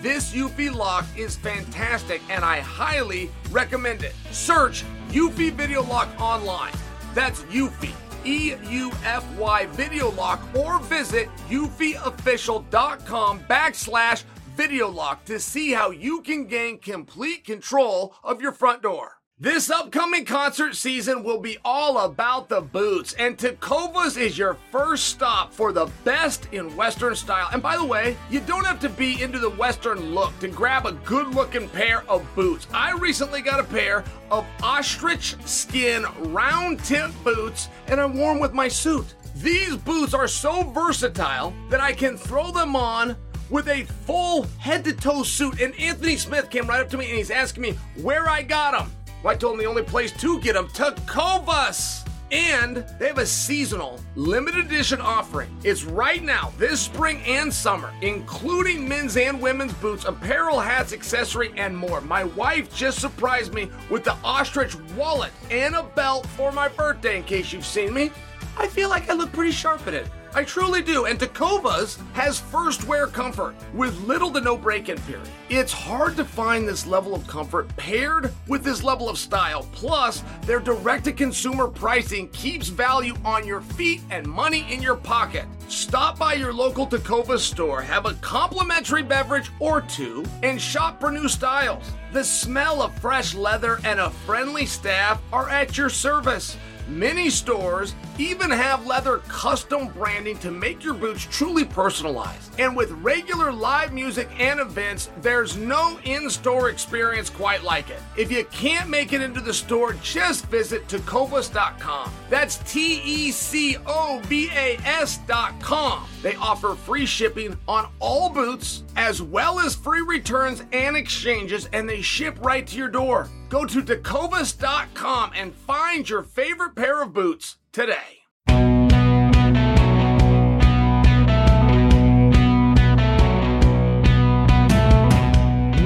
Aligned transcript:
This 0.00 0.32
Eufy 0.32 0.72
lock 0.72 1.04
is 1.16 1.34
fantastic 1.34 2.22
and 2.30 2.44
I 2.44 2.60
highly 2.60 3.30
recommend 3.50 4.04
it. 4.04 4.14
Search 4.30 4.84
Eufy 5.08 5.52
Video 5.52 5.82
Lock 5.82 6.08
online. 6.20 6.72
That's 7.14 7.42
Eufy, 7.44 7.92
E 8.24 8.54
U 8.70 8.92
F 9.04 9.24
Y 9.36 9.66
Video 9.66 10.10
Lock, 10.12 10.40
or 10.54 10.78
visit 10.78 11.28
eufyofficial.com 11.48 13.40
backslash 13.50 14.22
video 14.56 14.88
lock 14.88 15.24
to 15.24 15.40
see 15.40 15.72
how 15.72 15.90
you 15.90 16.20
can 16.22 16.46
gain 16.46 16.78
complete 16.78 17.44
control 17.44 18.14
of 18.22 18.40
your 18.40 18.52
front 18.52 18.82
door. 18.82 19.17
This 19.40 19.70
upcoming 19.70 20.24
concert 20.24 20.74
season 20.74 21.22
will 21.22 21.38
be 21.38 21.58
all 21.64 21.98
about 21.98 22.48
the 22.48 22.60
boots, 22.60 23.12
and 23.20 23.38
Tecovas 23.38 24.20
is 24.20 24.36
your 24.36 24.54
first 24.72 25.04
stop 25.04 25.52
for 25.52 25.70
the 25.70 25.86
best 26.02 26.48
in 26.50 26.74
Western 26.74 27.14
style. 27.14 27.48
And 27.52 27.62
by 27.62 27.76
the 27.76 27.84
way, 27.84 28.16
you 28.30 28.40
don't 28.40 28.66
have 28.66 28.80
to 28.80 28.88
be 28.88 29.22
into 29.22 29.38
the 29.38 29.50
Western 29.50 30.12
look 30.12 30.36
to 30.40 30.48
grab 30.48 30.86
a 30.86 30.92
good 31.04 31.28
looking 31.36 31.68
pair 31.68 32.02
of 32.10 32.26
boots. 32.34 32.66
I 32.74 32.90
recently 32.94 33.40
got 33.40 33.60
a 33.60 33.62
pair 33.62 34.02
of 34.32 34.44
ostrich 34.60 35.36
skin 35.44 36.04
round 36.32 36.82
tip 36.82 37.12
boots, 37.22 37.68
and 37.86 38.00
I'm 38.00 38.18
them 38.18 38.40
with 38.40 38.54
my 38.54 38.66
suit. 38.66 39.14
These 39.36 39.76
boots 39.76 40.14
are 40.14 40.26
so 40.26 40.64
versatile 40.64 41.54
that 41.70 41.80
I 41.80 41.92
can 41.92 42.16
throw 42.16 42.50
them 42.50 42.74
on 42.74 43.16
with 43.50 43.68
a 43.68 43.84
full 43.84 44.48
head 44.58 44.82
to 44.84 44.92
toe 44.92 45.22
suit. 45.22 45.60
And 45.60 45.78
Anthony 45.78 46.16
Smith 46.16 46.50
came 46.50 46.66
right 46.66 46.80
up 46.80 46.90
to 46.90 46.98
me 46.98 47.08
and 47.08 47.18
he's 47.18 47.30
asking 47.30 47.62
me 47.62 47.78
where 48.02 48.28
I 48.28 48.42
got 48.42 48.72
them. 48.72 48.90
Well, 49.22 49.32
I 49.32 49.36
told 49.36 49.54
him 49.54 49.60
the 49.60 49.66
only 49.66 49.82
place 49.82 50.12
to 50.12 50.40
get 50.40 50.54
them, 50.54 50.68
Tecovas. 50.68 52.04
And 52.30 52.84
they 52.98 53.06
have 53.06 53.16
a 53.16 53.24
seasonal 53.24 53.98
limited 54.14 54.66
edition 54.66 55.00
offering. 55.00 55.48
It's 55.64 55.84
right 55.84 56.22
now, 56.22 56.52
this 56.58 56.78
spring 56.78 57.22
and 57.26 57.52
summer, 57.52 57.90
including 58.02 58.86
men's 58.86 59.16
and 59.16 59.40
women's 59.40 59.72
boots, 59.74 60.04
apparel, 60.04 60.60
hats, 60.60 60.92
accessory, 60.92 61.54
and 61.56 61.74
more. 61.74 62.02
My 62.02 62.24
wife 62.24 62.74
just 62.74 63.00
surprised 63.00 63.54
me 63.54 63.70
with 63.88 64.04
the 64.04 64.14
ostrich 64.22 64.76
wallet 64.94 65.32
and 65.50 65.74
a 65.74 65.84
belt 65.84 66.26
for 66.26 66.52
my 66.52 66.68
birthday, 66.68 67.16
in 67.16 67.24
case 67.24 67.50
you've 67.50 67.64
seen 67.64 67.94
me. 67.94 68.10
I 68.58 68.66
feel 68.66 68.90
like 68.90 69.08
I 69.08 69.14
look 69.14 69.32
pretty 69.32 69.52
sharp 69.52 69.86
in 69.86 69.94
it. 69.94 70.06
I 70.34 70.44
truly 70.44 70.82
do. 70.82 71.06
And 71.06 71.18
Tecovas 71.18 71.98
has 72.12 72.38
first 72.38 72.86
wear 72.86 73.06
comfort 73.06 73.54
with 73.74 73.98
little 74.02 74.30
to 74.32 74.40
no 74.40 74.56
break 74.56 74.88
in 74.88 74.98
period. 75.02 75.28
It's 75.48 75.72
hard 75.72 76.16
to 76.16 76.24
find 76.24 76.66
this 76.66 76.86
level 76.86 77.14
of 77.14 77.26
comfort 77.26 77.74
paired 77.76 78.32
with 78.46 78.62
this 78.62 78.82
level 78.82 79.08
of 79.08 79.18
style. 79.18 79.68
Plus, 79.72 80.22
their 80.42 80.60
direct 80.60 81.04
to 81.04 81.12
consumer 81.12 81.68
pricing 81.68 82.28
keeps 82.28 82.68
value 82.68 83.14
on 83.24 83.46
your 83.46 83.60
feet 83.60 84.02
and 84.10 84.26
money 84.26 84.66
in 84.72 84.82
your 84.82 84.96
pocket. 84.96 85.46
Stop 85.68 86.18
by 86.18 86.34
your 86.34 86.52
local 86.52 86.86
Tecovas 86.86 87.40
store, 87.40 87.82
have 87.82 88.06
a 88.06 88.14
complimentary 88.14 89.02
beverage 89.02 89.50
or 89.60 89.82
two, 89.82 90.24
and 90.42 90.60
shop 90.60 90.98
for 91.00 91.10
new 91.10 91.28
styles. 91.28 91.84
The 92.12 92.24
smell 92.24 92.80
of 92.80 92.98
fresh 93.00 93.34
leather 93.34 93.78
and 93.84 94.00
a 94.00 94.10
friendly 94.10 94.64
staff 94.66 95.20
are 95.32 95.48
at 95.50 95.76
your 95.76 95.90
service. 95.90 96.56
Many 96.88 97.28
stores 97.28 97.94
even 98.16 98.50
have 98.50 98.86
leather 98.86 99.18
custom 99.28 99.88
branding 99.88 100.38
to 100.38 100.50
make 100.50 100.82
your 100.82 100.94
boots 100.94 101.26
truly 101.30 101.66
personalized. 101.66 102.58
And 102.58 102.74
with 102.74 102.90
regular 102.92 103.52
live 103.52 103.92
music 103.92 104.26
and 104.38 104.58
events, 104.58 105.10
there's 105.20 105.54
no 105.54 105.98
in 106.04 106.30
store 106.30 106.70
experience 106.70 107.28
quite 107.28 107.62
like 107.62 107.90
it. 107.90 108.00
If 108.16 108.32
you 108.32 108.42
can't 108.46 108.88
make 108.88 109.12
it 109.12 109.20
into 109.20 109.42
the 109.42 109.52
store, 109.52 109.92
just 110.02 110.46
visit 110.46 110.88
tecovas.com. 110.88 112.10
That's 112.30 112.56
T 112.72 113.02
E 113.04 113.32
C 113.32 113.76
O 113.86 114.20
V 114.24 114.48
A 114.54 114.78
S.com. 114.82 116.08
They 116.22 116.36
offer 116.36 116.74
free 116.74 117.04
shipping 117.04 117.54
on 117.68 117.90
all 118.00 118.30
boots, 118.30 118.82
as 118.96 119.20
well 119.20 119.60
as 119.60 119.74
free 119.74 120.00
returns 120.00 120.62
and 120.72 120.96
exchanges, 120.96 121.68
and 121.74 121.86
they 121.86 122.00
ship 122.00 122.38
right 122.40 122.66
to 122.66 122.76
your 122.76 122.88
door. 122.88 123.28
Go 123.48 123.64
to 123.64 123.80
tecovas.com 123.82 125.32
and 125.34 125.54
find 125.54 126.08
your 126.08 126.22
favorite 126.22 126.74
pair 126.74 127.02
of 127.02 127.14
boots 127.14 127.56
today. 127.72 128.18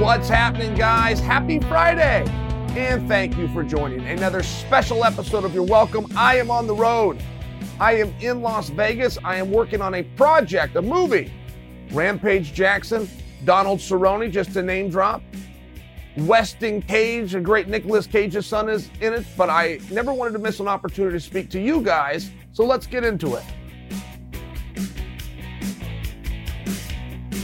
What's 0.00 0.28
happening, 0.28 0.74
guys? 0.74 1.20
Happy 1.20 1.60
Friday! 1.60 2.24
And 2.76 3.06
thank 3.06 3.36
you 3.36 3.46
for 3.48 3.62
joining 3.62 4.04
another 4.06 4.42
special 4.42 5.04
episode 5.04 5.44
of 5.44 5.54
You're 5.54 5.62
Welcome. 5.62 6.06
I 6.16 6.38
am 6.38 6.50
on 6.50 6.66
the 6.66 6.74
road. 6.74 7.22
I 7.78 7.94
am 7.94 8.12
in 8.20 8.42
Las 8.42 8.70
Vegas. 8.70 9.18
I 9.22 9.36
am 9.36 9.52
working 9.52 9.80
on 9.80 9.94
a 9.94 10.02
project, 10.02 10.74
a 10.74 10.82
movie. 10.82 11.32
Rampage 11.92 12.52
Jackson, 12.52 13.08
Donald 13.44 13.78
Cerrone, 13.78 14.28
just 14.32 14.56
a 14.56 14.62
name 14.62 14.90
drop. 14.90 15.22
Weston 16.16 16.82
Cage, 16.82 17.34
a 17.34 17.40
great 17.40 17.68
Nicolas 17.68 18.06
Cage's 18.06 18.46
son, 18.46 18.68
is 18.68 18.90
in 19.00 19.14
it, 19.14 19.24
but 19.36 19.48
I 19.48 19.80
never 19.90 20.12
wanted 20.12 20.32
to 20.32 20.38
miss 20.38 20.60
an 20.60 20.68
opportunity 20.68 21.16
to 21.16 21.20
speak 21.20 21.48
to 21.50 21.60
you 21.60 21.80
guys, 21.80 22.30
so 22.52 22.64
let's 22.64 22.86
get 22.86 23.04
into 23.04 23.36
it. 23.36 23.44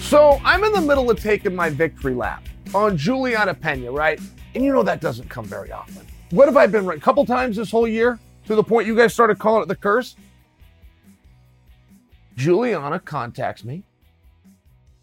So 0.02 0.40
I'm 0.44 0.64
in 0.64 0.72
the 0.72 0.80
middle 0.80 1.10
of 1.10 1.20
taking 1.20 1.54
my 1.54 1.70
victory 1.70 2.14
lap 2.14 2.46
on 2.74 2.96
Julianna 2.96 3.54
Pena, 3.54 3.90
right? 3.90 4.20
And 4.54 4.64
you 4.64 4.72
know 4.72 4.82
that 4.82 5.00
doesn't 5.00 5.28
come 5.28 5.44
very 5.44 5.70
often. 5.70 6.06
What 6.30 6.46
have 6.46 6.56
I 6.56 6.66
been 6.66 6.86
right? 6.86 6.98
A 6.98 7.00
couple 7.00 7.24
times 7.24 7.56
this 7.56 7.70
whole 7.70 7.88
year 7.88 8.18
to 8.46 8.54
the 8.54 8.62
point 8.62 8.86
you 8.86 8.96
guys 8.96 9.12
started 9.12 9.38
calling 9.38 9.62
it 9.62 9.68
the 9.68 9.76
curse? 9.76 10.16
Julianna 12.36 13.00
contacts 13.00 13.64
me. 13.64 13.84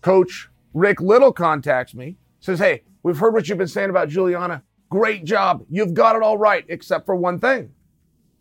Coach 0.02 0.50
Rick 0.74 1.02
Little 1.02 1.32
contacts 1.32 1.94
me, 1.94 2.18
says, 2.40 2.60
Hey, 2.60 2.82
we've 3.06 3.20
heard 3.20 3.36
what 3.36 3.48
you've 3.48 3.60
been 3.60 3.68
saying 3.68 3.92
about 3.92 4.10
Julianna. 4.10 4.64
Great 4.90 5.26
job. 5.26 5.64
You've 5.70 5.94
got 5.94 6.16
it 6.16 6.24
all 6.24 6.40
right, 6.40 6.66
except 6.68 7.06
for 7.06 7.16
one 7.16 7.40
thing. 7.40 7.72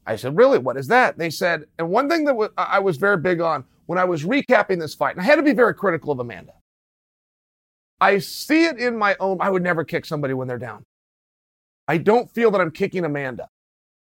I 0.06 0.16
said, 0.16 0.36
Really? 0.36 0.58
What 0.58 0.78
is 0.78 0.88
that? 0.88 1.18
They 1.18 1.28
said, 1.28 1.66
and 1.78 1.90
one 1.90 2.08
thing 2.08 2.24
that 2.24 2.50
I 2.56 2.78
was 2.78 2.96
very 2.96 3.18
big 3.18 3.40
on 3.40 3.64
when 3.86 3.98
I 3.98 4.04
was 4.04 4.24
recapping 4.24 4.80
this 4.80 4.94
fight, 4.94 5.16
and 5.16 5.20
I 5.20 5.24
had 5.24 5.36
to 5.36 5.42
be 5.42 5.52
very 5.52 5.74
critical 5.74 6.12
of 6.12 6.18
Amanda. 6.18 6.54
I 8.00 8.18
see 8.18 8.64
it 8.64 8.78
in 8.78 8.96
my 8.96 9.16
own, 9.20 9.38
I 9.40 9.50
would 9.50 9.62
never 9.62 9.84
kick 9.84 10.06
somebody 10.06 10.34
when 10.34 10.48
they're 10.48 10.58
down. 10.58 10.82
I 11.86 11.98
don't 11.98 12.30
feel 12.30 12.50
that 12.50 12.60
I'm 12.60 12.70
kicking 12.70 13.04
Amanda. 13.04 13.48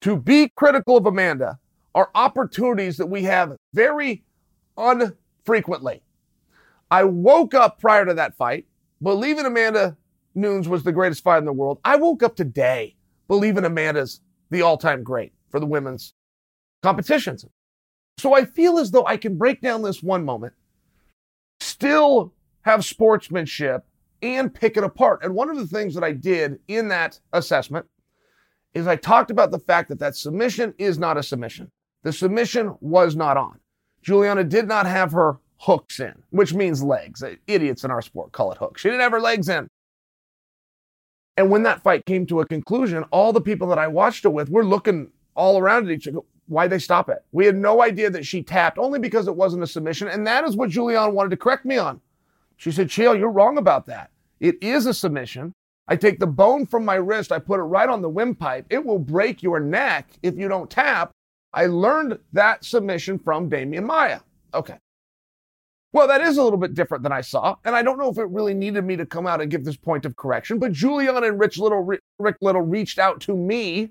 To 0.02 0.16
be 0.16 0.50
critical 0.56 0.96
of 0.96 1.06
Amanda 1.06 1.58
are 1.94 2.10
opportunities 2.14 2.96
that 2.96 3.06
we 3.06 3.22
have 3.22 3.56
very 3.72 4.24
unfrequently. 4.76 6.02
I 6.90 7.04
woke 7.04 7.54
up 7.54 7.80
prior 7.80 8.04
to 8.04 8.14
that 8.14 8.36
fight 8.36 8.66
believing 9.02 9.46
Amanda 9.46 9.96
Nunes 10.34 10.68
was 10.68 10.82
the 10.82 10.92
greatest 10.92 11.22
fight 11.22 11.38
in 11.38 11.44
the 11.44 11.52
world. 11.52 11.80
I 11.84 11.96
woke 11.96 12.22
up 12.22 12.36
today 12.36 12.96
believing 13.28 13.64
Amanda's 13.64 14.20
the 14.50 14.62
all 14.62 14.76
time 14.76 15.02
great 15.02 15.32
for 15.50 15.60
the 15.60 15.66
women's 15.66 16.14
competitions. 16.82 17.44
So 18.18 18.34
I 18.34 18.44
feel 18.44 18.78
as 18.78 18.90
though 18.90 19.06
I 19.06 19.16
can 19.16 19.36
break 19.36 19.60
down 19.60 19.82
this 19.82 20.02
one 20.02 20.24
moment, 20.24 20.52
still 21.60 22.32
have 22.62 22.84
sportsmanship, 22.84 23.84
and 24.22 24.52
pick 24.52 24.76
it 24.76 24.84
apart. 24.84 25.20
And 25.22 25.34
one 25.34 25.48
of 25.48 25.56
the 25.56 25.66
things 25.66 25.94
that 25.94 26.04
I 26.04 26.12
did 26.12 26.58
in 26.68 26.88
that 26.88 27.18
assessment 27.32 27.86
is 28.74 28.86
I 28.86 28.96
talked 28.96 29.30
about 29.30 29.50
the 29.50 29.58
fact 29.58 29.88
that 29.88 29.98
that 30.00 30.16
submission 30.16 30.74
is 30.78 30.98
not 30.98 31.16
a 31.16 31.22
submission. 31.22 31.70
The 32.02 32.12
submission 32.12 32.76
was 32.80 33.16
not 33.16 33.36
on. 33.36 33.58
Julianna 34.02 34.44
did 34.44 34.68
not 34.68 34.86
have 34.86 35.12
her 35.12 35.38
hooks 35.58 36.00
in, 36.00 36.14
which 36.30 36.54
means 36.54 36.82
legs. 36.82 37.22
Idiots 37.46 37.84
in 37.84 37.90
our 37.90 38.02
sport 38.02 38.32
call 38.32 38.52
it 38.52 38.58
hooks. 38.58 38.80
She 38.80 38.88
didn't 38.88 39.02
have 39.02 39.12
her 39.12 39.20
legs 39.20 39.48
in. 39.48 39.68
And 41.36 41.50
when 41.50 41.62
that 41.62 41.82
fight 41.82 42.04
came 42.06 42.26
to 42.26 42.40
a 42.40 42.46
conclusion, 42.46 43.04
all 43.10 43.32
the 43.32 43.40
people 43.40 43.68
that 43.68 43.78
I 43.78 43.86
watched 43.88 44.24
it 44.24 44.30
with 44.30 44.50
were 44.50 44.64
looking 44.64 45.10
all 45.34 45.58
around 45.58 45.86
at 45.86 45.92
each 45.92 46.08
other. 46.08 46.18
Why 46.48 46.66
they 46.66 46.80
stop 46.80 47.08
it? 47.08 47.24
We 47.32 47.46
had 47.46 47.56
no 47.56 47.82
idea 47.82 48.10
that 48.10 48.26
she 48.26 48.42
tapped 48.42 48.76
only 48.76 48.98
because 48.98 49.28
it 49.28 49.36
wasn't 49.36 49.62
a 49.62 49.68
submission. 49.68 50.08
And 50.08 50.26
that 50.26 50.44
is 50.44 50.56
what 50.56 50.70
Julianna 50.70 51.12
wanted 51.12 51.30
to 51.30 51.36
correct 51.36 51.64
me 51.64 51.78
on. 51.78 52.00
She 52.56 52.72
said, 52.72 52.88
Chael, 52.88 53.18
you're 53.18 53.30
wrong 53.30 53.56
about 53.56 53.86
that. 53.86 54.10
It 54.40 54.60
is 54.62 54.86
a 54.86 54.92
submission. 54.92 55.54
I 55.86 55.96
take 55.96 56.18
the 56.18 56.26
bone 56.26 56.66
from 56.66 56.84
my 56.84 56.94
wrist, 56.94 57.32
I 57.32 57.38
put 57.38 57.58
it 57.58 57.64
right 57.64 57.88
on 57.88 58.02
the 58.02 58.08
windpipe. 58.08 58.66
It 58.70 58.84
will 58.84 58.98
break 58.98 59.42
your 59.42 59.60
neck 59.60 60.10
if 60.22 60.36
you 60.36 60.48
don't 60.48 60.70
tap. 60.70 61.10
I 61.52 61.66
learned 61.66 62.18
that 62.32 62.64
submission 62.64 63.18
from 63.18 63.50
Demian 63.50 63.86
Maia. 63.86 64.20
Okay. 64.54 64.76
Well, 65.92 66.06
that 66.06 66.20
is 66.20 66.38
a 66.38 66.42
little 66.42 66.58
bit 66.58 66.74
different 66.74 67.02
than 67.02 67.12
I 67.12 67.20
saw, 67.20 67.56
and 67.64 67.74
I 67.74 67.82
don't 67.82 67.98
know 67.98 68.10
if 68.10 68.18
it 68.18 68.28
really 68.28 68.54
needed 68.54 68.84
me 68.84 68.96
to 68.96 69.04
come 69.04 69.26
out 69.26 69.40
and 69.40 69.50
give 69.50 69.64
this 69.64 69.76
point 69.76 70.04
of 70.04 70.14
correction. 70.14 70.60
But 70.60 70.72
Julian 70.72 71.24
and 71.24 71.40
Rich 71.40 71.58
Little, 71.58 71.82
Rick 71.82 72.36
Little 72.40 72.62
reached 72.62 73.00
out 73.00 73.20
to 73.22 73.36
me, 73.36 73.90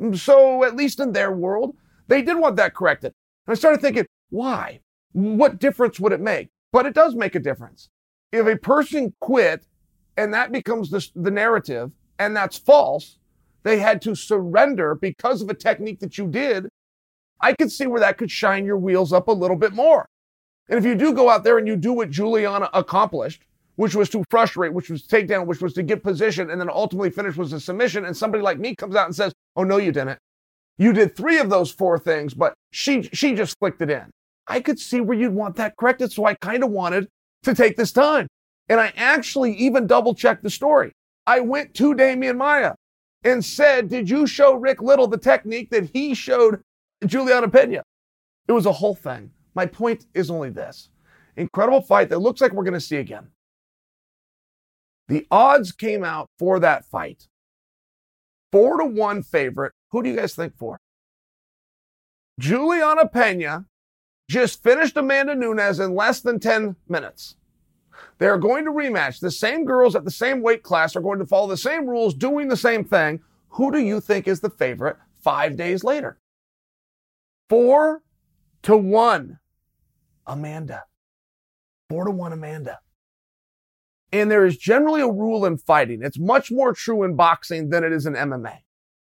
mm, 0.00 0.16
so 0.16 0.62
at 0.62 0.76
least 0.76 1.00
in 1.00 1.12
their 1.12 1.32
world, 1.32 1.76
they 2.06 2.22
did 2.22 2.38
want 2.38 2.56
that 2.56 2.74
corrected. 2.74 3.12
And 3.46 3.52
I 3.52 3.56
started 3.56 3.80
thinking, 3.80 4.06
why? 4.30 4.80
What 5.12 5.58
difference 5.58 5.98
would 5.98 6.12
it 6.12 6.20
make? 6.20 6.50
But 6.72 6.86
it 6.86 6.94
does 6.94 7.16
make 7.16 7.34
a 7.34 7.40
difference. 7.40 7.88
If 8.30 8.46
a 8.46 8.56
person 8.56 9.12
quit 9.18 9.66
and 10.16 10.32
that 10.32 10.52
becomes 10.52 10.90
the, 10.90 11.04
the 11.16 11.32
narrative, 11.32 11.90
and 12.20 12.36
that's 12.36 12.58
false, 12.58 13.18
they 13.64 13.78
had 13.80 14.00
to 14.02 14.14
surrender 14.14 14.94
because 14.94 15.42
of 15.42 15.48
a 15.50 15.54
technique 15.54 15.98
that 16.00 16.16
you 16.16 16.28
did. 16.28 16.68
I 17.40 17.54
could 17.54 17.72
see 17.72 17.86
where 17.86 18.00
that 18.00 18.18
could 18.18 18.30
shine 18.30 18.66
your 18.66 18.76
wheels 18.76 19.12
up 19.12 19.26
a 19.26 19.32
little 19.32 19.56
bit 19.56 19.72
more. 19.72 20.06
And 20.70 20.78
if 20.78 20.84
you 20.84 20.94
do 20.94 21.12
go 21.12 21.28
out 21.28 21.44
there 21.44 21.58
and 21.58 21.66
you 21.66 21.76
do 21.76 21.92
what 21.92 22.10
Julianna 22.10 22.70
accomplished, 22.72 23.42
which 23.74 23.94
was 23.94 24.08
to 24.10 24.24
frustrate, 24.30 24.72
which 24.72 24.88
was 24.88 25.06
take 25.06 25.26
down, 25.26 25.46
which 25.46 25.60
was 25.60 25.74
to 25.74 25.82
get 25.82 26.02
position, 26.02 26.50
and 26.50 26.60
then 26.60 26.70
ultimately 26.70 27.10
finish 27.10 27.36
was 27.36 27.52
a 27.52 27.60
submission, 27.60 28.04
and 28.04 28.16
somebody 28.16 28.42
like 28.42 28.58
me 28.58 28.74
comes 28.76 28.94
out 28.94 29.06
and 29.06 29.14
says, 29.14 29.32
Oh, 29.56 29.64
no, 29.64 29.78
you 29.78 29.90
didn't. 29.90 30.18
You 30.78 30.92
did 30.92 31.16
three 31.16 31.38
of 31.38 31.50
those 31.50 31.70
four 31.70 31.98
things, 31.98 32.32
but 32.32 32.54
she 32.70 33.02
she 33.02 33.34
just 33.34 33.58
flicked 33.58 33.82
it 33.82 33.90
in. 33.90 34.10
I 34.46 34.60
could 34.60 34.78
see 34.78 35.00
where 35.00 35.18
you'd 35.18 35.34
want 35.34 35.56
that 35.56 35.76
corrected. 35.76 36.12
So 36.12 36.24
I 36.24 36.34
kind 36.34 36.62
of 36.62 36.70
wanted 36.70 37.08
to 37.42 37.54
take 37.54 37.76
this 37.76 37.92
time. 37.92 38.28
And 38.68 38.80
I 38.80 38.92
actually 38.96 39.54
even 39.54 39.86
double 39.86 40.14
checked 40.14 40.42
the 40.42 40.50
story. 40.50 40.92
I 41.26 41.40
went 41.40 41.74
to 41.74 41.94
Demian 41.94 42.36
Maia 42.36 42.74
and 43.24 43.44
said, 43.44 43.88
Did 43.88 44.08
you 44.08 44.26
show 44.26 44.54
Rick 44.54 44.80
Little 44.80 45.08
the 45.08 45.18
technique 45.18 45.70
that 45.70 45.90
he 45.92 46.14
showed 46.14 46.62
Julianna 47.04 47.48
Pena? 47.48 47.82
It 48.46 48.52
was 48.52 48.66
a 48.66 48.72
whole 48.72 48.94
thing. 48.94 49.32
My 49.54 49.66
point 49.66 50.06
is 50.14 50.30
only 50.30 50.50
this 50.50 50.88
incredible 51.36 51.80
fight 51.80 52.08
that 52.10 52.18
looks 52.18 52.40
like 52.40 52.52
we're 52.52 52.64
going 52.64 52.74
to 52.74 52.80
see 52.80 52.96
again. 52.96 53.28
The 55.08 55.26
odds 55.30 55.72
came 55.72 56.04
out 56.04 56.28
for 56.38 56.60
that 56.60 56.84
fight. 56.84 57.26
Four 58.52 58.78
to 58.78 58.84
one 58.84 59.22
favorite. 59.22 59.72
Who 59.90 60.02
do 60.02 60.10
you 60.10 60.16
guys 60.16 60.34
think 60.34 60.56
for? 60.56 60.78
Julianna 62.38 63.08
Pena 63.08 63.66
just 64.28 64.62
finished 64.62 64.96
Amanda 64.96 65.34
Nunes 65.34 65.80
in 65.80 65.94
less 65.94 66.20
than 66.20 66.38
10 66.38 66.76
minutes. 66.88 67.36
They're 68.18 68.38
going 68.38 68.64
to 68.64 68.70
rematch. 68.70 69.20
The 69.20 69.30
same 69.30 69.64
girls 69.64 69.96
at 69.96 70.04
the 70.04 70.10
same 70.10 70.42
weight 70.42 70.62
class 70.62 70.94
are 70.94 71.00
going 71.00 71.18
to 71.18 71.26
follow 71.26 71.48
the 71.48 71.56
same 71.56 71.86
rules, 71.86 72.14
doing 72.14 72.48
the 72.48 72.56
same 72.56 72.84
thing. 72.84 73.20
Who 73.50 73.72
do 73.72 73.78
you 73.78 74.00
think 74.00 74.28
is 74.28 74.40
the 74.40 74.50
favorite 74.50 74.96
five 75.22 75.56
days 75.56 75.82
later? 75.82 76.18
Four 77.48 78.02
to 78.62 78.76
one. 78.76 79.38
Amanda. 80.26 80.84
Four 81.88 82.04
to 82.04 82.10
one, 82.10 82.32
Amanda. 82.32 82.78
And 84.12 84.30
there 84.30 84.44
is 84.44 84.56
generally 84.56 85.00
a 85.00 85.08
rule 85.08 85.44
in 85.46 85.56
fighting. 85.56 86.02
It's 86.02 86.18
much 86.18 86.50
more 86.50 86.72
true 86.72 87.04
in 87.04 87.14
boxing 87.14 87.70
than 87.70 87.84
it 87.84 87.92
is 87.92 88.06
in 88.06 88.14
MMA. 88.14 88.58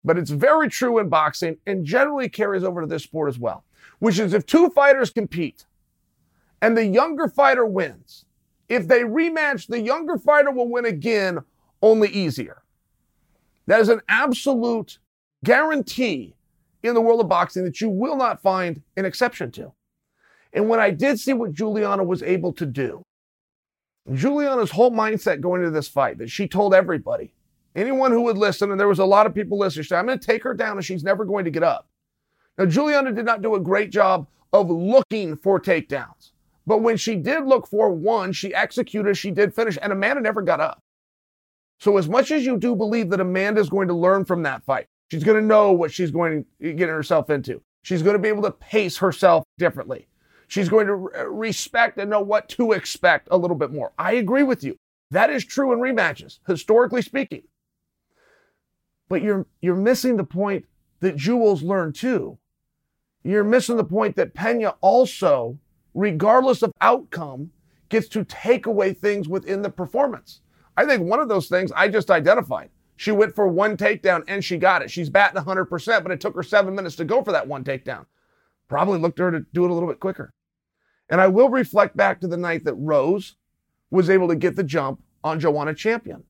But 0.03 0.17
it's 0.17 0.31
very 0.31 0.69
true 0.69 0.99
in 0.99 1.09
boxing 1.09 1.57
and 1.65 1.85
generally 1.85 2.27
carries 2.27 2.63
over 2.63 2.81
to 2.81 2.87
this 2.87 3.03
sport 3.03 3.29
as 3.29 3.39
well, 3.39 3.63
which 3.99 4.19
is 4.19 4.33
if 4.33 4.45
two 4.45 4.69
fighters 4.71 5.09
compete 5.09 5.65
and 6.61 6.75
the 6.75 6.85
younger 6.85 7.27
fighter 7.27 7.65
wins, 7.65 8.25
if 8.67 8.87
they 8.87 9.01
rematch, 9.01 9.67
the 9.67 9.81
younger 9.81 10.17
fighter 10.17 10.51
will 10.51 10.69
win 10.69 10.85
again, 10.85 11.39
only 11.81 12.09
easier. 12.09 12.61
That 13.67 13.79
is 13.79 13.89
an 13.89 14.01
absolute 14.07 14.97
guarantee 15.43 16.35
in 16.83 16.93
the 16.93 17.01
world 17.01 17.21
of 17.21 17.29
boxing 17.29 17.63
that 17.63 17.81
you 17.81 17.89
will 17.89 18.15
not 18.15 18.41
find 18.41 18.81
an 18.97 19.05
exception 19.05 19.51
to. 19.51 19.71
And 20.53 20.67
when 20.67 20.79
I 20.79 20.91
did 20.91 21.19
see 21.19 21.33
what 21.33 21.53
Julianna 21.53 22.03
was 22.03 22.23
able 22.23 22.53
to 22.53 22.65
do, 22.65 23.03
Julianna's 24.13 24.71
whole 24.71 24.91
mindset 24.91 25.41
going 25.41 25.61
into 25.61 25.71
this 25.71 25.87
fight 25.87 26.17
that 26.17 26.29
she 26.29 26.47
told 26.47 26.73
everybody, 26.73 27.33
anyone 27.75 28.11
who 28.11 28.21
would 28.23 28.37
listen, 28.37 28.71
and 28.71 28.79
there 28.79 28.87
was 28.87 28.99
a 28.99 29.05
lot 29.05 29.25
of 29.25 29.35
people 29.35 29.57
listening, 29.57 29.83
she 29.83 29.89
said, 29.89 29.99
I'm 29.99 30.07
going 30.07 30.19
to 30.19 30.25
take 30.25 30.43
her 30.43 30.53
down 30.53 30.77
and 30.77 30.85
she's 30.85 31.03
never 31.03 31.23
going 31.23 31.45
to 31.45 31.51
get 31.51 31.63
up. 31.63 31.87
Now, 32.57 32.65
Julianna 32.65 33.13
did 33.13 33.25
not 33.25 33.41
do 33.41 33.55
a 33.55 33.59
great 33.59 33.91
job 33.91 34.27
of 34.51 34.69
looking 34.69 35.37
for 35.37 35.59
takedowns. 35.59 36.31
But 36.67 36.79
when 36.79 36.97
she 36.97 37.15
did 37.15 37.45
look 37.45 37.67
for 37.67 37.91
one, 37.91 38.33
she 38.33 38.53
executed, 38.53 39.15
she 39.15 39.31
did 39.31 39.53
finish, 39.53 39.77
and 39.81 39.91
Amanda 39.91 40.21
never 40.21 40.41
got 40.41 40.59
up. 40.59 40.79
So, 41.79 41.97
as 41.97 42.07
much 42.07 42.29
as 42.29 42.45
you 42.45 42.57
do 42.57 42.75
believe 42.75 43.09
that 43.09 43.19
Amanda 43.19 43.59
is 43.59 43.69
going 43.69 43.87
to 43.87 43.95
learn 43.95 44.25
from 44.25 44.43
that 44.43 44.63
fight, 44.63 44.85
she's 45.11 45.25
going 45.25 45.39
to 45.39 45.45
know 45.45 45.73
what 45.73 45.91
she's 45.91 46.09
going 46.09 46.45
to 46.61 46.73
get 46.73 46.87
herself 46.87 47.29
into. 47.29 47.61
She's 47.81 48.01
going 48.01 48.13
to 48.13 48.19
be 48.19 48.29
able 48.29 48.43
to 48.43 48.51
pace 48.51 48.97
herself 48.97 49.43
differently. 49.57 50.07
She's 50.47 50.69
going 50.69 50.87
to 50.87 50.93
respect 50.93 51.97
and 51.97 52.09
know 52.09 52.21
what 52.21 52.47
to 52.49 52.71
expect 52.71 53.27
a 53.29 53.37
little 53.37 53.57
bit 53.57 53.73
more. 53.73 53.91
I 53.97 54.13
agree 54.13 54.43
with 54.43 54.63
you. 54.63 54.77
That 55.09 55.29
is 55.29 55.43
true 55.43 55.73
in 55.73 55.79
rematches, 55.79 56.39
historically 56.47 57.01
speaking. 57.01 57.43
But 59.09 59.21
you're 59.21 59.45
you're 59.61 59.75
missing 59.75 60.15
the 60.15 60.23
point 60.23 60.65
that 61.01 61.17
Jules 61.17 61.61
learned 61.61 61.95
too. 61.95 62.37
You're 63.23 63.43
missing 63.43 63.75
the 63.75 63.83
point 63.83 64.15
that 64.15 64.33
Pena 64.33 64.75
also, 64.79 65.57
regardless 65.93 66.61
of 66.61 66.71
outcome, 66.79 67.51
gets 67.89 68.07
to 68.09 68.23
take 68.23 68.65
away 68.65 68.93
things 68.93 69.27
within 69.27 69.61
the 69.61 69.69
performance. 69.69 70.39
I 70.77 70.85
think 70.85 71.03
one 71.03 71.19
of 71.19 71.27
those 71.27 71.49
things 71.49 71.73
I 71.73 71.89
just 71.89 72.09
identified. 72.09 72.69
She 73.01 73.11
went 73.11 73.33
for 73.33 73.47
one 73.47 73.77
takedown 73.77 74.23
and 74.27 74.45
she 74.45 74.57
got 74.57 74.83
it. 74.83 74.91
She's 74.91 75.09
batting 75.09 75.41
100%, 75.41 76.03
but 76.03 76.11
it 76.11 76.21
took 76.21 76.35
her 76.35 76.43
seven 76.43 76.75
minutes 76.75 76.95
to 76.97 77.03
go 77.03 77.23
for 77.23 77.31
that 77.31 77.47
one 77.47 77.63
takedown. 77.63 78.05
Probably 78.67 78.99
looked 78.99 79.17
her 79.17 79.31
to 79.31 79.43
do 79.53 79.65
it 79.65 79.71
a 79.71 79.73
little 79.73 79.89
bit 79.89 79.99
quicker. 79.99 80.35
And 81.09 81.19
I 81.19 81.25
will 81.25 81.49
reflect 81.49 81.97
back 81.97 82.21
to 82.21 82.27
the 82.27 82.37
night 82.37 82.63
that 82.65 82.75
Rose 82.75 83.37
was 83.89 84.11
able 84.11 84.27
to 84.27 84.35
get 84.35 84.55
the 84.55 84.63
jump 84.63 85.01
on 85.23 85.39
Joanna 85.39 85.73
Champion. 85.73 86.25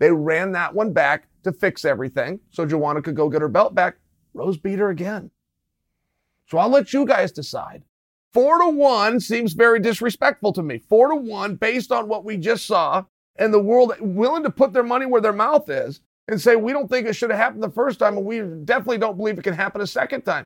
They 0.00 0.10
ran 0.10 0.50
that 0.50 0.74
one 0.74 0.92
back 0.92 1.28
to 1.44 1.52
fix 1.52 1.84
everything 1.84 2.40
so 2.50 2.66
Joanna 2.66 3.02
could 3.02 3.14
go 3.14 3.28
get 3.28 3.40
her 3.40 3.48
belt 3.48 3.76
back. 3.76 3.98
Rose 4.34 4.56
beat 4.56 4.80
her 4.80 4.90
again. 4.90 5.30
So 6.48 6.58
I'll 6.58 6.68
let 6.68 6.92
you 6.92 7.06
guys 7.06 7.30
decide. 7.30 7.84
Four 8.32 8.58
to 8.58 8.70
one 8.70 9.20
seems 9.20 9.52
very 9.52 9.78
disrespectful 9.78 10.52
to 10.54 10.62
me. 10.64 10.78
Four 10.88 11.10
to 11.10 11.14
one 11.14 11.54
based 11.54 11.92
on 11.92 12.08
what 12.08 12.24
we 12.24 12.36
just 12.36 12.66
saw 12.66 13.04
and 13.36 13.54
the 13.54 13.62
world 13.62 13.94
willing 14.00 14.42
to 14.42 14.50
put 14.50 14.72
their 14.72 14.82
money 14.82 15.06
where 15.06 15.20
their 15.20 15.32
mouth 15.32 15.70
is 15.70 16.00
and 16.28 16.40
say, 16.40 16.56
we 16.56 16.72
don't 16.72 16.88
think 16.88 17.06
it 17.06 17.14
should 17.14 17.30
have 17.30 17.38
happened 17.38 17.62
the 17.62 17.70
first 17.70 17.98
time 17.98 18.16
and 18.16 18.26
we 18.26 18.40
definitely 18.40 18.98
don't 18.98 19.16
believe 19.16 19.38
it 19.38 19.42
can 19.44 19.54
happen 19.54 19.80
a 19.80 19.86
second 19.86 20.22
time. 20.22 20.44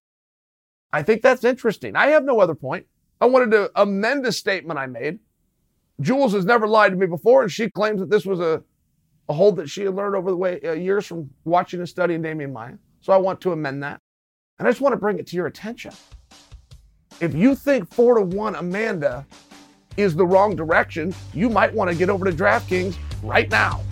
I 0.92 1.02
think 1.02 1.22
that's 1.22 1.44
interesting. 1.44 1.96
I 1.96 2.08
have 2.08 2.24
no 2.24 2.40
other 2.40 2.54
point. 2.54 2.86
I 3.20 3.26
wanted 3.26 3.50
to 3.52 3.70
amend 3.76 4.26
a 4.26 4.32
statement 4.32 4.78
I 4.78 4.86
made. 4.86 5.20
Jules 6.00 6.32
has 6.32 6.44
never 6.44 6.66
lied 6.66 6.92
to 6.92 6.96
me 6.96 7.06
before, 7.06 7.42
and 7.42 7.52
she 7.52 7.70
claims 7.70 8.00
that 8.00 8.08
this 8.08 8.24
was 8.24 8.40
a, 8.40 8.62
a 9.28 9.32
hold 9.32 9.56
that 9.56 9.68
she 9.68 9.82
had 9.82 9.94
learned 9.94 10.16
over 10.16 10.30
the 10.30 10.36
way, 10.36 10.60
uh, 10.64 10.72
years 10.72 11.06
from 11.06 11.30
watching 11.44 11.80
and 11.80 11.88
studying 11.88 12.22
Demian 12.22 12.52
Maia. 12.52 12.74
So 13.02 13.12
I 13.12 13.18
want 13.18 13.40
to 13.42 13.52
amend 13.52 13.82
that. 13.82 14.00
And 14.58 14.66
I 14.66 14.70
just 14.70 14.80
want 14.80 14.94
to 14.94 14.98
bring 14.98 15.18
it 15.18 15.26
to 15.28 15.36
your 15.36 15.46
attention. 15.46 15.92
If 17.20 17.34
you 17.34 17.54
think 17.54 17.92
four 17.92 18.16
to 18.16 18.22
one 18.22 18.54
Amanda 18.54 19.26
is 19.96 20.16
the 20.16 20.26
wrong 20.26 20.56
direction, 20.56 21.14
you 21.34 21.50
might 21.50 21.72
want 21.74 21.90
to 21.90 21.96
get 21.96 22.08
over 22.08 22.24
to 22.24 22.32
DraftKings 22.32 22.96
right 23.22 23.50
now. 23.50 23.82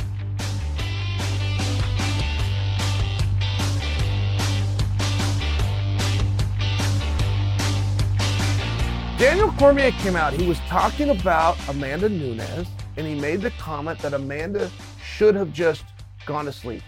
Daniel 9.18 9.50
Cormier 9.58 9.90
came 9.90 10.14
out. 10.14 10.32
He 10.32 10.46
was 10.46 10.60
talking 10.68 11.10
about 11.10 11.58
Amanda 11.68 12.08
Nunes, 12.08 12.68
and 12.96 13.04
he 13.04 13.16
made 13.16 13.40
the 13.40 13.50
comment 13.50 13.98
that 13.98 14.14
Amanda 14.14 14.70
should 15.02 15.34
have 15.34 15.52
just 15.52 15.84
gone 16.24 16.44
to 16.44 16.52
sleep. 16.52 16.84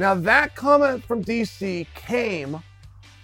Now, 0.00 0.16
that 0.16 0.56
comment 0.56 1.04
from 1.04 1.22
DC 1.22 1.86
came 1.94 2.60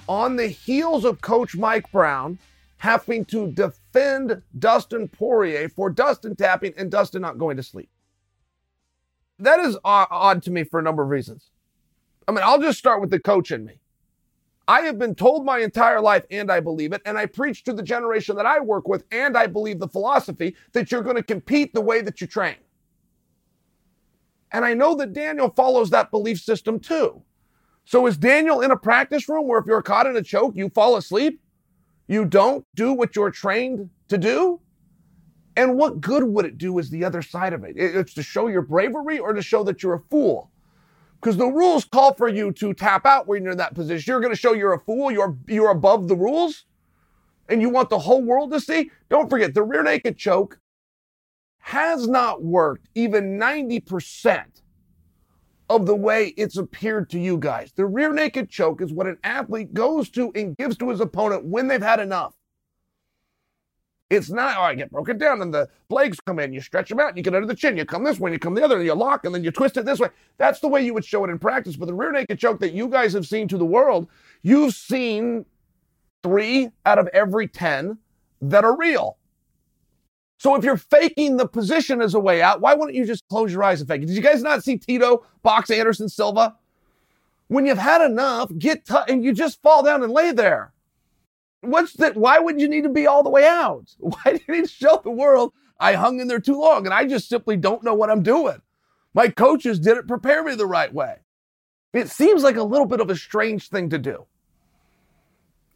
on 0.08 0.36
the 0.36 0.46
heels 0.46 1.04
of 1.04 1.20
Coach 1.22 1.56
Mike 1.56 1.90
Brown 1.90 2.38
having 2.76 3.24
to 3.24 3.50
defend 3.50 4.42
Dustin 4.60 5.08
Poirier 5.08 5.68
for 5.68 5.90
Dustin 5.90 6.36
tapping 6.36 6.74
and 6.76 6.92
Dustin 6.92 7.20
not 7.20 7.36
going 7.36 7.56
to 7.56 7.64
sleep. 7.64 7.90
that 9.40 9.58
is 9.58 9.76
odd 9.84 10.40
to 10.44 10.52
me 10.52 10.62
for 10.62 10.78
a 10.78 10.82
number 10.84 11.02
of 11.02 11.08
reasons. 11.08 11.50
I 12.28 12.30
mean, 12.30 12.42
I'll 12.44 12.60
just 12.60 12.78
start 12.78 13.00
with 13.00 13.10
the 13.10 13.18
coach 13.18 13.50
in 13.50 13.64
me. 13.64 13.80
I 14.68 14.82
have 14.82 14.98
been 14.98 15.16
told 15.16 15.46
my 15.46 15.60
entire 15.60 16.00
life, 16.02 16.24
and 16.30 16.52
I 16.52 16.60
believe 16.60 16.92
it, 16.92 17.02
and 17.06 17.18
I 17.18 17.26
preach 17.26 17.64
to 17.64 17.74
the 17.74 17.82
generation 17.84 18.36
that 18.36 18.46
I 18.46 18.60
work 18.60 18.88
with, 18.88 19.04
and 19.12 19.36
I 19.38 19.48
believe 19.48 19.80
the 19.80 19.88
philosophy 19.88 20.56
that 20.74 20.92
you're 20.92 21.02
going 21.02 21.16
to 21.16 21.24
compete 21.24 21.74
the 21.74 21.82
way 21.82 22.02
that 22.02 22.20
you 22.20 22.28
train. 22.28 22.56
And 24.52 24.64
I 24.64 24.74
know 24.74 24.94
that 24.96 25.12
Daniel 25.14 25.50
follows 25.56 25.90
that 25.90 26.10
belief 26.10 26.40
system 26.40 26.80
too. 26.80 27.22
So 27.86 28.06
is 28.06 28.18
Daniel 28.18 28.62
in 28.62 28.70
a 28.72 28.76
practice 28.76 29.28
room 29.28 29.48
where 29.48 29.60
if 29.60 29.66
you're 29.66 29.82
caught 29.82 30.06
in 30.06 30.16
a 30.16 30.22
choke, 30.22 30.56
you 30.56 30.70
fall 30.70 30.96
asleep? 30.96 31.40
You 32.08 32.24
don't 32.26 32.66
do 32.74 32.92
what 32.92 33.16
you're 33.16 33.30
trained 33.32 33.90
to 34.08 34.18
do? 34.18 34.60
And 35.56 35.76
what 35.76 36.00
good 36.00 36.24
would 36.24 36.46
it 36.46 36.58
do 36.58 36.78
is 36.78 36.90
the 36.90 37.04
other 37.04 37.22
side 37.22 37.52
of 37.54 37.64
it? 37.64 37.76
It's 37.76 38.14
to 38.14 38.24
show 38.24 38.48
your 38.48 38.62
bravery 38.62 39.18
or 39.18 39.32
to 39.34 39.42
show 39.42 39.64
that 39.64 39.82
you're 39.82 39.94
a 39.94 40.02
fool 40.10 40.50
because 41.20 41.36
the 41.36 41.46
rules 41.46 41.84
call 41.84 42.14
for 42.14 42.28
you 42.28 42.52
to 42.52 42.72
tap 42.74 43.06
out 43.06 43.26
when 43.26 43.42
you're 43.42 43.52
in 43.52 43.58
that 43.58 43.74
position. 43.74 44.10
You're 44.10 44.20
going 44.20 44.32
to 44.32 44.38
show 44.38 44.52
you're 44.52 44.74
a 44.74 44.80
fool. 44.80 45.10
You're 45.10 45.36
you're 45.46 45.70
above 45.70 46.08
the 46.08 46.16
rules, 46.16 46.64
and 47.48 47.60
you 47.60 47.68
want 47.70 47.90
the 47.90 47.98
whole 47.98 48.22
world 48.22 48.52
to 48.52 48.60
see. 48.60 48.90
Don't 49.08 49.30
forget 49.30 49.54
the 49.54 49.62
rear 49.62 49.82
naked 49.82 50.16
choke 50.16 50.58
has 51.58 52.08
not 52.08 52.42
worked 52.42 52.88
even 52.94 53.36
ninety 53.36 53.80
percent 53.80 54.62
of 55.70 55.84
the 55.84 55.94
way 55.94 56.28
it's 56.38 56.56
appeared 56.56 57.10
to 57.10 57.18
you 57.18 57.36
guys. 57.36 57.72
The 57.72 57.84
rear 57.84 58.12
naked 58.12 58.48
choke 58.48 58.80
is 58.80 58.92
what 58.92 59.06
an 59.06 59.18
athlete 59.22 59.74
goes 59.74 60.08
to 60.10 60.32
and 60.34 60.56
gives 60.56 60.78
to 60.78 60.88
his 60.88 61.00
opponent 61.00 61.44
when 61.44 61.68
they've 61.68 61.82
had 61.82 62.00
enough. 62.00 62.37
It's 64.10 64.30
not, 64.30 64.56
oh, 64.56 64.62
I 64.62 64.74
get 64.74 64.90
broken 64.90 65.18
down 65.18 65.42
and 65.42 65.52
the 65.52 65.68
legs 65.90 66.18
come 66.20 66.38
in. 66.38 66.52
You 66.52 66.62
stretch 66.62 66.88
them 66.88 66.98
out, 66.98 67.16
you 67.16 67.22
get 67.22 67.34
under 67.34 67.46
the 67.46 67.54
chin. 67.54 67.76
You 67.76 67.84
come 67.84 68.04
this 68.04 68.18
way, 68.18 68.32
you 68.32 68.38
come 68.38 68.54
the 68.54 68.64
other, 68.64 68.76
and 68.76 68.86
you 68.86 68.94
lock, 68.94 69.26
and 69.26 69.34
then 69.34 69.44
you 69.44 69.50
twist 69.50 69.76
it 69.76 69.84
this 69.84 69.98
way. 69.98 70.08
That's 70.38 70.60
the 70.60 70.68
way 70.68 70.82
you 70.82 70.94
would 70.94 71.04
show 71.04 71.24
it 71.24 71.30
in 71.30 71.38
practice. 71.38 71.76
But 71.76 71.86
the 71.86 71.94
rear 71.94 72.10
naked 72.10 72.38
choke 72.38 72.60
that 72.60 72.72
you 72.72 72.88
guys 72.88 73.12
have 73.12 73.26
seen 73.26 73.48
to 73.48 73.58
the 73.58 73.66
world, 73.66 74.08
you've 74.42 74.74
seen 74.74 75.44
three 76.22 76.70
out 76.86 76.98
of 76.98 77.08
every 77.08 77.48
10 77.48 77.98
that 78.40 78.64
are 78.64 78.76
real. 78.76 79.18
So 80.38 80.54
if 80.54 80.64
you're 80.64 80.76
faking 80.76 81.36
the 81.36 81.48
position 81.48 82.00
as 82.00 82.14
a 82.14 82.20
way 82.20 82.40
out, 82.40 82.60
why 82.60 82.74
wouldn't 82.74 82.96
you 82.96 83.04
just 83.04 83.26
close 83.28 83.52
your 83.52 83.64
eyes 83.64 83.80
and 83.80 83.88
fake 83.88 84.02
it? 84.02 84.06
Did 84.06 84.16
you 84.16 84.22
guys 84.22 84.42
not 84.42 84.62
see 84.62 84.78
Tito 84.78 85.26
box 85.42 85.68
Anderson 85.68 86.08
Silva? 86.08 86.56
When 87.48 87.66
you've 87.66 87.78
had 87.78 88.02
enough, 88.02 88.50
get 88.56 88.84
t- 88.84 88.94
and 89.08 89.24
you 89.24 89.32
just 89.32 89.60
fall 89.62 89.82
down 89.82 90.02
and 90.02 90.12
lay 90.12 90.32
there. 90.32 90.72
What's 91.60 91.94
that? 91.94 92.16
Why 92.16 92.38
would 92.38 92.60
you 92.60 92.68
need 92.68 92.84
to 92.84 92.88
be 92.88 93.06
all 93.06 93.22
the 93.22 93.30
way 93.30 93.46
out? 93.46 93.94
Why 93.98 94.22
do 94.24 94.40
you 94.46 94.54
need 94.54 94.64
to 94.64 94.70
show 94.70 95.00
the 95.02 95.10
world 95.10 95.52
I 95.80 95.94
hung 95.94 96.20
in 96.20 96.28
there 96.28 96.40
too 96.40 96.58
long 96.58 96.86
and 96.86 96.94
I 96.94 97.04
just 97.04 97.28
simply 97.28 97.56
don't 97.56 97.84
know 97.84 97.94
what 97.94 98.10
I'm 98.10 98.22
doing? 98.22 98.60
My 99.14 99.28
coaches 99.28 99.80
didn't 99.80 100.06
prepare 100.06 100.44
me 100.44 100.54
the 100.54 100.66
right 100.66 100.92
way. 100.92 101.16
It 101.92 102.08
seems 102.08 102.42
like 102.42 102.56
a 102.56 102.62
little 102.62 102.86
bit 102.86 103.00
of 103.00 103.10
a 103.10 103.16
strange 103.16 103.68
thing 103.68 103.90
to 103.90 103.98
do. 103.98 104.26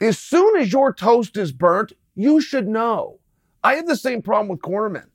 As 0.01 0.19
soon 0.19 0.61
as 0.61 0.73
your 0.73 0.93
toast 0.93 1.37
is 1.37 1.53
burnt, 1.53 1.93
you 2.15 2.41
should 2.41 2.69
know. 2.69 3.19
I 3.65 3.75
have 3.75 3.87
the 3.87 3.97
same 3.97 4.23
problem 4.23 4.49
with 4.49 4.61
cornermen. 4.61 5.07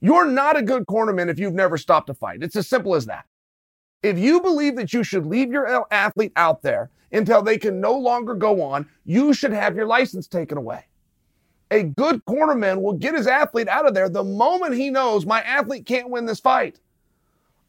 You're 0.00 0.26
not 0.26 0.56
a 0.56 0.62
good 0.62 0.86
cornerman 0.86 1.28
if 1.28 1.38
you've 1.38 1.54
never 1.54 1.76
stopped 1.76 2.10
a 2.10 2.14
fight. 2.14 2.42
It's 2.42 2.56
as 2.56 2.66
simple 2.66 2.94
as 2.94 3.06
that. 3.06 3.26
If 4.02 4.18
you 4.18 4.40
believe 4.40 4.76
that 4.76 4.92
you 4.92 5.04
should 5.04 5.26
leave 5.26 5.52
your 5.52 5.86
athlete 5.92 6.32
out 6.36 6.62
there 6.62 6.90
until 7.12 7.42
they 7.42 7.58
can 7.58 7.80
no 7.80 7.96
longer 7.96 8.34
go 8.34 8.62
on, 8.62 8.88
you 9.04 9.32
should 9.32 9.52
have 9.52 9.76
your 9.76 9.86
license 9.86 10.26
taken 10.26 10.58
away. 10.58 10.86
A 11.70 11.84
good 11.84 12.24
cornerman 12.24 12.80
will 12.80 12.94
get 12.94 13.14
his 13.14 13.26
athlete 13.26 13.68
out 13.68 13.86
of 13.86 13.94
there 13.94 14.08
the 14.08 14.24
moment 14.24 14.74
he 14.74 14.90
knows 14.90 15.24
my 15.24 15.40
athlete 15.42 15.86
can't 15.86 16.10
win 16.10 16.26
this 16.26 16.40
fight. 16.40 16.80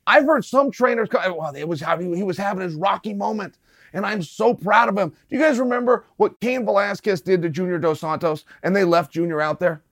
I've 0.07 0.25
heard 0.25 0.43
some 0.43 0.71
trainers 0.71 1.09
well, 1.11 1.53
it 1.55 1.67
was 1.67 1.81
he 1.81 2.23
was 2.23 2.37
having 2.37 2.63
his 2.63 2.73
rocky 2.73 3.13
moment, 3.13 3.57
and 3.93 4.05
I'm 4.05 4.23
so 4.23 4.53
proud 4.53 4.89
of 4.89 4.97
him. 4.97 5.09
Do 5.09 5.35
you 5.35 5.39
guys 5.39 5.59
remember 5.59 6.05
what 6.17 6.39
Cain 6.39 6.65
Velasquez 6.65 7.21
did 7.21 7.43
to 7.43 7.49
Junior 7.49 7.77
Dos 7.77 7.99
Santos, 7.99 8.45
and 8.63 8.75
they 8.75 8.83
left 8.83 9.13
Junior 9.13 9.39
out 9.39 9.59
there? 9.59 9.83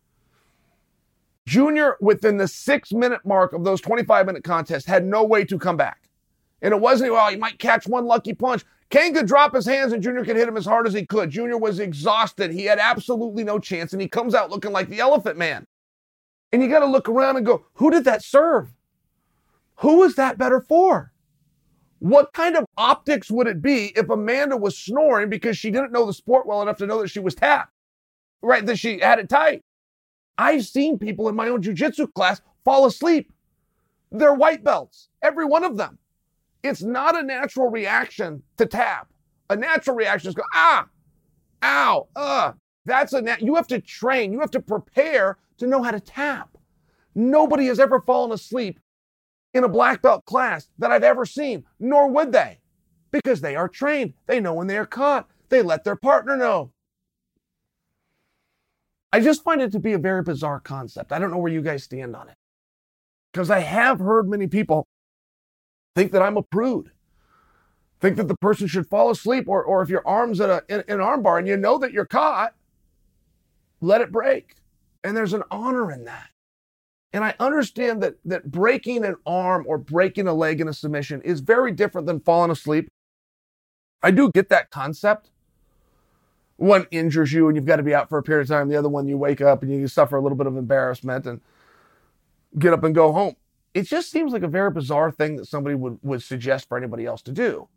Junior, 1.45 1.97
within 1.99 2.37
the 2.37 2.47
six 2.47 2.91
minute 2.91 3.21
mark 3.25 3.53
of 3.53 3.63
those 3.63 3.81
25 3.81 4.25
minute 4.25 4.43
contests, 4.43 4.85
had 4.85 5.05
no 5.05 5.23
way 5.23 5.43
to 5.45 5.57
come 5.57 5.77
back. 5.77 6.09
And 6.61 6.73
it 6.73 6.79
wasn't, 6.79 7.11
well, 7.11 7.29
he 7.29 7.37
might 7.37 7.59
catch 7.59 7.87
one 7.87 8.05
lucky 8.05 8.33
punch. 8.33 8.63
Cain 8.89 9.13
could 9.13 9.27
drop 9.27 9.53
his 9.53 9.65
hands 9.65 9.93
and 9.93 10.01
Junior 10.01 10.25
could 10.25 10.35
hit 10.35 10.47
him 10.47 10.57
as 10.57 10.65
hard 10.65 10.87
as 10.87 10.93
he 10.93 11.05
could. 11.05 11.29
Junior 11.29 11.57
was 11.57 11.79
exhausted. 11.79 12.51
He 12.51 12.65
had 12.65 12.79
absolutely 12.79 13.43
no 13.43 13.59
chance. 13.59 13.93
And 13.93 14.01
he 14.01 14.07
comes 14.07 14.33
out 14.33 14.49
looking 14.49 14.71
like 14.71 14.89
the 14.89 14.99
elephant 14.99 15.37
man. 15.37 15.65
And 16.51 16.63
you 16.63 16.69
got 16.69 16.79
to 16.79 16.87
look 16.87 17.07
around 17.07 17.37
and 17.37 17.45
go, 17.45 17.65
who 17.73 17.91
did 17.91 18.05
that 18.05 18.23
serve? 18.23 18.73
Who 19.77 19.97
was 19.99 20.15
that 20.15 20.39
better 20.39 20.59
for? 20.59 21.13
What 21.99 22.33
kind 22.33 22.55
of 22.55 22.65
optics 22.77 23.29
would 23.29 23.45
it 23.45 23.61
be 23.61 23.93
if 23.95 24.09
Amanda 24.09 24.57
was 24.57 24.77
snoring 24.77 25.29
because 25.29 25.57
she 25.57 25.69
didn't 25.69 25.91
know 25.91 26.05
the 26.05 26.13
sport 26.13 26.47
well 26.47 26.61
enough 26.61 26.77
to 26.77 26.87
know 26.87 27.01
that 27.01 27.09
she 27.09 27.19
was 27.19 27.35
tapped? 27.35 27.71
Right, 28.41 28.65
that 28.65 28.79
she 28.79 28.99
had 28.99 29.19
it 29.19 29.29
tight. 29.29 29.61
I've 30.37 30.65
seen 30.65 30.97
people 30.97 31.27
in 31.27 31.35
my 31.35 31.49
own 31.49 31.61
jujitsu 31.61 32.11
class 32.13 32.41
fall 32.63 32.85
asleep. 32.85 33.31
They're 34.11 34.33
white 34.33 34.63
belts, 34.63 35.09
every 35.21 35.45
one 35.45 35.65
of 35.65 35.77
them. 35.77 35.99
It's 36.63 36.83
not 36.83 37.17
a 37.17 37.23
natural 37.23 37.69
reaction 37.69 38.43
to 38.57 38.65
tap. 38.65 39.07
A 39.49 39.55
natural 39.55 39.95
reaction 39.95 40.29
is 40.29 40.35
go, 40.35 40.43
ah, 40.53 40.87
ow, 41.63 42.07
uh. 42.15 42.53
That's 42.85 43.13
a, 43.13 43.21
nat- 43.21 43.41
you 43.41 43.55
have 43.55 43.67
to 43.67 43.79
train, 43.79 44.33
you 44.33 44.39
have 44.39 44.51
to 44.51 44.59
prepare 44.59 45.37
to 45.57 45.67
know 45.67 45.83
how 45.83 45.91
to 45.91 45.99
tap. 45.99 46.57
Nobody 47.13 47.67
has 47.67 47.79
ever 47.79 48.01
fallen 48.01 48.31
asleep 48.31 48.79
in 49.53 49.63
a 49.63 49.69
black 49.69 50.01
belt 50.01 50.25
class 50.25 50.67
that 50.79 50.91
I've 50.91 51.03
ever 51.03 51.25
seen, 51.25 51.65
nor 51.79 52.09
would 52.09 52.31
they, 52.31 52.59
because 53.11 53.41
they 53.41 53.55
are 53.55 53.67
trained. 53.67 54.13
They 54.27 54.39
know 54.39 54.53
when 54.53 54.67
they 54.67 54.77
are 54.77 54.85
caught. 54.85 55.29
They 55.49 55.61
let 55.61 55.83
their 55.83 55.95
partner 55.95 56.37
know. 56.37 56.71
I 59.11 59.19
just 59.19 59.43
find 59.43 59.61
it 59.61 59.71
to 59.71 59.79
be 59.79 59.93
a 59.93 59.97
very 59.97 60.21
bizarre 60.21 60.59
concept. 60.59 61.11
I 61.11 61.19
don't 61.19 61.31
know 61.31 61.37
where 61.37 61.51
you 61.51 61.61
guys 61.61 61.83
stand 61.83 62.15
on 62.15 62.29
it. 62.29 62.35
Because 63.33 63.49
I 63.49 63.59
have 63.59 63.99
heard 63.99 64.29
many 64.29 64.47
people 64.47 64.87
think 65.99 66.13
that 66.13 66.21
I'm 66.21 66.37
a 66.37 66.41
prude, 66.41 66.91
think 67.99 68.15
that 68.15 68.29
the 68.29 68.37
person 68.37 68.67
should 68.67 68.87
fall 68.87 69.09
asleep, 69.09 69.49
or, 69.49 69.61
or 69.61 69.81
if 69.81 69.89
your 69.89 70.07
arm's 70.07 70.39
at 70.39 70.49
a, 70.49 70.63
in, 70.69 70.81
an 70.87 71.01
arm 71.01 71.21
bar 71.21 71.37
and 71.37 71.45
you 71.45 71.57
know 71.57 71.77
that 71.77 71.91
you're 71.91 72.05
caught, 72.05 72.53
let 73.81 73.99
it 73.99 74.09
break. 74.09 74.55
And 75.03 75.15
there's 75.15 75.33
an 75.33 75.43
honor 75.51 75.91
in 75.91 76.05
that. 76.05 76.29
And 77.11 77.25
I 77.25 77.35
understand 77.37 78.01
that, 78.01 78.15
that 78.23 78.49
breaking 78.49 79.03
an 79.03 79.17
arm 79.25 79.65
or 79.67 79.77
breaking 79.77 80.25
a 80.27 80.33
leg 80.33 80.61
in 80.61 80.69
a 80.69 80.73
submission 80.73 81.21
is 81.23 81.41
very 81.41 81.73
different 81.73 82.07
than 82.07 82.21
falling 82.21 82.51
asleep. 82.51 82.87
I 84.01 84.11
do 84.11 84.31
get 84.31 84.47
that 84.47 84.71
concept 84.71 85.31
one 86.55 86.87
injures 86.91 87.33
you 87.33 87.47
and 87.47 87.55
you've 87.55 87.65
got 87.65 87.77
to 87.77 87.83
be 87.83 87.95
out 87.95 88.07
for 88.09 88.17
a 88.17 88.23
period 88.23 88.43
of 88.43 88.47
time. 88.47 88.69
The 88.69 88.75
other 88.75 88.89
one, 88.89 89.07
you 89.07 89.17
wake 89.17 89.41
up 89.41 89.63
and 89.63 89.71
you 89.71 89.87
suffer 89.87 90.15
a 90.15 90.21
little 90.21 90.37
bit 90.37 90.47
of 90.47 90.55
embarrassment 90.55 91.25
and 91.25 91.41
get 92.57 92.73
up 92.73 92.83
and 92.83 92.93
go 92.93 93.11
home. 93.11 93.35
It 93.73 93.83
just 93.83 94.11
seems 94.11 94.33
like 94.33 94.43
a 94.43 94.47
very 94.47 94.71
bizarre 94.71 95.11
thing 95.11 95.35
that 95.35 95.45
somebody 95.45 95.75
would, 95.75 95.99
would 96.01 96.23
suggest 96.23 96.67
for 96.67 96.77
anybody 96.77 97.05
else 97.05 97.21
to 97.23 97.31
do, 97.31 97.67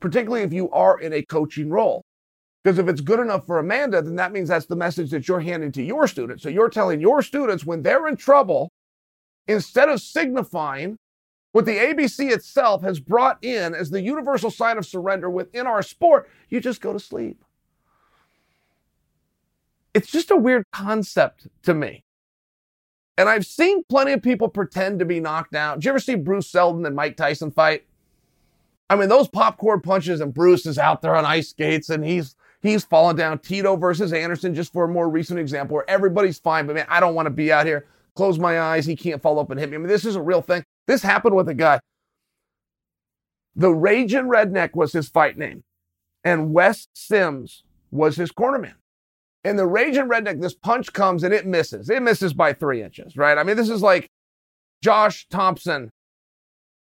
particularly 0.00 0.42
if 0.42 0.52
you 0.52 0.70
are 0.70 0.98
in 0.98 1.12
a 1.12 1.22
coaching 1.22 1.70
role. 1.70 2.02
Because 2.62 2.78
if 2.78 2.88
it's 2.88 3.00
good 3.00 3.20
enough 3.20 3.46
for 3.46 3.58
Amanda, 3.58 4.02
then 4.02 4.16
that 4.16 4.32
means 4.32 4.48
that's 4.48 4.66
the 4.66 4.76
message 4.76 5.10
that 5.10 5.26
you're 5.26 5.40
handing 5.40 5.72
to 5.72 5.82
your 5.82 6.06
students. 6.06 6.42
So 6.42 6.48
you're 6.48 6.70
telling 6.70 7.00
your 7.00 7.22
students 7.22 7.64
when 7.64 7.82
they're 7.82 8.06
in 8.06 8.16
trouble, 8.16 8.70
instead 9.48 9.88
of 9.88 10.00
signifying 10.00 10.96
what 11.50 11.66
the 11.66 11.76
ABC 11.76 12.30
itself 12.32 12.82
has 12.82 13.00
brought 13.00 13.42
in 13.42 13.74
as 13.74 13.90
the 13.90 14.00
universal 14.00 14.50
sign 14.50 14.78
of 14.78 14.86
surrender 14.86 15.28
within 15.28 15.66
our 15.66 15.82
sport, 15.82 16.30
you 16.48 16.60
just 16.60 16.80
go 16.80 16.92
to 16.92 17.00
sleep 17.00 17.42
it's 19.94 20.10
just 20.10 20.30
a 20.30 20.36
weird 20.36 20.64
concept 20.72 21.48
to 21.64 21.74
me. 21.74 22.02
And 23.18 23.28
I've 23.28 23.46
seen 23.46 23.84
plenty 23.84 24.12
of 24.12 24.22
people 24.22 24.48
pretend 24.48 24.98
to 24.98 25.04
be 25.04 25.20
knocked 25.20 25.54
out. 25.54 25.76
Did 25.76 25.84
you 25.84 25.90
ever 25.90 26.00
see 26.00 26.14
Bruce 26.14 26.48
Seldon 26.48 26.86
and 26.86 26.96
Mike 26.96 27.16
Tyson 27.16 27.50
fight? 27.50 27.84
I 28.88 28.96
mean, 28.96 29.08
those 29.08 29.28
popcorn 29.28 29.80
punches, 29.80 30.20
and 30.20 30.34
Bruce 30.34 30.66
is 30.66 30.78
out 30.78 31.02
there 31.02 31.14
on 31.14 31.24
ice 31.24 31.50
skates 31.50 31.88
and 31.88 32.04
he's 32.04 32.36
he's 32.62 32.84
falling 32.84 33.16
down. 33.16 33.38
Tito 33.38 33.76
versus 33.76 34.12
Anderson, 34.12 34.54
just 34.54 34.72
for 34.72 34.84
a 34.84 34.88
more 34.88 35.08
recent 35.08 35.38
example, 35.38 35.74
where 35.76 35.90
everybody's 35.90 36.38
fine, 36.38 36.66
but 36.66 36.74
man, 36.74 36.86
I 36.88 37.00
don't 37.00 37.14
want 37.14 37.26
to 37.26 37.30
be 37.30 37.52
out 37.52 37.66
here. 37.66 37.86
Close 38.14 38.38
my 38.38 38.60
eyes. 38.60 38.84
He 38.84 38.96
can't 38.96 39.22
follow 39.22 39.40
up 39.40 39.50
and 39.50 39.58
hit 39.58 39.70
me. 39.70 39.76
I 39.76 39.78
mean, 39.78 39.88
this 39.88 40.04
is 40.04 40.16
a 40.16 40.22
real 40.22 40.42
thing. 40.42 40.64
This 40.86 41.02
happened 41.02 41.34
with 41.34 41.48
a 41.48 41.54
guy. 41.54 41.80
The 43.56 43.70
Raging 43.70 44.24
Redneck 44.24 44.74
was 44.74 44.92
his 44.92 45.08
fight 45.08 45.36
name, 45.36 45.64
and 46.24 46.52
Wes 46.52 46.88
Sims 46.94 47.64
was 47.90 48.16
his 48.16 48.32
cornerman. 48.32 48.74
In 49.44 49.56
the 49.56 49.66
Raging 49.66 50.08
Redneck, 50.08 50.40
this 50.40 50.54
punch 50.54 50.92
comes 50.92 51.24
and 51.24 51.34
it 51.34 51.46
misses. 51.46 51.90
It 51.90 52.02
misses 52.02 52.32
by 52.32 52.52
three 52.52 52.82
inches, 52.82 53.16
right? 53.16 53.36
I 53.36 53.42
mean, 53.42 53.56
this 53.56 53.68
is 53.68 53.82
like 53.82 54.08
Josh 54.82 55.26
Thomson 55.30 55.90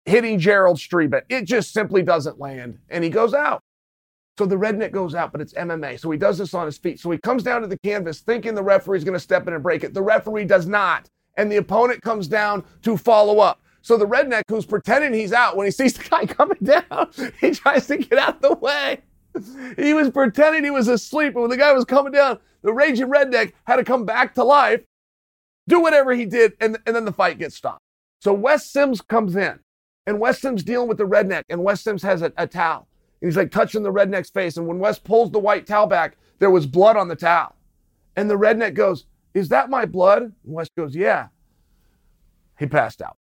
hitting 0.04 0.38
Gerald 0.38 0.78
Strebit. 0.78 1.22
It 1.28 1.44
just 1.44 1.72
simply 1.72 2.02
doesn't 2.02 2.38
land, 2.38 2.78
and 2.88 3.02
he 3.02 3.10
goes 3.10 3.34
out. 3.34 3.60
So 4.38 4.44
the 4.44 4.56
redneck 4.56 4.92
goes 4.92 5.14
out, 5.14 5.32
but 5.32 5.40
it's 5.40 5.54
MMA. 5.54 5.98
So 5.98 6.10
he 6.10 6.18
does 6.18 6.38
this 6.38 6.52
on 6.52 6.66
his 6.66 6.76
feet. 6.76 7.00
So 7.00 7.10
he 7.10 7.18
comes 7.18 7.42
down 7.42 7.62
to 7.62 7.66
the 7.66 7.78
canvas 7.78 8.20
thinking 8.20 8.54
the 8.54 8.62
referee's 8.62 9.02
going 9.02 9.14
to 9.14 9.20
step 9.20 9.48
in 9.48 9.54
and 9.54 9.62
break 9.62 9.82
it. 9.82 9.94
The 9.94 10.02
referee 10.02 10.44
does 10.44 10.66
not. 10.66 11.08
And 11.38 11.50
the 11.50 11.56
opponent 11.56 12.02
comes 12.02 12.28
down 12.28 12.64
to 12.82 12.96
follow 12.96 13.38
up. 13.38 13.62
So 13.80 13.96
the 13.96 14.06
redneck 14.06 14.42
who's 14.48 14.66
pretending 14.66 15.14
he's 15.14 15.32
out, 15.32 15.56
when 15.56 15.66
he 15.66 15.70
sees 15.70 15.94
the 15.94 16.04
guy 16.04 16.26
coming 16.26 16.58
down, 16.62 17.10
he 17.40 17.52
tries 17.52 17.86
to 17.86 17.96
get 17.96 18.18
out 18.18 18.42
the 18.42 18.54
way. 18.54 19.00
He 19.76 19.94
was 19.94 20.10
pretending 20.10 20.64
he 20.64 20.70
was 20.70 20.88
asleep, 20.88 21.34
and 21.34 21.42
when 21.42 21.50
the 21.50 21.56
guy 21.56 21.72
was 21.72 21.84
coming 21.84 22.12
down, 22.12 22.38
the 22.62 22.72
raging 22.72 23.08
redneck 23.08 23.52
had 23.66 23.76
to 23.76 23.84
come 23.84 24.04
back 24.04 24.34
to 24.34 24.44
life, 24.44 24.82
do 25.68 25.80
whatever 25.80 26.12
he 26.14 26.24
did, 26.24 26.54
and, 26.60 26.78
and 26.86 26.96
then 26.96 27.04
the 27.04 27.12
fight 27.12 27.38
gets 27.38 27.56
stopped. 27.56 27.82
So 28.20 28.32
Wes 28.32 28.70
Sims 28.70 29.00
comes 29.00 29.36
in, 29.36 29.58
and 30.06 30.20
Wes 30.20 30.40
Sims 30.40 30.62
dealing 30.62 30.88
with 30.88 30.98
the 30.98 31.06
redneck, 31.06 31.44
and 31.48 31.62
Wes 31.62 31.82
Sims 31.82 32.02
has 32.02 32.22
a, 32.22 32.32
a 32.36 32.46
towel. 32.46 32.88
And 33.20 33.28
he's 33.28 33.36
like 33.36 33.50
touching 33.50 33.82
the 33.82 33.92
redneck's 33.92 34.30
face. 34.30 34.56
And 34.56 34.66
when 34.66 34.78
Wes 34.78 34.98
pulls 34.98 35.30
the 35.30 35.38
white 35.38 35.66
towel 35.66 35.86
back, 35.86 36.16
there 36.38 36.50
was 36.50 36.66
blood 36.66 36.96
on 36.96 37.08
the 37.08 37.16
towel. 37.16 37.54
And 38.14 38.30
the 38.30 38.38
redneck 38.38 38.74
goes, 38.74 39.06
Is 39.34 39.48
that 39.48 39.70
my 39.70 39.86
blood? 39.86 40.22
And 40.22 40.32
Wes 40.44 40.68
goes, 40.76 40.94
Yeah. 40.94 41.28
He 42.58 42.66
passed 42.66 43.02
out. 43.02 43.16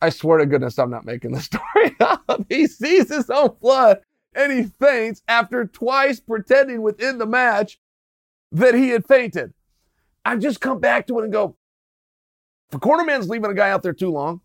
I 0.00 0.10
swear 0.10 0.38
to 0.38 0.46
goodness, 0.46 0.78
I'm 0.78 0.90
not 0.90 1.04
making 1.04 1.32
the 1.32 1.40
story 1.42 1.96
up. 2.00 2.44
He 2.48 2.66
sees 2.66 3.08
his 3.08 3.28
own 3.30 3.56
blood 3.60 4.00
and 4.38 4.52
he 4.52 4.62
faints 4.62 5.20
after 5.26 5.66
twice 5.66 6.20
pretending 6.20 6.80
within 6.80 7.18
the 7.18 7.26
match 7.26 7.78
that 8.52 8.74
he 8.74 8.90
had 8.90 9.06
fainted. 9.06 9.52
I 10.24 10.36
just 10.36 10.60
come 10.60 10.78
back 10.78 11.08
to 11.08 11.18
it 11.18 11.24
and 11.24 11.32
go, 11.32 11.56
if 12.70 12.76
a 12.76 12.78
cornerman's 12.78 13.28
leaving 13.28 13.50
a 13.50 13.54
guy 13.54 13.70
out 13.70 13.82
there 13.82 13.92
too 13.92 14.10
long, 14.10 14.40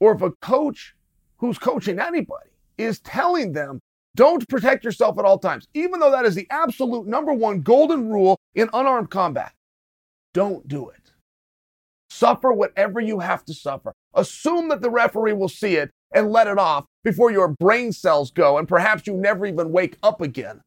or 0.00 0.14
if 0.14 0.20
a 0.20 0.32
coach 0.32 0.94
who's 1.38 1.58
coaching 1.58 1.98
anybody 1.98 2.50
is 2.76 3.00
telling 3.00 3.52
them, 3.52 3.80
don't 4.14 4.46
protect 4.48 4.84
yourself 4.84 5.18
at 5.18 5.24
all 5.24 5.38
times, 5.38 5.66
even 5.74 5.98
though 5.98 6.10
that 6.10 6.26
is 6.26 6.34
the 6.34 6.46
absolute 6.50 7.06
number 7.06 7.32
one 7.32 7.62
golden 7.62 8.10
rule 8.10 8.38
in 8.54 8.68
unarmed 8.74 9.10
combat, 9.10 9.52
don't 10.34 10.68
do 10.68 10.90
it. 10.90 11.12
Suffer 12.10 12.52
whatever 12.52 13.00
you 13.00 13.20
have 13.20 13.44
to 13.46 13.54
suffer. 13.54 13.94
Assume 14.12 14.68
that 14.68 14.82
the 14.82 14.90
referee 14.90 15.32
will 15.32 15.48
see 15.48 15.76
it 15.76 15.90
and 16.12 16.30
let 16.30 16.46
it 16.46 16.58
off 16.58 16.86
before 17.04 17.30
your 17.30 17.48
brain 17.48 17.92
cells 17.92 18.30
go 18.30 18.58
and 18.58 18.68
perhaps 18.68 19.06
you 19.06 19.14
never 19.14 19.46
even 19.46 19.72
wake 19.72 19.96
up 20.02 20.20
again. 20.20 20.60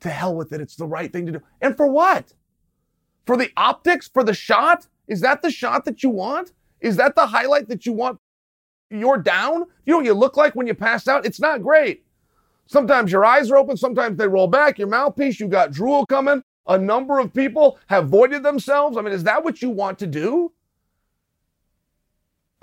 To 0.00 0.08
hell 0.08 0.34
with 0.34 0.52
it. 0.52 0.60
It's 0.60 0.76
the 0.76 0.86
right 0.86 1.12
thing 1.12 1.26
to 1.26 1.32
do. 1.32 1.42
And 1.60 1.76
for 1.76 1.86
what? 1.86 2.32
For 3.26 3.36
the 3.36 3.50
optics? 3.56 4.08
For 4.08 4.24
the 4.24 4.34
shot? 4.34 4.86
Is 5.06 5.20
that 5.20 5.42
the 5.42 5.50
shot 5.50 5.84
that 5.84 6.02
you 6.02 6.10
want? 6.10 6.52
Is 6.80 6.96
that 6.96 7.14
the 7.14 7.26
highlight 7.26 7.68
that 7.68 7.84
you 7.84 7.92
want? 7.92 8.18
You're 8.90 9.18
down? 9.18 9.66
You 9.84 9.92
know 9.92 9.96
what 9.98 10.06
you 10.06 10.14
look 10.14 10.36
like 10.36 10.54
when 10.54 10.66
you 10.66 10.74
pass 10.74 11.06
out? 11.06 11.26
It's 11.26 11.40
not 11.40 11.62
great. 11.62 12.04
Sometimes 12.66 13.10
your 13.10 13.24
eyes 13.24 13.50
are 13.50 13.56
open, 13.56 13.76
sometimes 13.76 14.16
they 14.16 14.28
roll 14.28 14.46
back, 14.46 14.78
your 14.78 14.86
mouthpiece, 14.86 15.40
you 15.40 15.48
got 15.48 15.72
drool 15.72 16.06
coming. 16.06 16.40
A 16.68 16.78
number 16.78 17.18
of 17.18 17.34
people 17.34 17.80
have 17.88 18.08
voided 18.08 18.44
themselves. 18.44 18.96
I 18.96 19.02
mean, 19.02 19.12
is 19.12 19.24
that 19.24 19.42
what 19.42 19.60
you 19.60 19.70
want 19.70 19.98
to 19.98 20.06
do? 20.06 20.52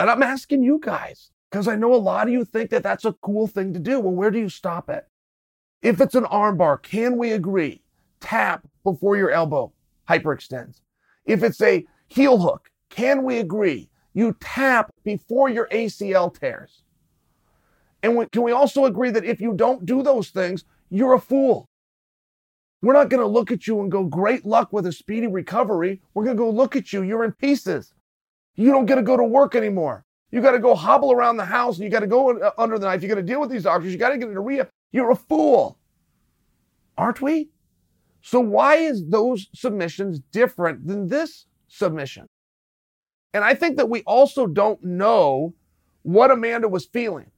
And 0.00 0.08
I'm 0.08 0.22
asking 0.22 0.62
you 0.62 0.80
guys, 0.82 1.30
because 1.50 1.68
I 1.68 1.76
know 1.76 1.94
a 1.94 1.96
lot 1.96 2.26
of 2.26 2.32
you 2.32 2.44
think 2.44 2.70
that 2.70 2.82
that's 2.82 3.04
a 3.04 3.14
cool 3.14 3.46
thing 3.46 3.72
to 3.72 3.78
do. 3.78 4.00
Well, 4.00 4.12
where 4.12 4.30
do 4.30 4.38
you 4.38 4.48
stop 4.48 4.90
it? 4.90 5.06
If 5.82 6.00
it's 6.00 6.14
an 6.14 6.24
armbar, 6.24 6.82
can 6.82 7.16
we 7.16 7.32
agree? 7.32 7.82
Tap 8.20 8.66
before 8.84 9.16
your 9.16 9.30
elbow 9.30 9.72
hyperextends. 10.08 10.80
If 11.24 11.42
it's 11.42 11.60
a 11.62 11.84
heel 12.08 12.38
hook, 12.38 12.70
can 12.90 13.22
we 13.22 13.38
agree? 13.38 13.88
You 14.14 14.36
tap 14.40 14.92
before 15.04 15.48
your 15.48 15.68
ACL 15.68 16.36
tears. 16.36 16.82
And 18.02 18.16
we, 18.16 18.26
can 18.26 18.42
we 18.42 18.52
also 18.52 18.86
agree 18.86 19.10
that 19.10 19.24
if 19.24 19.40
you 19.40 19.54
don't 19.54 19.86
do 19.86 20.02
those 20.02 20.30
things, 20.30 20.64
you're 20.90 21.14
a 21.14 21.20
fool? 21.20 21.68
We're 22.80 22.92
not 22.92 23.08
going 23.08 23.20
to 23.20 23.26
look 23.26 23.50
at 23.50 23.66
you 23.66 23.80
and 23.80 23.90
go, 23.90 24.04
great 24.04 24.46
luck 24.46 24.72
with 24.72 24.86
a 24.86 24.92
speedy 24.92 25.26
recovery. 25.26 26.00
We're 26.14 26.24
going 26.24 26.36
to 26.36 26.42
go 26.42 26.50
look 26.50 26.76
at 26.76 26.92
you. 26.92 27.02
You're 27.02 27.24
in 27.24 27.32
pieces. 27.32 27.92
You 28.54 28.70
don't 28.70 28.86
get 28.86 28.96
to 28.96 29.02
go 29.02 29.16
to 29.16 29.24
work 29.24 29.54
anymore. 29.54 30.04
You 30.30 30.42
got 30.42 30.52
to 30.52 30.58
go 30.58 30.74
hobble 30.74 31.12
around 31.12 31.38
the 31.38 31.44
house 31.44 31.76
and 31.76 31.84
you 31.84 31.90
got 31.90 32.00
to 32.00 32.06
go 32.06 32.38
uh, 32.38 32.50
under 32.58 32.78
the 32.78 32.86
knife. 32.86 33.02
You 33.02 33.08
got 33.08 33.14
to 33.14 33.22
deal 33.22 33.40
with 33.40 33.50
these 33.50 33.62
doctors. 33.62 33.92
You 33.92 33.98
got 33.98 34.10
to 34.10 34.18
get 34.18 34.28
into 34.28 34.40
rehab. 34.40 34.68
You're 34.92 35.10
a 35.10 35.16
fool. 35.16 35.78
Aren't 36.96 37.22
we? 37.22 37.50
So 38.22 38.40
why 38.40 38.76
is 38.76 39.06
those 39.08 39.48
submissions 39.54 40.20
different 40.32 40.86
than 40.86 41.08
this 41.08 41.46
submission? 41.68 42.26
And 43.32 43.44
I 43.44 43.54
think 43.54 43.76
that 43.76 43.88
we 43.88 44.02
also 44.02 44.46
don't 44.46 44.82
know 44.82 45.54
what 46.02 46.30
Amanda 46.30 46.68
was 46.68 46.86
feeling. 46.86 47.30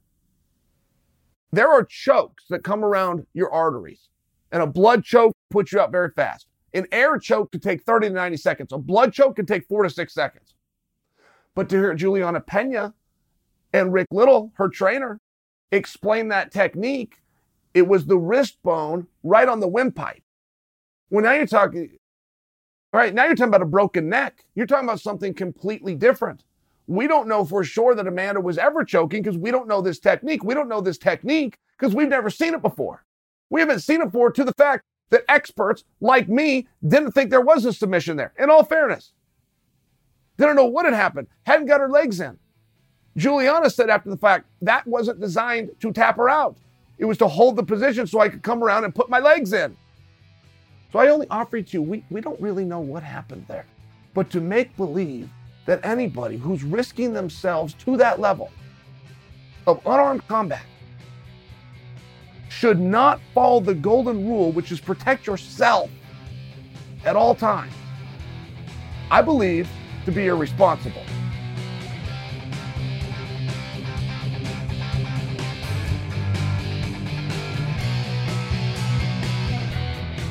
There 1.51 1.69
are 1.69 1.83
chokes 1.83 2.45
that 2.49 2.63
come 2.63 2.83
around 2.83 3.25
your 3.33 3.51
arteries, 3.51 4.07
and 4.51 4.63
a 4.63 4.67
blood 4.67 5.03
choke 5.03 5.33
puts 5.49 5.71
you 5.73 5.81
up 5.81 5.91
very 5.91 6.09
fast. 6.15 6.47
An 6.73 6.87
air 6.91 7.17
choke 7.19 7.51
could 7.51 7.61
take 7.61 7.83
30 7.83 8.07
to 8.07 8.13
90 8.13 8.37
seconds. 8.37 8.71
A 8.71 8.77
blood 8.77 9.11
choke 9.11 9.35
can 9.35 9.45
take 9.45 9.67
four 9.67 9.83
to 9.83 9.89
six 9.89 10.13
seconds. 10.13 10.55
But 11.55 11.69
to 11.69 11.77
hear 11.77 11.93
Julianna 11.93 12.41
Pena 12.41 12.93
and 13.73 13.93
Rick 13.93 14.07
Little, 14.11 14.51
her 14.55 14.69
trainer, 14.69 15.19
explain 15.71 16.29
that 16.29 16.51
technique, 16.51 17.21
it 17.73 17.87
was 17.87 18.05
the 18.05 18.17
wrist 18.17 18.57
bone 18.63 19.07
right 19.23 19.47
on 19.47 19.59
the 19.59 19.67
windpipe. 19.67 20.23
Well, 21.09 21.23
now 21.23 21.33
you're 21.33 21.45
talking, 21.45 21.97
all 22.93 22.99
right, 22.99 23.13
now 23.13 23.25
you're 23.25 23.35
talking 23.35 23.49
about 23.49 23.61
a 23.61 23.65
broken 23.65 24.09
neck. 24.09 24.45
You're 24.55 24.65
talking 24.65 24.87
about 24.87 25.01
something 25.01 25.33
completely 25.33 25.95
different. 25.95 26.43
We 26.87 27.07
don't 27.07 27.27
know 27.27 27.45
for 27.45 27.63
sure 27.63 27.95
that 27.95 28.07
Amanda 28.07 28.41
was 28.41 28.57
ever 28.57 28.83
choking 28.83 29.21
because 29.21 29.37
we 29.37 29.51
don't 29.51 29.67
know 29.67 29.81
this 29.81 29.99
technique. 29.99 30.43
We 30.43 30.53
don't 30.53 30.67
know 30.67 30.81
this 30.81 30.97
technique 30.97 31.57
because 31.77 31.95
we've 31.95 32.09
never 32.09 32.29
seen 32.29 32.53
it 32.53 32.61
before. 32.61 33.05
We 33.49 33.59
haven't 33.59 33.79
seen 33.79 34.01
it 34.01 34.05
before 34.05 34.31
to 34.31 34.43
the 34.43 34.53
fact 34.53 34.83
that 35.09 35.23
experts 35.29 35.83
like 35.99 36.27
me 36.27 36.67
didn't 36.85 37.11
think 37.11 37.29
there 37.29 37.41
was 37.41 37.65
a 37.65 37.73
submission 37.73 38.17
there, 38.17 38.33
in 38.39 38.49
all 38.49 38.63
fairness. 38.63 39.13
Didn't 40.41 40.55
know 40.55 40.65
what 40.65 40.85
had 40.85 40.95
happened, 40.95 41.27
hadn't 41.43 41.67
got 41.67 41.81
her 41.81 41.87
legs 41.87 42.19
in. 42.19 42.35
Julianna 43.15 43.69
said 43.69 43.91
after 43.91 44.09
the 44.09 44.17
fact, 44.17 44.47
that 44.63 44.87
wasn't 44.87 45.19
designed 45.19 45.69
to 45.81 45.93
tap 45.93 46.17
her 46.17 46.29
out. 46.29 46.57
It 46.97 47.05
was 47.05 47.19
to 47.19 47.27
hold 47.27 47.57
the 47.57 47.63
position 47.63 48.07
so 48.07 48.19
I 48.19 48.27
could 48.27 48.41
come 48.41 48.63
around 48.63 48.83
and 48.83 48.95
put 48.95 49.07
my 49.07 49.19
legs 49.19 49.53
in. 49.53 49.77
So 50.91 50.97
I 50.97 51.09
only 51.09 51.27
offer 51.29 51.57
it 51.57 51.67
to 51.67 51.73
you. 51.73 51.83
We, 51.83 52.03
we 52.09 52.21
don't 52.21 52.41
really 52.41 52.65
know 52.65 52.79
what 52.79 53.03
happened 53.03 53.45
there. 53.47 53.67
But 54.15 54.31
to 54.31 54.41
make 54.41 54.75
believe 54.77 55.29
that 55.67 55.79
anybody 55.85 56.37
who's 56.37 56.63
risking 56.63 57.13
themselves 57.13 57.75
to 57.75 57.95
that 57.97 58.19
level 58.19 58.49
of 59.67 59.79
unarmed 59.85 60.27
combat 60.27 60.65
should 62.49 62.79
not 62.79 63.21
follow 63.35 63.59
the 63.59 63.75
golden 63.75 64.27
rule, 64.27 64.51
which 64.51 64.71
is 64.71 64.79
protect 64.79 65.27
yourself 65.27 65.91
at 67.05 67.15
all 67.15 67.35
times, 67.35 67.73
I 69.11 69.21
believe 69.21 69.69
to 70.05 70.11
be 70.11 70.27
irresponsible. 70.27 71.03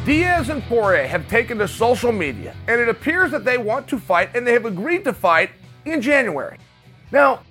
Diaz 0.05 0.49
and 0.49 0.63
Poirier 0.65 1.07
have 1.07 1.29
taken 1.29 1.59
to 1.59 1.69
social 1.69 2.11
media, 2.11 2.57
and 2.67 2.81
it 2.81 2.89
appears 2.89 3.31
that 3.31 3.45
they 3.45 3.59
want 3.59 3.87
to 3.89 3.99
fight 3.99 4.35
and 4.35 4.47
they 4.47 4.53
have 4.55 4.65
agreed 4.65 5.05
to 5.05 5.13
fight 5.13 5.51
in 5.85 6.01
January. 6.01 6.59
Now, 7.13 7.43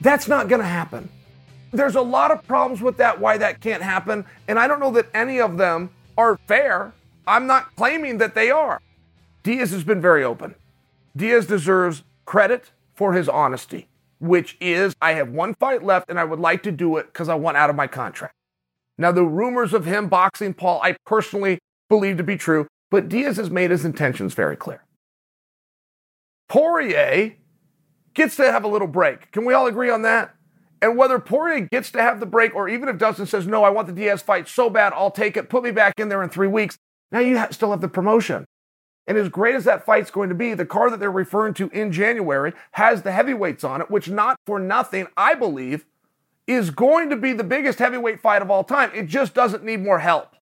that's 0.00 0.26
not 0.26 0.48
going 0.48 0.60
to 0.60 0.66
happen. 0.66 1.08
There's 1.72 1.94
a 1.94 2.00
lot 2.00 2.30
of 2.30 2.42
problems 2.46 2.80
with 2.80 2.96
that, 2.96 3.20
why 3.20 3.38
that 3.38 3.60
can't 3.60 3.82
happen, 3.82 4.24
and 4.48 4.58
I 4.58 4.66
don't 4.66 4.80
know 4.80 4.90
that 4.92 5.06
any 5.14 5.40
of 5.40 5.56
them 5.56 5.90
are 6.18 6.36
fair. 6.48 6.92
I'm 7.26 7.46
not 7.46 7.76
claiming 7.76 8.18
that 8.18 8.34
they 8.34 8.50
are. 8.50 8.80
Diaz 9.44 9.70
has 9.70 9.84
been 9.84 10.00
very 10.00 10.24
open. 10.24 10.54
Diaz 11.16 11.46
deserves 11.46 12.04
credit 12.24 12.70
for 12.94 13.12
his 13.12 13.28
honesty, 13.28 13.88
which 14.18 14.56
is 14.60 14.94
I 15.00 15.12
have 15.14 15.30
one 15.30 15.54
fight 15.54 15.82
left 15.82 16.08
and 16.08 16.18
I 16.18 16.24
would 16.24 16.40
like 16.40 16.62
to 16.64 16.72
do 16.72 16.96
it 16.96 17.06
because 17.06 17.28
I 17.28 17.34
want 17.34 17.56
out 17.56 17.70
of 17.70 17.76
my 17.76 17.86
contract. 17.86 18.34
Now, 18.98 19.12
the 19.12 19.24
rumors 19.24 19.72
of 19.72 19.86
him 19.86 20.08
boxing 20.08 20.52
Paul, 20.52 20.80
I 20.82 20.96
personally 21.06 21.58
believe 21.88 22.18
to 22.18 22.22
be 22.22 22.36
true, 22.36 22.66
but 22.90 23.08
Diaz 23.08 23.38
has 23.38 23.50
made 23.50 23.70
his 23.70 23.84
intentions 23.84 24.34
very 24.34 24.56
clear. 24.56 24.84
Poirier 26.48 27.36
gets 28.12 28.36
to 28.36 28.50
have 28.50 28.64
a 28.64 28.68
little 28.68 28.88
break. 28.88 29.30
Can 29.32 29.44
we 29.44 29.54
all 29.54 29.66
agree 29.66 29.90
on 29.90 30.02
that? 30.02 30.34
And 30.82 30.96
whether 30.96 31.18
Poirier 31.18 31.68
gets 31.70 31.90
to 31.92 32.02
have 32.02 32.20
the 32.20 32.26
break, 32.26 32.54
or 32.54 32.68
even 32.68 32.88
if 32.88 32.98
Dustin 32.98 33.26
says, 33.26 33.46
No, 33.46 33.64
I 33.64 33.70
want 33.70 33.86
the 33.86 33.92
Diaz 33.92 34.22
fight 34.22 34.48
so 34.48 34.68
bad, 34.68 34.92
I'll 34.94 35.10
take 35.10 35.36
it, 35.36 35.48
put 35.48 35.62
me 35.62 35.70
back 35.70 35.94
in 35.98 36.08
there 36.08 36.22
in 36.22 36.28
three 36.28 36.48
weeks, 36.48 36.76
now 37.12 37.20
you 37.20 37.42
still 37.50 37.70
have 37.70 37.80
the 37.80 37.88
promotion. 37.88 38.44
And 39.06 39.18
as 39.18 39.28
great 39.28 39.54
as 39.54 39.64
that 39.64 39.84
fight's 39.84 40.10
going 40.10 40.28
to 40.28 40.34
be, 40.34 40.54
the 40.54 40.66
card 40.66 40.92
that 40.92 41.00
they're 41.00 41.10
referring 41.10 41.54
to 41.54 41.68
in 41.70 41.90
January 41.90 42.52
has 42.72 43.02
the 43.02 43.12
heavyweights 43.12 43.64
on 43.64 43.80
it, 43.80 43.90
which 43.90 44.08
not 44.08 44.36
for 44.46 44.58
nothing, 44.58 45.06
I 45.16 45.34
believe, 45.34 45.84
is 46.46 46.70
going 46.70 47.10
to 47.10 47.16
be 47.16 47.32
the 47.32 47.44
biggest 47.44 47.78
heavyweight 47.78 48.20
fight 48.20 48.42
of 48.42 48.50
all 48.50 48.64
time. 48.64 48.90
It 48.94 49.06
just 49.06 49.34
doesn't 49.34 49.64
need 49.64 49.82
more 49.82 50.00
help. 50.00 50.36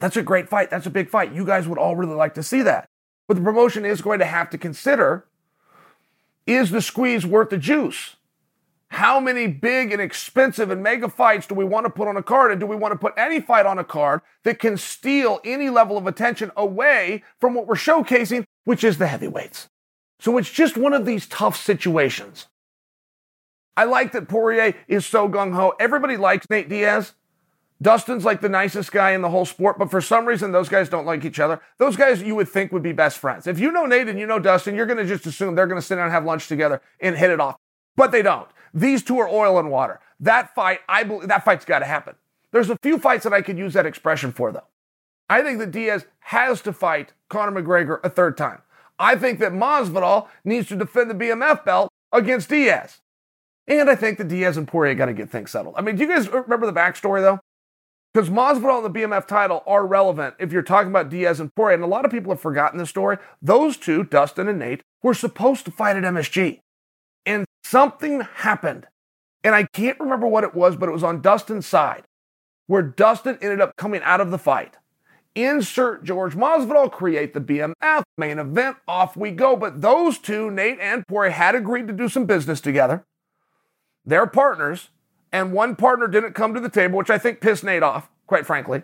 That's 0.00 0.16
a 0.16 0.22
great 0.22 0.48
fight. 0.48 0.70
That's 0.70 0.86
a 0.86 0.90
big 0.90 1.08
fight. 1.08 1.32
You 1.32 1.44
guys 1.44 1.66
would 1.66 1.78
all 1.78 1.96
really 1.96 2.14
like 2.14 2.34
to 2.34 2.42
see 2.42 2.62
that. 2.62 2.88
But 3.28 3.36
the 3.36 3.42
promotion 3.42 3.84
is 3.84 4.02
going 4.02 4.18
to 4.20 4.26
have 4.26 4.50
to 4.50 4.58
consider 4.58 5.26
is 6.46 6.70
the 6.70 6.82
squeeze 6.82 7.26
worth 7.26 7.50
the 7.50 7.58
juice? 7.58 8.16
How 8.90 9.18
many 9.20 9.46
big 9.46 9.92
and 9.92 10.00
expensive 10.00 10.70
and 10.70 10.82
mega 10.82 11.08
fights 11.08 11.46
do 11.46 11.54
we 11.54 11.64
want 11.64 11.86
to 11.86 11.90
put 11.90 12.08
on 12.08 12.16
a 12.16 12.22
card? 12.22 12.52
And 12.52 12.60
do 12.60 12.66
we 12.66 12.76
want 12.76 12.92
to 12.92 12.98
put 12.98 13.14
any 13.16 13.40
fight 13.40 13.66
on 13.66 13.78
a 13.78 13.84
card 13.84 14.20
that 14.44 14.58
can 14.58 14.76
steal 14.76 15.40
any 15.44 15.70
level 15.70 15.98
of 15.98 16.06
attention 16.06 16.52
away 16.56 17.22
from 17.40 17.54
what 17.54 17.66
we're 17.66 17.74
showcasing, 17.74 18.44
which 18.64 18.84
is 18.84 18.98
the 18.98 19.08
heavyweights? 19.08 19.68
So 20.20 20.38
it's 20.38 20.50
just 20.50 20.76
one 20.76 20.92
of 20.92 21.04
these 21.04 21.26
tough 21.26 21.56
situations. 21.56 22.46
I 23.76 23.84
like 23.84 24.12
that 24.12 24.28
Poirier 24.28 24.74
is 24.88 25.04
so 25.04 25.28
gung 25.28 25.52
ho. 25.52 25.74
Everybody 25.78 26.16
likes 26.16 26.46
Nate 26.48 26.68
Diaz. 26.68 27.12
Dustin's 27.82 28.24
like 28.24 28.40
the 28.40 28.48
nicest 28.48 28.90
guy 28.90 29.10
in 29.10 29.20
the 29.20 29.28
whole 29.28 29.44
sport, 29.44 29.78
but 29.78 29.90
for 29.90 30.00
some 30.00 30.24
reason, 30.24 30.50
those 30.50 30.70
guys 30.70 30.88
don't 30.88 31.04
like 31.04 31.26
each 31.26 31.38
other. 31.38 31.60
Those 31.76 31.94
guys 31.94 32.22
you 32.22 32.34
would 32.34 32.48
think 32.48 32.72
would 32.72 32.82
be 32.82 32.92
best 32.92 33.18
friends. 33.18 33.46
If 33.46 33.58
you 33.58 33.70
know 33.70 33.84
Nate 33.84 34.08
and 34.08 34.18
you 34.18 34.26
know 34.26 34.38
Dustin, 34.38 34.74
you're 34.74 34.86
going 34.86 34.96
to 34.96 35.04
just 35.04 35.26
assume 35.26 35.54
they're 35.54 35.66
going 35.66 35.80
to 35.80 35.86
sit 35.86 35.96
down 35.96 36.04
and 36.04 36.12
have 36.12 36.24
lunch 36.24 36.48
together 36.48 36.80
and 37.00 37.14
hit 37.14 37.30
it 37.30 37.38
off. 37.38 37.56
But 37.96 38.12
they 38.12 38.22
don't. 38.22 38.48
These 38.72 39.02
two 39.02 39.18
are 39.18 39.28
oil 39.28 39.58
and 39.58 39.70
water. 39.70 40.00
That 40.20 40.54
fight, 40.54 40.80
I 40.88 41.02
believe, 41.02 41.28
that 41.28 41.44
fight's 41.44 41.64
got 41.64 41.80
to 41.80 41.86
happen. 41.86 42.14
There's 42.52 42.70
a 42.70 42.78
few 42.82 42.98
fights 42.98 43.24
that 43.24 43.32
I 43.32 43.42
could 43.42 43.58
use 43.58 43.74
that 43.74 43.86
expression 43.86 44.32
for, 44.32 44.52
though. 44.52 44.66
I 45.28 45.42
think 45.42 45.58
that 45.58 45.72
Diaz 45.72 46.06
has 46.20 46.60
to 46.62 46.72
fight 46.72 47.12
Conor 47.28 47.60
McGregor 47.60 48.00
a 48.04 48.10
third 48.10 48.36
time. 48.36 48.62
I 48.98 49.16
think 49.16 49.40
that 49.40 49.52
Masvidal 49.52 50.28
needs 50.44 50.68
to 50.68 50.76
defend 50.76 51.10
the 51.10 51.14
BMF 51.14 51.64
belt 51.64 51.90
against 52.12 52.48
Diaz. 52.48 53.00
And 53.68 53.90
I 53.90 53.96
think 53.96 54.18
that 54.18 54.28
Diaz 54.28 54.56
and 54.56 54.68
Poirier 54.68 54.94
got 54.94 55.06
to 55.06 55.12
get 55.12 55.28
things 55.28 55.50
settled. 55.50 55.74
I 55.76 55.82
mean, 55.82 55.96
do 55.96 56.04
you 56.04 56.08
guys 56.08 56.28
remember 56.28 56.66
the 56.66 56.72
backstory, 56.72 57.20
though? 57.20 57.40
Because 58.14 58.30
Masvidal 58.30 58.84
and 58.84 58.94
the 58.94 59.00
BMF 59.00 59.26
title 59.26 59.62
are 59.66 59.86
relevant 59.86 60.36
if 60.38 60.52
you're 60.52 60.62
talking 60.62 60.88
about 60.88 61.10
Diaz 61.10 61.40
and 61.40 61.54
Poirier. 61.54 61.74
And 61.74 61.84
a 61.84 61.88
lot 61.88 62.04
of 62.04 62.10
people 62.10 62.32
have 62.32 62.40
forgotten 62.40 62.78
the 62.78 62.86
story. 62.86 63.18
Those 63.42 63.76
two, 63.76 64.04
Dustin 64.04 64.48
and 64.48 64.58
Nate, 64.58 64.82
were 65.02 65.14
supposed 65.14 65.64
to 65.66 65.70
fight 65.70 65.96
at 65.96 66.04
MSG. 66.04 66.60
And 67.26 67.44
something 67.64 68.20
happened. 68.20 68.86
And 69.44 69.54
I 69.54 69.64
can't 69.64 70.00
remember 70.00 70.26
what 70.26 70.44
it 70.44 70.54
was, 70.54 70.76
but 70.76 70.88
it 70.88 70.92
was 70.92 71.04
on 71.04 71.20
Dustin's 71.20 71.66
side, 71.66 72.04
where 72.66 72.82
Dustin 72.82 73.38
ended 73.42 73.60
up 73.60 73.76
coming 73.76 74.00
out 74.02 74.20
of 74.20 74.30
the 74.30 74.38
fight. 74.38 74.76
Insert 75.34 76.02
George 76.02 76.34
Masvidal, 76.34 76.90
create 76.90 77.34
the 77.34 77.40
BMF, 77.40 78.02
main 78.16 78.38
event, 78.38 78.78
off 78.88 79.16
we 79.16 79.30
go. 79.30 79.54
But 79.54 79.82
those 79.82 80.16
two, 80.18 80.50
Nate 80.50 80.78
and 80.80 81.06
Poirier, 81.06 81.32
had 81.32 81.54
agreed 81.54 81.86
to 81.88 81.92
do 81.92 82.08
some 82.08 82.24
business 82.24 82.60
together. 82.60 83.04
They're 84.04 84.26
partners 84.26 84.88
and 85.32 85.52
one 85.52 85.76
partner 85.76 86.08
didn't 86.08 86.32
come 86.32 86.54
to 86.54 86.60
the 86.60 86.70
table, 86.70 86.96
which 86.96 87.10
I 87.10 87.18
think 87.18 87.40
pissed 87.40 87.64
Nate 87.64 87.82
off, 87.82 88.08
quite 88.26 88.46
frankly. 88.46 88.82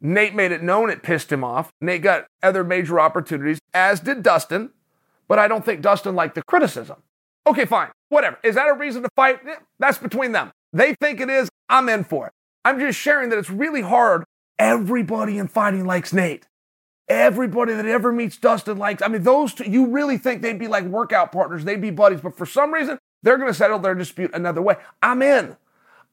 Nate 0.00 0.34
made 0.34 0.52
it 0.52 0.62
known 0.62 0.90
it 0.90 1.02
pissed 1.02 1.32
him 1.32 1.42
off. 1.42 1.72
Nate 1.80 2.02
got 2.02 2.26
other 2.42 2.62
major 2.62 3.00
opportunities, 3.00 3.58
as 3.74 3.98
did 3.98 4.22
Dustin, 4.22 4.70
but 5.26 5.38
I 5.38 5.48
don't 5.48 5.64
think 5.64 5.80
Dustin 5.80 6.14
liked 6.14 6.36
the 6.36 6.42
criticism. 6.42 7.02
Okay, 7.46 7.64
fine, 7.64 7.90
whatever. 8.08 8.38
Is 8.42 8.56
that 8.56 8.68
a 8.68 8.74
reason 8.74 9.02
to 9.02 9.08
fight? 9.14 9.38
That's 9.78 9.98
between 9.98 10.32
them. 10.32 10.50
They 10.72 10.94
think 10.94 11.20
it 11.20 11.30
is, 11.30 11.48
I'm 11.68 11.88
in 11.88 12.04
for 12.04 12.26
it. 12.26 12.32
I'm 12.64 12.80
just 12.80 12.98
sharing 12.98 13.30
that 13.30 13.38
it's 13.38 13.50
really 13.50 13.82
hard. 13.82 14.24
Everybody 14.58 15.38
in 15.38 15.48
fighting 15.48 15.84
likes 15.86 16.12
Nate. 16.12 16.46
Everybody 17.08 17.74
that 17.74 17.86
ever 17.86 18.10
meets 18.10 18.36
Dustin 18.36 18.78
likes. 18.78 19.00
I 19.00 19.08
mean, 19.08 19.22
those 19.22 19.54
two, 19.54 19.70
you 19.70 19.86
really 19.86 20.18
think 20.18 20.42
they'd 20.42 20.58
be 20.58 20.66
like 20.66 20.84
workout 20.84 21.30
partners, 21.30 21.64
they'd 21.64 21.80
be 21.80 21.90
buddies, 21.90 22.20
but 22.20 22.36
for 22.36 22.46
some 22.46 22.74
reason, 22.74 22.98
they're 23.22 23.38
going 23.38 23.50
to 23.50 23.54
settle 23.54 23.78
their 23.78 23.94
dispute 23.94 24.32
another 24.34 24.60
way. 24.60 24.76
I'm 25.02 25.22
in. 25.22 25.56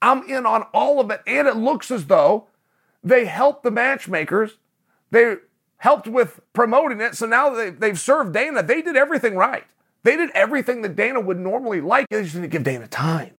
I'm 0.02 0.30
in 0.30 0.46
on 0.46 0.64
all 0.74 1.00
of 1.00 1.10
it. 1.10 1.22
And 1.26 1.48
it 1.48 1.56
looks 1.56 1.90
as 1.90 2.06
though 2.06 2.48
they 3.04 3.26
helped 3.26 3.64
the 3.64 3.72
matchmakers. 3.72 4.58
They 5.10 5.38
helped 5.78 6.08
with 6.08 6.40
promoting 6.54 7.02
it. 7.02 7.16
So 7.16 7.26
now 7.26 7.50
they, 7.50 7.70
they've 7.70 8.00
served 8.00 8.34
Dana. 8.34 8.64
They 8.64 8.82
did 8.82 8.96
everything 8.96 9.36
right. 9.36 9.66
They 10.04 10.18
did 10.18 10.32
everything 10.32 10.82
that 10.82 10.96
Dana 10.96 11.20
would 11.20 11.40
normally 11.40 11.82
like. 11.82 12.08
They 12.10 12.24
just 12.24 12.36
didn't 12.36 12.50
give 12.50 12.64
Dana 12.64 12.88
time. 12.88 13.36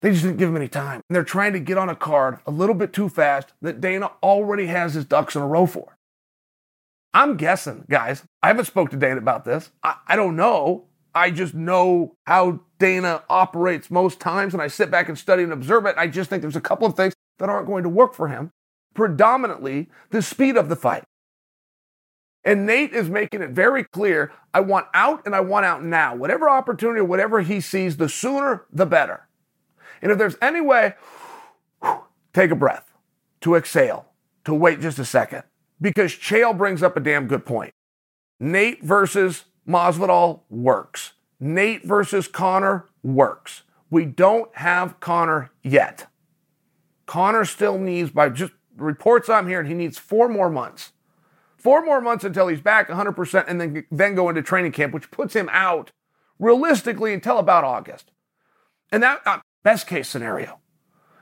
They 0.00 0.10
just 0.12 0.22
didn't 0.22 0.38
give 0.38 0.48
him 0.48 0.56
any 0.56 0.68
time. 0.68 1.00
And 1.08 1.16
they're 1.16 1.24
trying 1.24 1.52
to 1.54 1.60
get 1.60 1.78
on 1.78 1.88
a 1.88 1.96
card 1.96 2.38
a 2.46 2.50
little 2.50 2.74
bit 2.74 2.92
too 2.92 3.08
fast 3.08 3.52
that 3.62 3.80
Dana 3.80 4.10
already 4.22 4.66
has 4.66 4.94
his 4.94 5.04
ducks 5.04 5.34
in 5.34 5.42
a 5.42 5.46
row 5.46 5.66
for. 5.66 5.96
I'm 7.14 7.36
guessing, 7.36 7.84
guys. 7.88 8.22
I 8.42 8.48
haven't 8.48 8.66
spoke 8.66 8.90
to 8.90 8.96
Dana 8.96 9.18
about 9.18 9.44
this. 9.44 9.70
I, 9.82 9.96
I 10.06 10.16
don't 10.16 10.36
know. 10.36 10.84
I 11.14 11.30
just 11.30 11.54
know 11.54 12.14
how 12.26 12.60
Dana 12.78 13.24
operates 13.28 13.90
most 13.90 14.20
times, 14.20 14.52
and 14.52 14.62
I 14.62 14.68
sit 14.68 14.90
back 14.90 15.08
and 15.08 15.18
study 15.18 15.42
and 15.42 15.52
observe 15.52 15.86
it. 15.86 15.96
I 15.96 16.06
just 16.06 16.30
think 16.30 16.42
there's 16.42 16.54
a 16.54 16.60
couple 16.60 16.86
of 16.86 16.94
things 16.94 17.14
that 17.38 17.48
aren't 17.48 17.66
going 17.66 17.82
to 17.82 17.88
work 17.88 18.14
for 18.14 18.28
him. 18.28 18.50
Predominantly, 18.94 19.88
the 20.10 20.22
speed 20.22 20.56
of 20.56 20.68
the 20.68 20.76
fight. 20.76 21.02
And 22.48 22.64
Nate 22.64 22.94
is 22.94 23.10
making 23.10 23.42
it 23.42 23.50
very 23.50 23.84
clear 23.84 24.32
I 24.54 24.60
want 24.60 24.86
out 24.94 25.26
and 25.26 25.36
I 25.36 25.40
want 25.40 25.66
out 25.66 25.84
now. 25.84 26.16
Whatever 26.16 26.48
opportunity, 26.48 27.02
whatever 27.02 27.42
he 27.42 27.60
sees, 27.60 27.98
the 27.98 28.08
sooner, 28.08 28.64
the 28.72 28.86
better. 28.86 29.28
And 30.00 30.10
if 30.10 30.16
there's 30.16 30.36
any 30.40 30.62
way, 30.62 30.94
take 32.32 32.50
a 32.50 32.56
breath, 32.56 32.90
to 33.42 33.54
exhale, 33.54 34.06
to 34.46 34.54
wait 34.54 34.80
just 34.80 34.98
a 34.98 35.04
second. 35.04 35.42
Because 35.78 36.10
Chael 36.12 36.56
brings 36.56 36.82
up 36.82 36.96
a 36.96 37.00
damn 37.00 37.26
good 37.26 37.44
point. 37.44 37.74
Nate 38.40 38.82
versus 38.82 39.44
Masvidal 39.68 40.40
works. 40.48 41.12
Nate 41.38 41.84
versus 41.84 42.28
Conor 42.28 42.86
works. 43.02 43.64
We 43.90 44.06
don't 44.06 44.56
have 44.56 45.00
Conor 45.00 45.50
yet. 45.62 46.06
Conor 47.04 47.44
still 47.44 47.76
needs, 47.76 48.08
by 48.08 48.30
just 48.30 48.54
reports 48.74 49.28
I'm 49.28 49.48
hearing, 49.48 49.66
he 49.66 49.74
needs 49.74 49.98
four 49.98 50.30
more 50.30 50.48
months. 50.48 50.92
Four 51.58 51.84
more 51.84 52.00
months 52.00 52.24
until 52.24 52.48
he's 52.48 52.60
back 52.60 52.88
100% 52.88 53.44
and 53.46 53.60
then, 53.60 53.84
then 53.90 54.14
go 54.14 54.28
into 54.28 54.42
training 54.42 54.72
camp, 54.72 54.94
which 54.94 55.10
puts 55.10 55.34
him 55.34 55.48
out 55.52 55.90
realistically 56.38 57.12
until 57.12 57.38
about 57.38 57.64
August. 57.64 58.12
And 58.92 59.02
that, 59.02 59.20
uh, 59.26 59.40
best 59.64 59.86
case 59.86 60.08
scenario. 60.08 60.60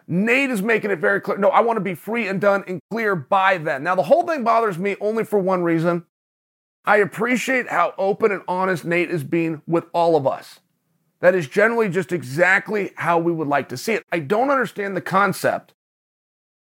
Nate 0.07 0.51
is 0.51 0.63
making 0.63 0.91
it 0.91 1.01
very 1.01 1.21
clear. 1.21 1.39
No, 1.39 1.49
I 1.49 1.61
want 1.61 1.79
to 1.79 1.83
be 1.83 1.95
free 1.95 2.29
and 2.29 2.41
done 2.41 2.63
and 2.69 2.81
clear 2.91 3.17
by 3.17 3.59
then. 3.59 3.83
Now, 3.83 3.95
the 3.95 4.05
whole 4.05 4.25
thing 4.25 4.45
bothers 4.45 4.79
me 4.79 4.95
only 5.01 5.25
for 5.25 5.39
one 5.39 5.63
reason 5.63 6.05
I 6.85 6.99
appreciate 6.99 7.69
how 7.69 7.95
open 7.99 8.31
and 8.31 8.43
honest 8.47 8.85
Nate 8.85 9.11
is 9.11 9.25
being 9.25 9.61
with 9.67 9.87
all 9.93 10.15
of 10.15 10.27
us. 10.27 10.61
That 11.19 11.35
is 11.35 11.49
generally 11.49 11.89
just 11.89 12.13
exactly 12.13 12.93
how 12.95 13.19
we 13.19 13.33
would 13.33 13.49
like 13.49 13.69
to 13.71 13.77
see 13.77 13.95
it. 13.95 14.05
I 14.13 14.21
don't 14.21 14.51
understand 14.51 14.97
the 14.97 15.01
concept 15.01 15.75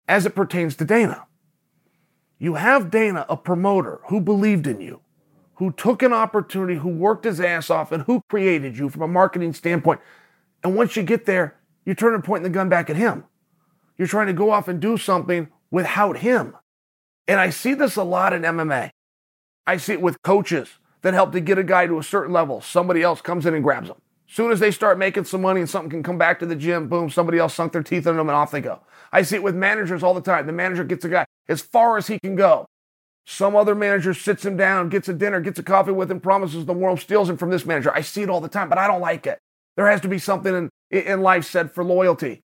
as 0.07 0.25
it 0.25 0.35
pertains 0.35 0.75
to 0.75 0.85
Dana. 0.85 1.25
You 2.39 2.53
have 2.53 2.89
Dana, 2.89 3.25
a 3.27 3.35
promoter 3.35 3.99
who 4.07 4.21
believed 4.21 4.65
in 4.65 4.79
you, 4.79 5.01
who 5.55 5.73
took 5.73 6.01
an 6.01 6.13
opportunity, 6.13 6.79
who 6.79 6.87
worked 6.87 7.25
his 7.25 7.41
ass 7.41 7.69
off, 7.69 7.91
and 7.91 8.03
who 8.03 8.21
created 8.29 8.77
you 8.77 8.87
from 8.87 9.01
a 9.01 9.07
marketing 9.09 9.53
standpoint. 9.53 9.99
And 10.63 10.73
once 10.73 10.95
you 10.95 11.03
get 11.03 11.25
there, 11.25 11.57
you 11.85 11.93
turn 11.93 12.13
and 12.13 12.23
point 12.23 12.43
the 12.43 12.49
gun 12.49 12.69
back 12.69 12.89
at 12.89 12.95
him. 12.95 13.25
You're 13.97 14.07
trying 14.07 14.27
to 14.27 14.33
go 14.33 14.51
off 14.51 14.69
and 14.69 14.79
do 14.79 14.97
something 14.97 15.49
without 15.69 16.19
him. 16.19 16.55
And 17.27 17.41
I 17.41 17.49
see 17.49 17.73
this 17.73 17.97
a 17.97 18.03
lot 18.03 18.31
in 18.31 18.43
MMA. 18.43 18.91
I 19.67 19.77
see 19.77 19.93
it 19.93 20.01
with 20.01 20.21
coaches 20.21 20.69
that 21.01 21.13
help 21.13 21.33
to 21.33 21.41
get 21.41 21.57
a 21.57 21.63
guy 21.63 21.87
to 21.87 21.99
a 21.99 22.03
certain 22.03 22.31
level. 22.31 22.61
Somebody 22.61 23.03
else 23.03 23.19
comes 23.19 23.45
in 23.45 23.53
and 23.53 23.63
grabs 23.63 23.89
them. 23.89 23.97
Soon 24.27 24.51
as 24.51 24.61
they 24.61 24.71
start 24.71 24.97
making 24.97 25.25
some 25.25 25.41
money 25.41 25.59
and 25.59 25.69
something 25.69 25.89
can 25.89 26.03
come 26.03 26.17
back 26.17 26.39
to 26.39 26.45
the 26.45 26.55
gym, 26.55 26.87
boom, 26.87 27.09
somebody 27.09 27.37
else 27.37 27.53
sunk 27.53 27.73
their 27.73 27.83
teeth 27.83 28.07
in 28.07 28.15
them 28.15 28.29
and 28.29 28.35
off 28.35 28.51
they 28.51 28.61
go. 28.61 28.79
I 29.11 29.23
see 29.23 29.35
it 29.35 29.43
with 29.43 29.55
managers 29.55 30.03
all 30.03 30.13
the 30.13 30.21
time. 30.21 30.47
The 30.47 30.53
manager 30.53 30.83
gets 30.83 31.03
a 31.03 31.09
guy 31.09 31.25
as 31.49 31.61
far 31.61 31.97
as 31.97 32.07
he 32.07 32.19
can 32.19 32.35
go. 32.35 32.67
Some 33.25 33.55
other 33.55 33.75
manager 33.75 34.13
sits 34.13 34.45
him 34.45 34.55
down, 34.55 34.89
gets 34.89 35.09
a 35.09 35.13
dinner, 35.13 35.41
gets 35.41 35.59
a 35.59 35.63
coffee 35.63 35.91
with 35.91 36.09
him, 36.09 36.19
promises 36.19 36.65
the 36.65 36.73
world, 36.73 36.99
steals 36.99 37.29
him 37.29 37.37
from 37.37 37.49
this 37.49 37.65
manager. 37.65 37.93
I 37.93 38.01
see 38.01 38.21
it 38.21 38.29
all 38.29 38.41
the 38.41 38.47
time, 38.47 38.69
but 38.69 38.77
I 38.77 38.87
don't 38.87 39.01
like 39.01 39.27
it. 39.27 39.39
There 39.75 39.87
has 39.87 40.01
to 40.01 40.07
be 40.07 40.17
something 40.17 40.55
in, 40.91 41.01
in 41.01 41.21
life 41.21 41.45
said 41.45 41.71
for 41.71 41.83
loyalty. 41.83 42.41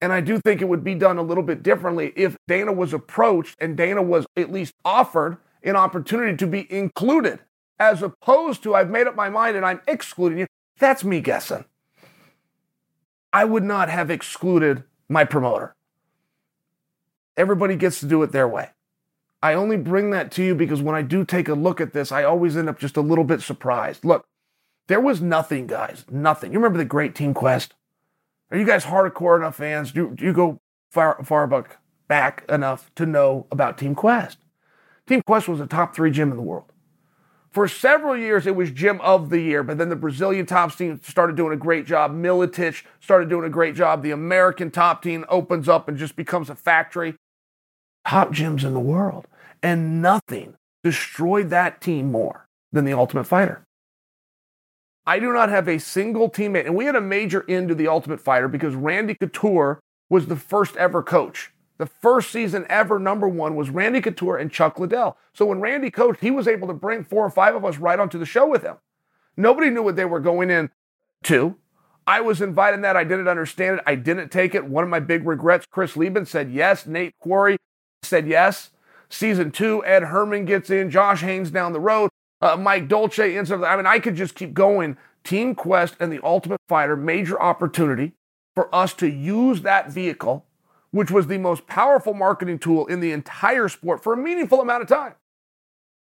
And 0.00 0.12
I 0.12 0.20
do 0.20 0.38
think 0.40 0.60
it 0.60 0.68
would 0.68 0.84
be 0.84 0.94
done 0.94 1.16
a 1.16 1.22
little 1.22 1.42
bit 1.42 1.62
differently 1.62 2.12
if 2.16 2.36
Dana 2.46 2.72
was 2.72 2.92
approached 2.92 3.56
and 3.60 3.76
Dana 3.76 4.02
was 4.02 4.26
at 4.36 4.52
least 4.52 4.74
offered 4.84 5.38
an 5.62 5.76
opportunity 5.76 6.36
to 6.36 6.46
be 6.46 6.70
included 6.70 7.38
as 7.78 8.02
opposed 8.02 8.62
to 8.62 8.74
I've 8.74 8.90
made 8.90 9.06
up 9.06 9.16
my 9.16 9.30
mind 9.30 9.56
and 9.56 9.64
I'm 9.64 9.80
excluding 9.88 10.38
you. 10.38 10.46
That's 10.78 11.04
me 11.04 11.20
guessing. 11.20 11.64
I 13.32 13.44
would 13.46 13.64
not 13.64 13.88
have 13.88 14.10
excluded 14.10 14.84
my 15.08 15.24
promoter. 15.24 15.74
Everybody 17.36 17.76
gets 17.76 18.00
to 18.00 18.06
do 18.06 18.22
it 18.22 18.32
their 18.32 18.48
way. 18.48 18.70
I 19.42 19.54
only 19.54 19.76
bring 19.76 20.10
that 20.10 20.30
to 20.32 20.42
you 20.42 20.54
because 20.54 20.80
when 20.80 20.94
I 20.94 21.02
do 21.02 21.24
take 21.24 21.48
a 21.48 21.54
look 21.54 21.80
at 21.80 21.92
this, 21.92 22.10
I 22.10 22.24
always 22.24 22.56
end 22.56 22.68
up 22.68 22.78
just 22.78 22.96
a 22.96 23.02
little 23.02 23.24
bit 23.24 23.42
surprised. 23.42 24.04
Look, 24.04 24.24
there 24.86 25.00
was 25.00 25.20
nothing, 25.20 25.66
guys. 25.66 26.04
Nothing. 26.10 26.52
You 26.52 26.58
remember 26.58 26.78
the 26.78 26.84
great 26.84 27.14
Team 27.14 27.34
Quest? 27.34 27.74
Are 28.50 28.56
you 28.56 28.64
guys 28.64 28.84
hardcore 28.84 29.36
enough 29.36 29.56
fans? 29.56 29.92
Do, 29.92 30.14
do 30.14 30.24
you 30.24 30.32
go 30.32 30.60
far, 30.90 31.22
far 31.24 31.66
back 32.08 32.44
enough 32.48 32.90
to 32.94 33.04
know 33.04 33.46
about 33.50 33.78
Team 33.78 33.94
Quest? 33.94 34.38
Team 35.06 35.22
Quest 35.26 35.48
was 35.48 35.60
a 35.60 35.66
top 35.66 35.94
three 35.94 36.10
gym 36.10 36.30
in 36.30 36.36
the 36.36 36.42
world. 36.42 36.70
For 37.50 37.68
several 37.68 38.16
years, 38.16 38.46
it 38.46 38.56
was 38.56 38.70
gym 38.70 39.00
of 39.00 39.30
the 39.30 39.40
year, 39.40 39.62
but 39.62 39.78
then 39.78 39.88
the 39.88 39.94
Brazilian 39.94 40.44
top 40.44 40.74
team 40.74 41.00
started 41.04 41.36
doing 41.36 41.52
a 41.52 41.56
great 41.56 41.86
job. 41.86 42.12
Miletich 42.12 42.82
started 42.98 43.28
doing 43.28 43.44
a 43.44 43.50
great 43.50 43.76
job. 43.76 44.02
The 44.02 44.10
American 44.10 44.70
top 44.70 45.02
team 45.02 45.24
opens 45.28 45.68
up 45.68 45.88
and 45.88 45.96
just 45.96 46.16
becomes 46.16 46.50
a 46.50 46.56
factory. 46.56 47.14
Top 48.06 48.32
gyms 48.32 48.64
in 48.64 48.74
the 48.74 48.80
world. 48.80 49.26
And 49.62 50.02
nothing 50.02 50.56
destroyed 50.82 51.50
that 51.50 51.80
team 51.80 52.12
more 52.12 52.46
than 52.72 52.84
the 52.84 52.92
Ultimate 52.92 53.24
Fighter. 53.24 53.64
I 55.06 55.18
do 55.18 55.32
not 55.32 55.50
have 55.50 55.68
a 55.68 55.78
single 55.78 56.30
teammate, 56.30 56.64
and 56.64 56.74
we 56.74 56.86
had 56.86 56.96
a 56.96 57.00
major 57.00 57.44
end 57.48 57.68
to 57.68 57.74
the 57.74 57.88
Ultimate 57.88 58.20
Fighter 58.20 58.48
because 58.48 58.74
Randy 58.74 59.14
Couture 59.14 59.80
was 60.08 60.26
the 60.26 60.36
first 60.36 60.76
ever 60.76 61.02
coach. 61.02 61.52
The 61.76 61.86
first 61.86 62.30
season 62.30 62.64
ever, 62.68 62.98
number 62.98 63.28
one, 63.28 63.56
was 63.56 63.68
Randy 63.68 64.00
Couture 64.00 64.36
and 64.36 64.50
Chuck 64.50 64.78
Liddell. 64.78 65.16
So 65.32 65.46
when 65.46 65.60
Randy 65.60 65.90
coached, 65.90 66.20
he 66.20 66.30
was 66.30 66.46
able 66.46 66.68
to 66.68 66.74
bring 66.74 67.04
four 67.04 67.24
or 67.24 67.30
five 67.30 67.54
of 67.54 67.64
us 67.64 67.78
right 67.78 67.98
onto 67.98 68.18
the 68.18 68.26
show 68.26 68.46
with 68.46 68.62
him. 68.62 68.76
Nobody 69.36 69.70
knew 69.70 69.82
what 69.82 69.96
they 69.96 70.04
were 70.04 70.20
going 70.20 70.50
in 70.50 70.70
to. 71.24 71.56
I 72.06 72.20
was 72.20 72.40
invited 72.40 72.84
that. 72.84 72.96
I 72.96 73.04
didn't 73.04 73.28
understand 73.28 73.78
it. 73.78 73.84
I 73.86 73.94
didn't 73.96 74.30
take 74.30 74.54
it. 74.54 74.66
One 74.66 74.84
of 74.84 74.90
my 74.90 75.00
big 75.00 75.26
regrets, 75.26 75.66
Chris 75.70 75.96
Leben 75.96 76.26
said 76.26 76.52
yes. 76.52 76.86
Nate 76.86 77.14
Quarry 77.18 77.56
said 78.04 78.26
yes. 78.26 78.70
Season 79.08 79.50
two, 79.50 79.84
Ed 79.84 80.04
Herman 80.04 80.44
gets 80.44 80.70
in. 80.70 80.90
Josh 80.90 81.20
Haynes 81.20 81.50
down 81.50 81.72
the 81.72 81.80
road. 81.80 82.10
Uh, 82.40 82.56
Mike 82.56 82.88
Dolce 82.88 83.36
ends 83.36 83.50
up. 83.50 83.62
I 83.62 83.76
mean, 83.76 83.86
I 83.86 83.98
could 83.98 84.16
just 84.16 84.34
keep 84.34 84.54
going. 84.54 84.96
Team 85.24 85.54
Quest 85.54 85.96
and 85.98 86.12
the 86.12 86.20
Ultimate 86.22 86.60
Fighter, 86.68 86.96
major 86.96 87.40
opportunity 87.40 88.12
for 88.54 88.72
us 88.74 88.92
to 88.94 89.08
use 89.08 89.62
that 89.62 89.90
vehicle, 89.90 90.44
which 90.90 91.10
was 91.10 91.26
the 91.26 91.38
most 91.38 91.66
powerful 91.66 92.14
marketing 92.14 92.58
tool 92.58 92.86
in 92.86 93.00
the 93.00 93.12
entire 93.12 93.68
sport 93.68 94.02
for 94.02 94.12
a 94.12 94.16
meaningful 94.16 94.60
amount 94.60 94.82
of 94.82 94.88
time. 94.88 95.14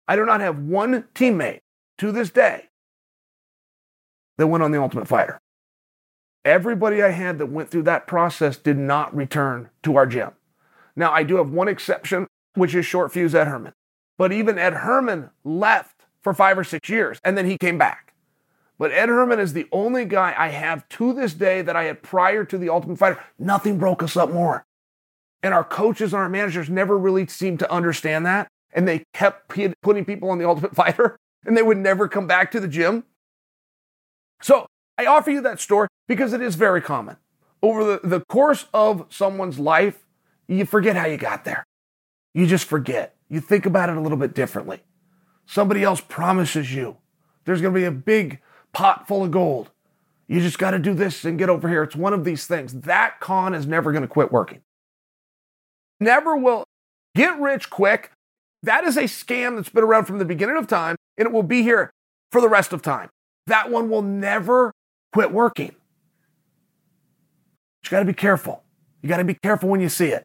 I 0.07 0.15
do 0.15 0.25
not 0.25 0.41
have 0.41 0.59
one 0.59 1.07
teammate 1.13 1.59
to 1.97 2.11
this 2.11 2.29
day 2.29 2.69
that 4.37 4.47
went 4.47 4.63
on 4.63 4.71
the 4.71 4.81
Ultimate 4.81 5.07
Fighter. 5.07 5.39
Everybody 6.43 7.03
I 7.03 7.09
had 7.09 7.37
that 7.37 7.45
went 7.47 7.69
through 7.69 7.83
that 7.83 8.07
process 8.07 8.57
did 8.57 8.77
not 8.77 9.15
return 9.15 9.69
to 9.83 9.95
our 9.97 10.07
gym. 10.07 10.31
Now, 11.01 11.11
I 11.11 11.23
do 11.23 11.37
have 11.37 11.49
one 11.49 11.67
exception, 11.67 12.27
which 12.53 12.75
is 12.75 12.85
short 12.85 13.11
fuse 13.11 13.33
Ed 13.33 13.47
Herman. 13.47 13.73
But 14.19 14.31
even 14.31 14.59
Ed 14.59 14.73
Herman 14.73 15.31
left 15.43 16.05
for 16.21 16.31
five 16.31 16.59
or 16.59 16.63
six 16.63 16.89
years 16.89 17.17
and 17.23 17.35
then 17.35 17.47
he 17.47 17.57
came 17.57 17.79
back. 17.79 18.13
But 18.77 18.91
Ed 18.91 19.09
Herman 19.09 19.39
is 19.39 19.53
the 19.53 19.67
only 19.71 20.05
guy 20.05 20.35
I 20.37 20.49
have 20.49 20.87
to 20.89 21.11
this 21.11 21.33
day 21.33 21.63
that 21.63 21.75
I 21.75 21.85
had 21.85 22.03
prior 22.03 22.45
to 22.45 22.55
the 22.55 22.69
Ultimate 22.69 22.99
Fighter. 22.99 23.19
Nothing 23.39 23.79
broke 23.79 24.03
us 24.03 24.15
up 24.15 24.31
more. 24.31 24.63
And 25.41 25.55
our 25.55 25.63
coaches 25.63 26.13
and 26.13 26.21
our 26.21 26.29
managers 26.29 26.69
never 26.69 26.95
really 26.95 27.25
seemed 27.25 27.57
to 27.59 27.71
understand 27.71 28.27
that. 28.27 28.47
And 28.71 28.87
they 28.87 29.03
kept 29.15 29.51
putting 29.81 30.05
people 30.05 30.29
on 30.29 30.37
the 30.37 30.47
Ultimate 30.47 30.75
Fighter 30.75 31.17
and 31.47 31.57
they 31.57 31.63
would 31.63 31.79
never 31.79 32.07
come 32.07 32.27
back 32.27 32.51
to 32.51 32.59
the 32.59 32.67
gym. 32.67 33.05
So 34.39 34.67
I 34.99 35.07
offer 35.07 35.31
you 35.31 35.41
that 35.41 35.59
story 35.59 35.87
because 36.07 36.31
it 36.31 36.41
is 36.41 36.53
very 36.53 36.79
common. 36.79 37.17
Over 37.63 37.83
the, 37.83 38.07
the 38.07 38.23
course 38.29 38.67
of 38.71 39.07
someone's 39.09 39.57
life, 39.57 40.03
you 40.57 40.65
forget 40.65 40.95
how 40.95 41.05
you 41.05 41.17
got 41.17 41.45
there. 41.45 41.65
You 42.33 42.47
just 42.47 42.65
forget. 42.65 43.15
You 43.29 43.39
think 43.39 43.65
about 43.65 43.89
it 43.89 43.97
a 43.97 44.01
little 44.01 44.17
bit 44.17 44.33
differently. 44.33 44.81
Somebody 45.45 45.83
else 45.83 46.01
promises 46.01 46.73
you 46.73 46.97
there's 47.45 47.61
going 47.61 47.73
to 47.73 47.79
be 47.79 47.85
a 47.85 47.91
big 47.91 48.39
pot 48.73 49.07
full 49.07 49.23
of 49.23 49.31
gold. 49.31 49.71
You 50.27 50.39
just 50.39 50.59
got 50.59 50.71
to 50.71 50.79
do 50.79 50.93
this 50.93 51.25
and 51.25 51.37
get 51.37 51.49
over 51.49 51.67
here. 51.67 51.83
It's 51.83 51.95
one 51.95 52.13
of 52.13 52.23
these 52.23 52.45
things. 52.45 52.73
That 52.73 53.19
con 53.19 53.53
is 53.53 53.65
never 53.65 53.91
going 53.91 54.03
to 54.03 54.07
quit 54.07 54.31
working. 54.31 54.61
Never 55.99 56.35
will 56.35 56.63
get 57.15 57.39
rich 57.39 57.69
quick. 57.69 58.11
That 58.63 58.83
is 58.83 58.95
a 58.95 59.03
scam 59.03 59.55
that's 59.55 59.69
been 59.69 59.83
around 59.83 60.05
from 60.05 60.19
the 60.19 60.25
beginning 60.25 60.57
of 60.57 60.67
time 60.67 60.95
and 61.17 61.25
it 61.25 61.31
will 61.31 61.43
be 61.43 61.63
here 61.63 61.91
for 62.31 62.41
the 62.41 62.47
rest 62.47 62.73
of 62.73 62.81
time. 62.81 63.09
That 63.47 63.71
one 63.71 63.89
will 63.89 64.03
never 64.03 64.71
quit 65.11 65.31
working. 65.31 65.75
You 67.83 67.89
got 67.89 67.99
to 67.99 68.05
be 68.05 68.13
careful. 68.13 68.63
You 69.01 69.09
got 69.09 69.17
to 69.17 69.23
be 69.23 69.33
careful 69.33 69.67
when 69.67 69.81
you 69.81 69.89
see 69.89 70.09
it 70.09 70.23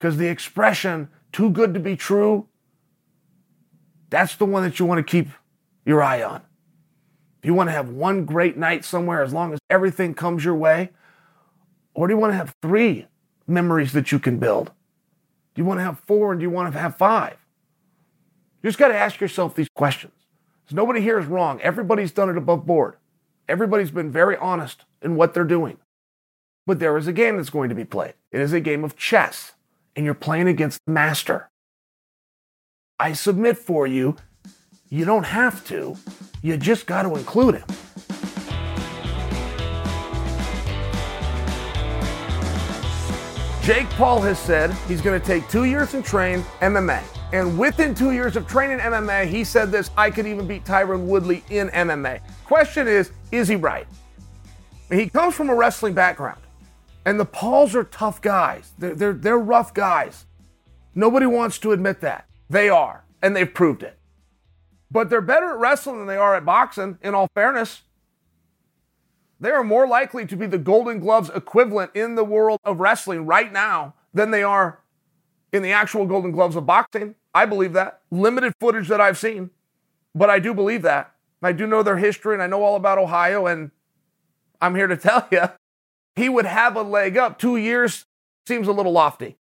because 0.00 0.16
the 0.16 0.28
expression 0.28 1.10
too 1.30 1.50
good 1.50 1.74
to 1.74 1.80
be 1.80 1.94
true, 1.94 2.48
that's 4.08 4.34
the 4.34 4.46
one 4.46 4.62
that 4.62 4.78
you 4.78 4.86
want 4.86 4.98
to 4.98 5.08
keep 5.08 5.28
your 5.84 6.02
eye 6.02 6.22
on. 6.22 6.40
If 7.38 7.46
you 7.46 7.54
want 7.54 7.68
to 7.68 7.72
have 7.72 7.90
one 7.90 8.24
great 8.24 8.56
night 8.56 8.84
somewhere 8.84 9.22
as 9.22 9.32
long 9.32 9.52
as 9.52 9.60
everything 9.68 10.14
comes 10.14 10.44
your 10.44 10.54
way? 10.54 10.90
Or 11.94 12.06
do 12.06 12.14
you 12.14 12.18
want 12.18 12.32
to 12.32 12.36
have 12.36 12.54
three 12.62 13.06
memories 13.46 13.92
that 13.92 14.10
you 14.10 14.18
can 14.18 14.38
build? 14.38 14.72
Do 15.54 15.62
you 15.62 15.64
want 15.64 15.80
to 15.80 15.84
have 15.84 16.00
four 16.00 16.32
and 16.32 16.40
do 16.40 16.44
you 16.44 16.50
want 16.50 16.72
to 16.72 16.78
have 16.78 16.96
five? 16.96 17.36
You 18.62 18.68
just 18.68 18.78
got 18.78 18.88
to 18.88 18.96
ask 18.96 19.20
yourself 19.20 19.54
these 19.54 19.68
questions. 19.74 20.12
Because 20.64 20.76
nobody 20.76 21.00
here 21.00 21.18
is 21.18 21.26
wrong. 21.26 21.60
Everybody's 21.60 22.12
done 22.12 22.30
it 22.30 22.36
above 22.36 22.66
board. 22.66 22.96
Everybody's 23.48 23.90
been 23.90 24.10
very 24.10 24.36
honest 24.36 24.84
in 25.02 25.16
what 25.16 25.34
they're 25.34 25.44
doing. 25.44 25.78
But 26.66 26.78
there 26.78 26.96
is 26.96 27.06
a 27.06 27.12
game 27.12 27.36
that's 27.36 27.50
going 27.50 27.68
to 27.68 27.74
be 27.74 27.84
played. 27.84 28.14
It 28.30 28.40
is 28.40 28.52
a 28.52 28.60
game 28.60 28.84
of 28.84 28.96
chess, 28.96 29.52
and 29.96 30.04
you're 30.04 30.14
playing 30.14 30.48
against 30.48 30.80
the 30.86 30.92
master. 30.92 31.50
I 32.98 33.12
submit 33.12 33.58
for 33.58 33.86
you 33.86 34.16
you 34.92 35.04
don't 35.04 35.24
have 35.24 35.64
to, 35.66 35.96
you 36.42 36.56
just 36.56 36.84
got 36.84 37.02
to 37.02 37.14
include 37.14 37.54
him. 37.54 37.64
Jake 43.62 43.88
Paul 43.90 44.20
has 44.22 44.36
said 44.36 44.72
he's 44.88 45.00
going 45.00 45.20
to 45.20 45.24
take 45.24 45.48
two 45.48 45.62
years 45.62 45.94
and 45.94 46.04
train 46.04 46.40
MMA. 46.60 47.04
And 47.32 47.56
within 47.56 47.94
two 47.94 48.10
years 48.10 48.34
of 48.34 48.48
training 48.48 48.78
MMA, 48.78 49.26
he 49.26 49.44
said 49.44 49.70
this 49.70 49.90
I 49.96 50.10
could 50.10 50.26
even 50.26 50.48
beat 50.48 50.64
Tyron 50.64 51.04
Woodley 51.04 51.44
in 51.50 51.68
MMA. 51.68 52.20
Question 52.44 52.88
is, 52.88 53.12
is 53.30 53.46
he 53.46 53.54
right? 53.54 53.86
He 54.90 55.08
comes 55.08 55.36
from 55.36 55.50
a 55.50 55.54
wrestling 55.54 55.94
background. 55.94 56.40
And 57.04 57.18
the 57.18 57.24
Pauls 57.24 57.74
are 57.74 57.84
tough 57.84 58.20
guys. 58.20 58.72
They're, 58.78 58.94
they're, 58.94 59.12
they're 59.12 59.38
rough 59.38 59.72
guys. 59.72 60.26
Nobody 60.94 61.26
wants 61.26 61.58
to 61.60 61.72
admit 61.72 62.00
that. 62.00 62.26
They 62.48 62.68
are, 62.68 63.04
and 63.22 63.34
they've 63.34 63.52
proved 63.52 63.82
it. 63.82 63.98
But 64.90 65.08
they're 65.08 65.20
better 65.20 65.50
at 65.50 65.58
wrestling 65.58 65.98
than 65.98 66.06
they 66.06 66.16
are 66.16 66.34
at 66.34 66.44
boxing, 66.44 66.98
in 67.02 67.14
all 67.14 67.28
fairness. 67.34 67.82
They 69.38 69.50
are 69.50 69.64
more 69.64 69.86
likely 69.86 70.26
to 70.26 70.36
be 70.36 70.46
the 70.46 70.58
Golden 70.58 71.00
Gloves 71.00 71.30
equivalent 71.34 71.92
in 71.94 72.14
the 72.14 72.24
world 72.24 72.60
of 72.64 72.80
wrestling 72.80 73.24
right 73.24 73.50
now 73.50 73.94
than 74.12 74.30
they 74.30 74.42
are 74.42 74.80
in 75.52 75.62
the 75.62 75.72
actual 75.72 76.06
Golden 76.06 76.32
Gloves 76.32 76.56
of 76.56 76.66
boxing. 76.66 77.14
I 77.34 77.46
believe 77.46 77.72
that. 77.72 78.00
Limited 78.10 78.52
footage 78.60 78.88
that 78.88 79.00
I've 79.00 79.16
seen, 79.16 79.50
but 80.14 80.28
I 80.28 80.40
do 80.40 80.52
believe 80.52 80.82
that. 80.82 81.14
I 81.42 81.52
do 81.52 81.66
know 81.66 81.82
their 81.82 81.96
history 81.96 82.34
and 82.34 82.42
I 82.42 82.46
know 82.46 82.62
all 82.62 82.76
about 82.76 82.98
Ohio, 82.98 83.46
and 83.46 83.70
I'm 84.60 84.74
here 84.74 84.88
to 84.88 84.96
tell 84.98 85.26
you, 85.30 85.44
he 86.16 86.28
would 86.28 86.46
have 86.46 86.76
a 86.76 86.82
leg 86.82 87.16
up. 87.16 87.38
Two 87.38 87.56
years 87.56 88.04
seems 88.46 88.68
a 88.68 88.72
little 88.72 88.92
lofty. 88.92 89.36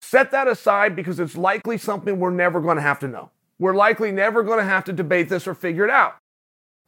Set 0.00 0.30
that 0.32 0.48
aside 0.48 0.96
because 0.96 1.20
it's 1.20 1.36
likely 1.36 1.78
something 1.78 2.18
we're 2.18 2.30
never 2.30 2.60
going 2.60 2.76
to 2.76 2.82
have 2.82 2.98
to 3.00 3.08
know. 3.08 3.30
We're 3.58 3.74
likely 3.74 4.10
never 4.10 4.42
going 4.42 4.58
to 4.58 4.64
have 4.64 4.84
to 4.84 4.92
debate 4.92 5.28
this 5.28 5.46
or 5.46 5.54
figure 5.54 5.84
it 5.84 5.90
out. 5.90 6.16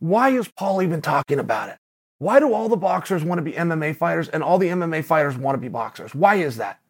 Why 0.01 0.31
is 0.31 0.49
Paul 0.49 0.83
even 0.83 1.01
talking 1.01 1.39
about 1.39 1.69
it? 1.69 1.77
Why 2.19 2.41
do 2.41 2.53
all 2.53 2.69
the 2.69 2.77
boxers 2.77 3.23
want 3.23 3.39
to 3.39 3.43
be 3.43 3.53
MMA 3.53 3.97
fighters 3.97 4.29
and 4.29 4.43
all 4.43 4.59
the 4.59 4.69
MMA 4.69 5.05
fighters 5.05 5.37
want 5.37 5.55
to 5.55 5.61
be 5.61 5.69
boxers? 5.69 6.15
Why 6.15 6.37
is 6.37 6.57
that? 6.57 6.81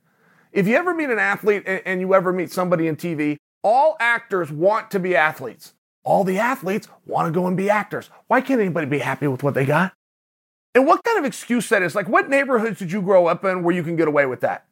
If 0.53 0.67
you 0.69 0.77
ever 0.77 0.95
meet 0.95 1.11
an 1.11 1.19
athlete 1.19 1.65
and 1.67 2.01
you 2.01 2.15
ever 2.15 2.33
meet 2.33 2.53
somebody 2.53 2.87
in 2.87 2.97
TV, 2.97 3.37
all 3.63 3.97
actors 3.99 4.51
want 4.51 4.91
to 4.93 5.01
be 5.01 5.17
athletes. 5.17 5.75
All 6.05 6.23
the 6.23 6.39
athletes 6.39 6.89
want 7.07 7.27
to 7.27 7.39
go 7.39 7.47
and 7.47 7.57
be 7.57 7.69
actors. 7.69 8.11
Why 8.29 8.41
can't 8.41 8.61
anybody 8.61 8.87
be 8.87 8.99
happy 8.99 9.27
with 9.27 9.43
what 9.43 9.55
they 9.55 9.65
got? 9.65 9.93
And 10.75 10.87
what 10.87 11.05
kind 11.05 11.19
of 11.19 11.25
excuse 11.25 11.69
that 11.69 11.83
is? 11.83 11.95
Like, 11.95 12.09
what 12.09 12.29
neighborhoods 12.29 12.79
did 12.79 12.91
you 12.91 13.01
grow 13.01 13.27
up 13.27 13.45
in 13.45 13.63
where 13.63 13.75
you 13.75 13.83
can 13.83 13.97
get 13.97 14.09
away 14.09 14.27
with 14.27 14.41
that? 14.41 14.67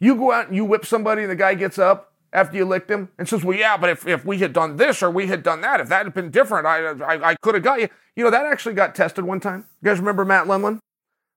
You 0.00 0.16
go 0.16 0.32
out 0.32 0.48
and 0.48 0.56
you 0.56 0.64
whip 0.64 0.84
somebody 0.84 1.22
and 1.22 1.30
the 1.30 1.36
guy 1.36 1.54
gets 1.54 1.78
up 1.78 2.12
after 2.32 2.56
you 2.56 2.64
licked 2.64 2.90
him 2.90 3.08
and 3.18 3.28
says, 3.28 3.44
Well, 3.44 3.56
yeah, 3.56 3.76
but 3.76 3.90
if, 3.90 4.06
if 4.06 4.24
we 4.24 4.38
had 4.38 4.52
done 4.52 4.76
this 4.76 5.02
or 5.02 5.10
we 5.10 5.28
had 5.28 5.42
done 5.42 5.60
that, 5.60 5.80
if 5.80 5.88
that 5.88 6.06
had 6.06 6.14
been 6.14 6.30
different, 6.30 6.66
I, 6.66 6.88
I, 7.04 7.30
I 7.30 7.36
could 7.40 7.54
have 7.54 7.62
got 7.62 7.80
you. 7.80 7.88
You 8.16 8.24
know, 8.24 8.30
that 8.30 8.46
actually 8.46 8.74
got 8.74 8.94
tested 8.94 9.24
one 9.24 9.40
time. 9.40 9.66
You 9.80 9.90
guys 9.90 9.98
remember 9.98 10.24
Matt 10.24 10.46
Lindland? 10.46 10.80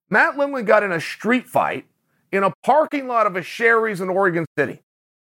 Matt 0.09 0.35
Lindland 0.35 0.65
got 0.65 0.83
in 0.83 0.91
a 0.91 1.01
street 1.01 1.47
fight 1.47 1.85
in 2.31 2.43
a 2.43 2.53
parking 2.63 3.07
lot 3.07 3.27
of 3.27 3.35
a 3.35 3.41
Shari's 3.41 4.01
in 4.01 4.09
Oregon 4.09 4.45
City. 4.57 4.81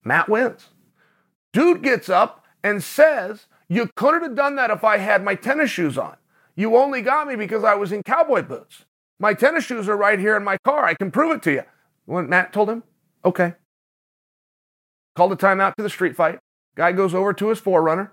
Matt 0.04 0.30
wins. 0.30 0.70
Dude 1.54 1.82
gets 1.82 2.10
up 2.10 2.46
and 2.64 2.84
says, 2.84 3.48
You 3.68 3.90
couldn't 3.96 4.24
have 4.24 4.36
done 4.36 4.56
that 4.56 4.72
if 4.72 4.84
I 4.84 4.98
had 4.98 5.24
my 5.24 5.36
tennis 5.36 5.70
shoes 5.70 5.98
on. 5.98 6.17
You 6.58 6.76
only 6.76 7.02
got 7.02 7.28
me 7.28 7.36
because 7.36 7.64
I 7.64 7.76
was 7.76 7.94
in 7.94 8.04
cowboy 8.04 8.42
boots. 8.42 8.84
My 9.20 9.34
tennis 9.34 9.64
shoes 9.64 9.88
are 9.88 9.96
right 9.96 10.20
here 10.20 10.36
in 10.36 10.44
my 10.44 10.58
car. 10.66 10.84
I 10.84 10.96
can 10.96 11.12
prove 11.12 11.38
it 11.38 11.44
to 11.44 11.52
you. 11.52 11.64
When 12.06 12.28
Matt 12.28 12.52
told 12.52 12.70
him, 12.70 12.84
Okay, 13.24 13.54
called 15.16 15.32
a 15.34 15.36
timeout 15.36 15.76
to 15.76 15.84
the 15.84 15.90
street 15.90 16.16
fight. 16.16 16.40
Guy 16.76 16.92
goes 16.92 17.14
over 17.14 17.34
to 17.34 17.50
his 17.50 17.60
4Runner, 17.60 18.12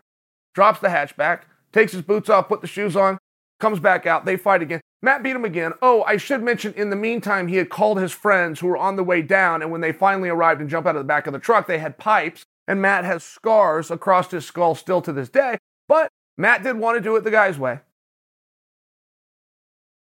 drops 0.55 0.81
the 0.81 0.89
hatchback, 0.89 1.43
takes 1.73 1.93
his 1.93 2.03
boots 2.03 2.31
off, 2.31 2.49
put 2.49 2.61
the 2.61 2.67
shoes 2.67 2.97
on, 2.97 3.19
comes 3.61 3.81
back 3.81 4.07
out. 4.07 4.25
They 4.25 4.37
fight 4.37 4.63
again. 4.63 4.81
Matt 5.03 5.23
beat 5.23 5.37
him 5.37 5.45
again. 5.45 5.73
Oh, 5.83 6.03
I 6.05 6.17
should 6.17 6.43
mention 6.43 6.73
in 6.73 6.89
the 6.89 6.97
meantime, 6.97 7.49
he 7.49 7.57
had 7.57 7.69
called 7.69 7.99
his 7.99 8.13
friends 8.13 8.61
who 8.61 8.67
were 8.67 8.77
on 8.77 8.97
the 8.97 9.05
way 9.05 9.21
down. 9.21 9.61
And 9.61 9.71
when 9.71 9.83
they 9.83 9.93
finally 9.93 10.31
arrived 10.31 10.63
and 10.63 10.71
jumped 10.71 10.89
out 10.89 10.97
of 10.97 11.01
the 11.01 11.07
back 11.07 11.27
of 11.27 11.35
the 11.35 11.39
truck, 11.39 11.67
they 11.67 11.79
had 11.79 11.99
pipes. 11.99 12.43
And 12.67 12.81
Matt 12.81 13.05
has 13.05 13.23
scars 13.23 13.91
across 13.91 14.31
his 14.31 14.47
skull 14.47 14.75
still 14.75 15.03
to 15.03 15.13
this 15.13 15.29
day. 15.29 15.59
But 15.87 16.09
Matt 16.39 16.63
did 16.63 16.79
want 16.79 16.97
to 16.97 17.03
do 17.03 17.15
it 17.17 17.25
the 17.25 17.31
guy's 17.31 17.59
way. 17.59 17.81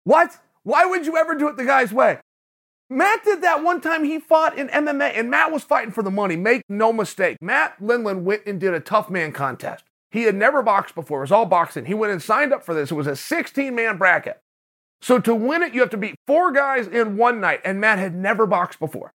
What? 0.05 0.39
Why 0.63 0.85
would 0.85 1.07
you 1.07 1.17
ever 1.17 1.35
do 1.35 1.49
it 1.49 1.57
the 1.57 1.65
guy's 1.65 1.93
way? 1.93 2.19
Matt 2.91 3.25
did 3.25 3.43
that 3.43 3.65
one 3.65 3.81
time 3.81 4.05
he 4.05 4.21
fought 4.21 4.59
in 4.59 4.69
MMA, 4.69 5.19
and 5.19 5.31
Matt 5.31 5.51
was 5.51 5.65
fighting 5.65 5.93
for 5.93 6.03
the 6.03 6.11
money. 6.11 6.37
Make 6.37 6.63
no 6.69 6.93
mistake. 6.93 7.39
Matt 7.41 7.81
Lindland 7.81 8.23
went 8.23 8.43
and 8.47 8.61
did 8.61 8.75
a 8.75 8.81
tough 8.81 9.09
man 9.09 9.33
contest. 9.33 9.85
He 10.11 10.25
had 10.25 10.35
never 10.35 10.63
boxed 10.63 10.95
before, 10.95 11.21
it 11.21 11.23
was 11.23 11.33
all 11.33 11.47
boxing. 11.47 11.87
He 11.87 11.95
went 11.95 12.13
and 12.13 12.23
signed 12.23 12.53
up 12.53 12.63
for 12.63 12.75
this. 12.75 12.91
It 12.91 12.95
was 12.95 13.07
a 13.07 13.17
16 13.17 13.75
man 13.75 13.97
bracket. 13.97 14.41
So 15.01 15.19
to 15.21 15.35
win 15.35 15.63
it, 15.63 15.75
you 15.75 15.81
have 15.81 15.91
to 15.91 15.97
beat 15.97 16.17
four 16.27 16.53
guys 16.53 16.87
in 16.87 17.17
one 17.17 17.41
night, 17.41 17.61
and 17.65 17.81
Matt 17.81 17.99
had 17.99 18.15
never 18.15 18.47
boxed 18.47 18.79
before. 18.79 19.13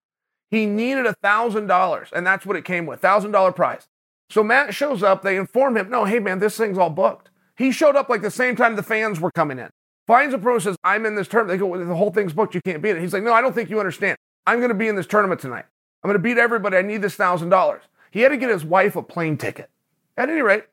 He 0.50 0.66
needed 0.66 1.06
a 1.06 1.16
$1,000, 1.24 2.12
and 2.12 2.26
that's 2.26 2.46
what 2.46 2.58
it 2.58 2.66
came 2.66 2.86
with 2.86 3.02
$1,000 3.02 3.56
prize. 3.56 3.88
So 4.30 4.44
Matt 4.44 4.74
shows 4.74 5.04
up, 5.04 5.22
they 5.22 5.38
inform 5.38 5.78
him, 5.78 5.90
no, 5.90 6.06
hey 6.06 6.20
man, 6.20 6.40
this 6.40 6.58
thing's 6.58 6.78
all 6.78 6.90
booked. 6.90 7.30
He 7.56 7.72
showed 7.72 7.96
up 7.96 8.10
like 8.10 8.22
the 8.22 8.32
same 8.32 8.56
time 8.56 8.76
the 8.76 8.84
fans 8.84 9.20
were 9.20 9.32
coming 9.32 9.60
in. 9.60 9.70
Finds 10.08 10.34
a 10.34 10.38
pro, 10.38 10.58
says, 10.58 10.78
I'm 10.84 11.06
in 11.06 11.16
this 11.16 11.28
tournament. 11.28 11.60
They 11.60 11.66
go, 11.66 11.86
the 11.86 11.96
whole 11.96 12.12
thing's 12.12 12.34
booked. 12.34 12.56
You 12.56 12.62
can't 12.62 12.82
beat 12.82 12.92
it. 12.92 13.02
He's 13.02 13.14
like, 13.14 13.24
no, 13.24 13.34
I 13.34 13.42
don't 13.42 13.54
think 13.54 13.70
you 13.70 13.80
understand. 13.80 14.18
I'm 14.46 14.60
going 14.60 14.70
to 14.70 14.76
be 14.76 14.88
in 14.88 14.96
this 14.96 15.08
tournament 15.08 15.42
tonight. 15.42 15.66
I'm 16.04 16.10
going 16.10 16.20
to 16.20 16.24
beat 16.24 16.38
everybody. 16.38 16.78
I 16.78 16.82
need 16.82 17.02
this 17.02 17.18
$1,000. 17.18 17.80
He 18.12 18.22
had 18.22 18.30
to 18.30 18.38
get 18.38 18.50
his 18.50 18.64
wife 18.64 18.96
a 18.96 19.04
plane 19.04 19.38
ticket. 19.38 19.70
At 20.16 20.30
any 20.30 20.42
rate, 20.42 20.64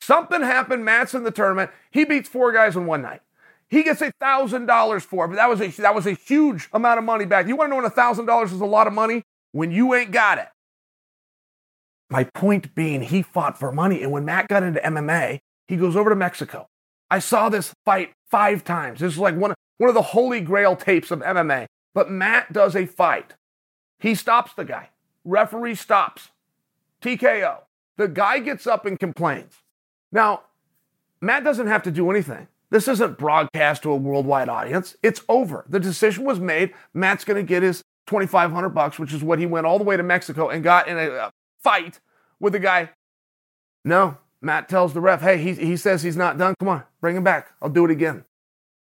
something 0.00 0.42
happened. 0.42 0.84
Matt's 0.84 1.14
in 1.14 1.22
the 1.22 1.30
tournament. 1.30 1.70
He 1.90 2.04
beats 2.04 2.28
four 2.28 2.52
guys 2.52 2.76
in 2.76 2.86
one 2.86 3.02
night. 3.02 3.20
He 3.68 3.84
gets 3.84 4.02
a 4.02 4.10
thousand 4.20 4.66
dollars 4.66 5.04
for 5.04 5.24
it, 5.24 5.28
but 5.28 5.36
that 5.36 5.48
was 5.48 5.60
a 5.60 5.68
that 5.80 5.94
was 5.94 6.04
a 6.04 6.12
huge 6.12 6.68
amount 6.72 6.98
of 6.98 7.04
money 7.04 7.24
back. 7.24 7.46
You 7.46 7.54
want 7.54 7.68
to 7.68 7.70
know 7.70 7.76
when 7.76 7.84
a 7.84 7.90
thousand 7.90 8.26
dollars 8.26 8.52
is 8.52 8.60
a 8.60 8.66
lot 8.66 8.88
of 8.88 8.92
money? 8.92 9.22
When 9.52 9.70
you 9.70 9.94
ain't 9.94 10.10
got 10.10 10.38
it. 10.38 10.48
My 12.10 12.24
point 12.24 12.74
being, 12.74 13.00
he 13.00 13.22
fought 13.22 13.58
for 13.58 13.70
money, 13.70 14.02
and 14.02 14.10
when 14.10 14.24
Matt 14.24 14.48
got 14.48 14.64
into 14.64 14.80
MMA, 14.80 15.38
he 15.68 15.76
goes 15.76 15.94
over 15.94 16.10
to 16.10 16.16
Mexico. 16.16 16.66
I 17.10 17.18
saw 17.18 17.48
this 17.48 17.72
fight 17.84 18.12
five 18.30 18.64
times. 18.64 19.00
This 19.00 19.14
is 19.14 19.18
like 19.18 19.36
one, 19.36 19.54
one 19.78 19.88
of 19.88 19.94
the 19.94 20.02
holy 20.02 20.40
grail 20.40 20.76
tapes 20.76 21.10
of 21.10 21.20
MMA. 21.20 21.66
But 21.94 22.10
Matt 22.10 22.52
does 22.52 22.76
a 22.76 22.86
fight. 22.86 23.34
He 23.98 24.14
stops 24.14 24.52
the 24.54 24.64
guy. 24.64 24.90
Referee 25.24 25.74
stops. 25.74 26.30
TKO. 27.02 27.58
The 27.96 28.08
guy 28.08 28.38
gets 28.38 28.66
up 28.66 28.86
and 28.86 28.98
complains. 28.98 29.54
Now, 30.12 30.42
Matt 31.20 31.44
doesn't 31.44 31.66
have 31.66 31.82
to 31.82 31.90
do 31.90 32.10
anything. 32.10 32.48
This 32.70 32.86
isn't 32.86 33.18
broadcast 33.18 33.82
to 33.82 33.90
a 33.90 33.96
worldwide 33.96 34.48
audience. 34.48 34.96
It's 35.02 35.22
over. 35.28 35.64
The 35.68 35.80
decision 35.80 36.24
was 36.24 36.38
made. 36.38 36.72
Matt's 36.94 37.24
going 37.24 37.36
to 37.36 37.46
get 37.46 37.62
his 37.62 37.82
2500 38.06 38.68
bucks, 38.70 38.98
which 38.98 39.12
is 39.12 39.24
what 39.24 39.38
he 39.38 39.46
went 39.46 39.66
all 39.66 39.78
the 39.78 39.84
way 39.84 39.96
to 39.96 40.02
Mexico 40.02 40.48
and 40.48 40.62
got 40.62 40.86
in 40.88 40.96
a 40.96 41.30
fight 41.62 42.00
with 42.38 42.52
the 42.52 42.58
guy. 42.60 42.90
No, 43.84 44.18
Matt 44.42 44.68
tells 44.68 44.94
the 44.94 45.00
ref, 45.00 45.20
hey, 45.20 45.38
he, 45.38 45.52
he 45.54 45.76
says 45.76 46.02
he's 46.02 46.16
not 46.16 46.38
done. 46.38 46.54
Come 46.58 46.68
on, 46.68 46.84
bring 47.00 47.16
him 47.16 47.24
back. 47.24 47.52
I'll 47.60 47.68
do 47.68 47.84
it 47.84 47.90
again. 47.90 48.24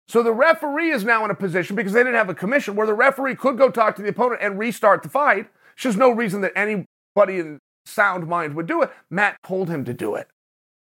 So 0.09 0.23
the 0.23 0.33
referee 0.33 0.91
is 0.91 1.05
now 1.05 1.25
in 1.25 1.31
a 1.31 1.37
position 1.37 1.77
because 1.77 1.93
they 1.93 2.01
didn't 2.01 2.17
have 2.17 2.29
a 2.29 2.35
commission 2.35 2.75
where 2.75 2.87
the 2.87 2.95
referee 2.95 3.37
could 3.37 3.57
go 3.57 3.71
talk 3.71 3.97
to 3.97 4.03
the 4.03 4.09
opponent 4.09 4.43
and 4.43 4.59
restart 4.59 5.03
the 5.03 5.09
fight. 5.09 5.49
There's 5.81 5.97
no 5.97 6.11
reason 6.11 6.41
that 6.41 6.53
anybody 6.57 7.39
in 7.39 7.59
sound 7.85 8.27
mind 8.27 8.55
would 8.55 8.67
do 8.67 8.83
it. 8.83 8.91
Matt 9.09 9.37
told 9.45 9.69
him 9.69 9.85
to 9.85 9.95
do 9.95 10.15
it. 10.17 10.29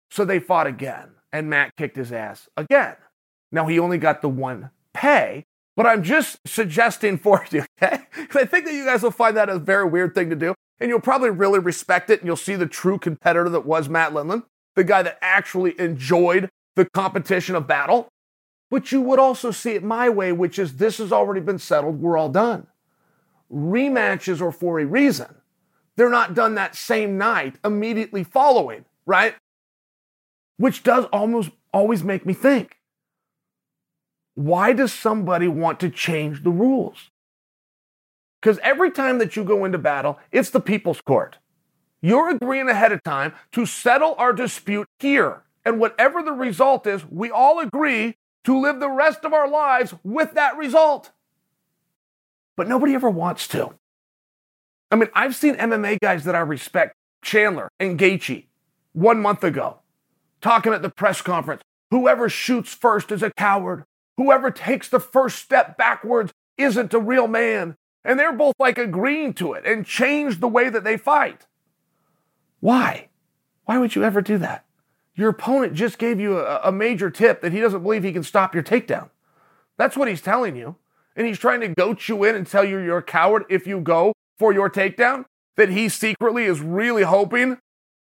So 0.09 0.25
they 0.25 0.39
fought 0.39 0.67
again, 0.67 1.11
and 1.31 1.49
Matt 1.49 1.75
kicked 1.77 1.97
his 1.97 2.11
ass 2.11 2.49
again. 2.57 2.95
Now 3.51 3.67
he 3.67 3.79
only 3.79 3.97
got 3.97 4.21
the 4.21 4.29
one 4.29 4.71
pay, 4.93 5.43
but 5.75 5.85
I'm 5.85 6.03
just 6.03 6.39
suggesting 6.45 7.17
for 7.17 7.45
you, 7.51 7.65
okay? 7.81 8.03
Because 8.15 8.43
I 8.43 8.45
think 8.45 8.65
that 8.65 8.73
you 8.73 8.85
guys 8.85 9.03
will 9.03 9.11
find 9.11 9.37
that 9.37 9.49
a 9.49 9.59
very 9.59 9.85
weird 9.85 10.15
thing 10.15 10.29
to 10.29 10.35
do, 10.35 10.53
and 10.81 10.89
you'll 10.89 10.99
probably 10.99 11.29
really 11.29 11.59
respect 11.59 12.09
it, 12.09 12.19
and 12.19 12.27
you'll 12.27 12.35
see 12.35 12.55
the 12.55 12.65
true 12.65 12.97
competitor 12.97 13.47
that 13.49 13.65
was 13.67 13.87
Matt 13.87 14.13
Lindland, 14.13 14.43
the 14.75 14.83
guy 14.83 15.03
that 15.03 15.19
actually 15.21 15.79
enjoyed 15.79 16.49
the 16.75 16.85
competition 16.85 17.55
of 17.55 17.67
battle. 17.67 18.09
But 18.71 18.91
you 18.91 18.99
would 19.01 19.19
also 19.19 19.51
see 19.51 19.71
it 19.71 19.83
my 19.83 20.09
way, 20.09 20.31
which 20.31 20.57
is 20.57 20.77
this 20.77 20.97
has 20.97 21.11
already 21.11 21.41
been 21.41 21.59
settled, 21.59 22.01
we're 22.01 22.17
all 22.17 22.29
done. 22.29 22.65
Rematches 23.53 24.41
are 24.41 24.51
for 24.51 24.79
a 24.79 24.85
reason. 24.85 25.35
They're 25.97 26.09
not 26.09 26.33
done 26.33 26.55
that 26.55 26.75
same 26.75 27.15
night 27.17 27.57
immediately 27.63 28.23
following, 28.23 28.85
right? 29.05 29.35
Which 30.57 30.81
does 30.81 31.05
almost 31.05 31.51
always 31.71 32.03
make 32.03 32.25
me 32.25 32.33
think 32.33 32.77
why 34.33 34.73
does 34.73 34.93
somebody 34.93 35.47
want 35.47 35.79
to 35.81 35.89
change 35.89 36.43
the 36.43 36.49
rules? 36.49 37.10
Because 38.41 38.57
every 38.63 38.89
time 38.89 39.19
that 39.19 39.35
you 39.35 39.43
go 39.43 39.65
into 39.65 39.77
battle, 39.77 40.17
it's 40.31 40.49
the 40.49 40.59
people's 40.59 40.99
court. 41.01 41.37
You're 42.01 42.29
agreeing 42.29 42.69
ahead 42.69 42.91
of 42.91 43.03
time 43.03 43.33
to 43.51 43.67
settle 43.67 44.15
our 44.17 44.33
dispute 44.33 44.87
here. 44.99 45.43
And 45.63 45.79
whatever 45.79 46.23
the 46.23 46.31
result 46.31 46.87
is, 46.87 47.05
we 47.09 47.29
all 47.29 47.59
agree 47.59 48.15
to 48.45 48.59
live 48.59 48.79
the 48.79 48.89
rest 48.89 49.23
of 49.23 49.33
our 49.33 49.47
lives 49.47 49.93
with 50.03 50.33
that 50.33 50.57
result. 50.57 51.11
But 52.57 52.67
nobody 52.67 52.95
ever 52.95 53.09
wants 53.09 53.47
to. 53.49 53.75
I 54.89 54.95
mean, 54.95 55.09
I've 55.13 55.35
seen 55.35 55.55
MMA 55.55 55.99
guys 55.99 56.23
that 56.23 56.35
I 56.35 56.39
respect, 56.39 56.95
Chandler 57.23 57.69
and 57.79 57.99
Gaethje, 57.99 58.45
one 58.93 59.21
month 59.21 59.43
ago, 59.43 59.79
talking 60.41 60.73
at 60.73 60.81
the 60.81 60.89
press 60.89 61.21
conference. 61.21 61.61
Whoever 61.91 62.27
shoots 62.27 62.73
first 62.73 63.11
is 63.11 63.21
a 63.21 63.31
coward. 63.31 63.83
Whoever 64.17 64.49
takes 64.49 64.89
the 64.89 64.99
first 64.99 65.39
step 65.39 65.77
backwards 65.77 66.33
isn't 66.57 66.93
a 66.93 66.99
real 66.99 67.27
man. 67.27 67.75
And 68.03 68.19
they're 68.19 68.33
both 68.33 68.55
like 68.59 68.77
agreeing 68.77 69.33
to 69.35 69.53
it 69.53 69.65
and 69.65 69.85
change 69.85 70.39
the 70.39 70.47
way 70.47 70.69
that 70.69 70.83
they 70.83 70.97
fight. 70.97 71.45
Why? 72.59 73.09
Why 73.65 73.77
would 73.77 73.95
you 73.95 74.03
ever 74.03 74.21
do 74.21 74.37
that? 74.39 74.65
Your 75.15 75.29
opponent 75.29 75.73
just 75.73 75.97
gave 75.97 76.19
you 76.19 76.39
a, 76.39 76.61
a, 76.63 76.71
major 76.71 77.09
tip 77.09 77.41
that 77.41 77.51
he 77.51 77.59
doesn't 77.59 77.83
believe 77.83 78.03
he 78.03 78.13
can 78.13 78.23
stop 78.23 78.53
your 78.53 78.63
takedown. 78.63 79.09
That's 79.77 79.97
what 79.97 80.07
he's 80.07 80.21
telling 80.21 80.55
you. 80.55 80.77
And 81.15 81.27
he's 81.27 81.37
trying 81.37 81.61
to 81.61 81.67
goat 81.67 82.07
you 82.07 82.23
in 82.23 82.35
and 82.35 82.47
tell 82.47 82.63
you 82.63 82.79
you're 82.79 82.99
a 82.99 83.03
coward 83.03 83.45
if 83.49 83.67
you 83.67 83.81
go 83.81 84.13
for 84.39 84.53
your 84.53 84.69
takedown, 84.69 85.25
that 85.57 85.69
he 85.69 85.89
secretly 85.89 86.45
is 86.45 86.61
really 86.61 87.03
hoping 87.03 87.57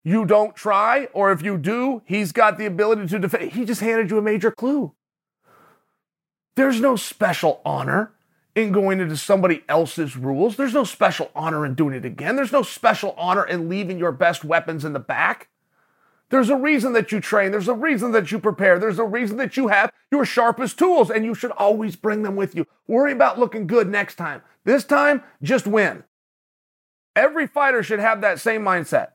you 0.03 0.25
don't 0.25 0.55
try, 0.55 1.09
or 1.13 1.33
if 1.33 1.43
you 1.43 1.59
do, 1.59 2.01
he's 2.05 2.33
got 2.33 2.59
the 2.59 2.67
ability 2.67 3.09
to 3.09 3.19
defend. 3.19 3.53
He 3.53 3.65
just 3.65 3.81
handed 3.81 4.11
you 4.11 4.19
a 4.19 4.23
major 4.23 4.51
clue. 4.51 4.93
There's 6.55 6.81
no 6.81 6.97
special 6.97 7.61
honor 7.65 8.13
in 8.57 8.73
going 8.73 9.01
into 9.01 9.17
somebody 9.19 9.63
else's 9.69 10.17
rules. 10.17 10.57
There's 10.57 10.75
no 10.75 10.83
special 10.83 11.31
honor 11.37 11.67
in 11.67 11.75
doing 11.75 11.95
it 11.95 12.07
again. 12.07 12.37
There's 12.37 12.53
no 12.53 12.63
special 12.63 13.15
honor 13.19 13.45
in 13.45 13.69
leaving 13.69 13.99
your 13.99 14.13
best 14.13 14.45
weapons 14.45 14.85
in 14.85 14.95
the 14.95 14.99
back. 14.99 15.49
There's 16.31 16.49
a 16.49 16.57
reason 16.57 16.95
that 16.95 17.13
you 17.13 17.21
train. 17.21 17.53
There's 17.53 17.69
a 17.69 17.75
reason 17.75 18.13
that 18.13 18.33
you 18.33 18.41
prepare. 18.41 18.79
There's 18.79 18.99
a 18.99 19.05
reason 19.05 19.37
that 19.37 19.59
you 19.59 19.69
have 19.69 19.93
your 20.11 20.25
sharpest 20.25 20.79
tools, 20.79 21.11
and 21.11 21.25
you 21.25 21.35
should 21.35 21.53
always 21.53 21.95
bring 21.95 22.23
them 22.23 22.35
with 22.35 22.57
you. 22.57 22.67
Worry 22.89 23.13
about 23.13 23.39
looking 23.39 23.67
good 23.67 23.89
next 23.89 24.17
time. 24.17 24.41
This 24.65 24.85
time, 24.85 25.23
just 25.43 25.67
win. 25.67 26.03
Every 27.15 27.47
fighter 27.47 27.83
should 27.83 28.01
have 28.01 28.23
that 28.23 28.41
same 28.41 28.63
mindset. 28.63 29.11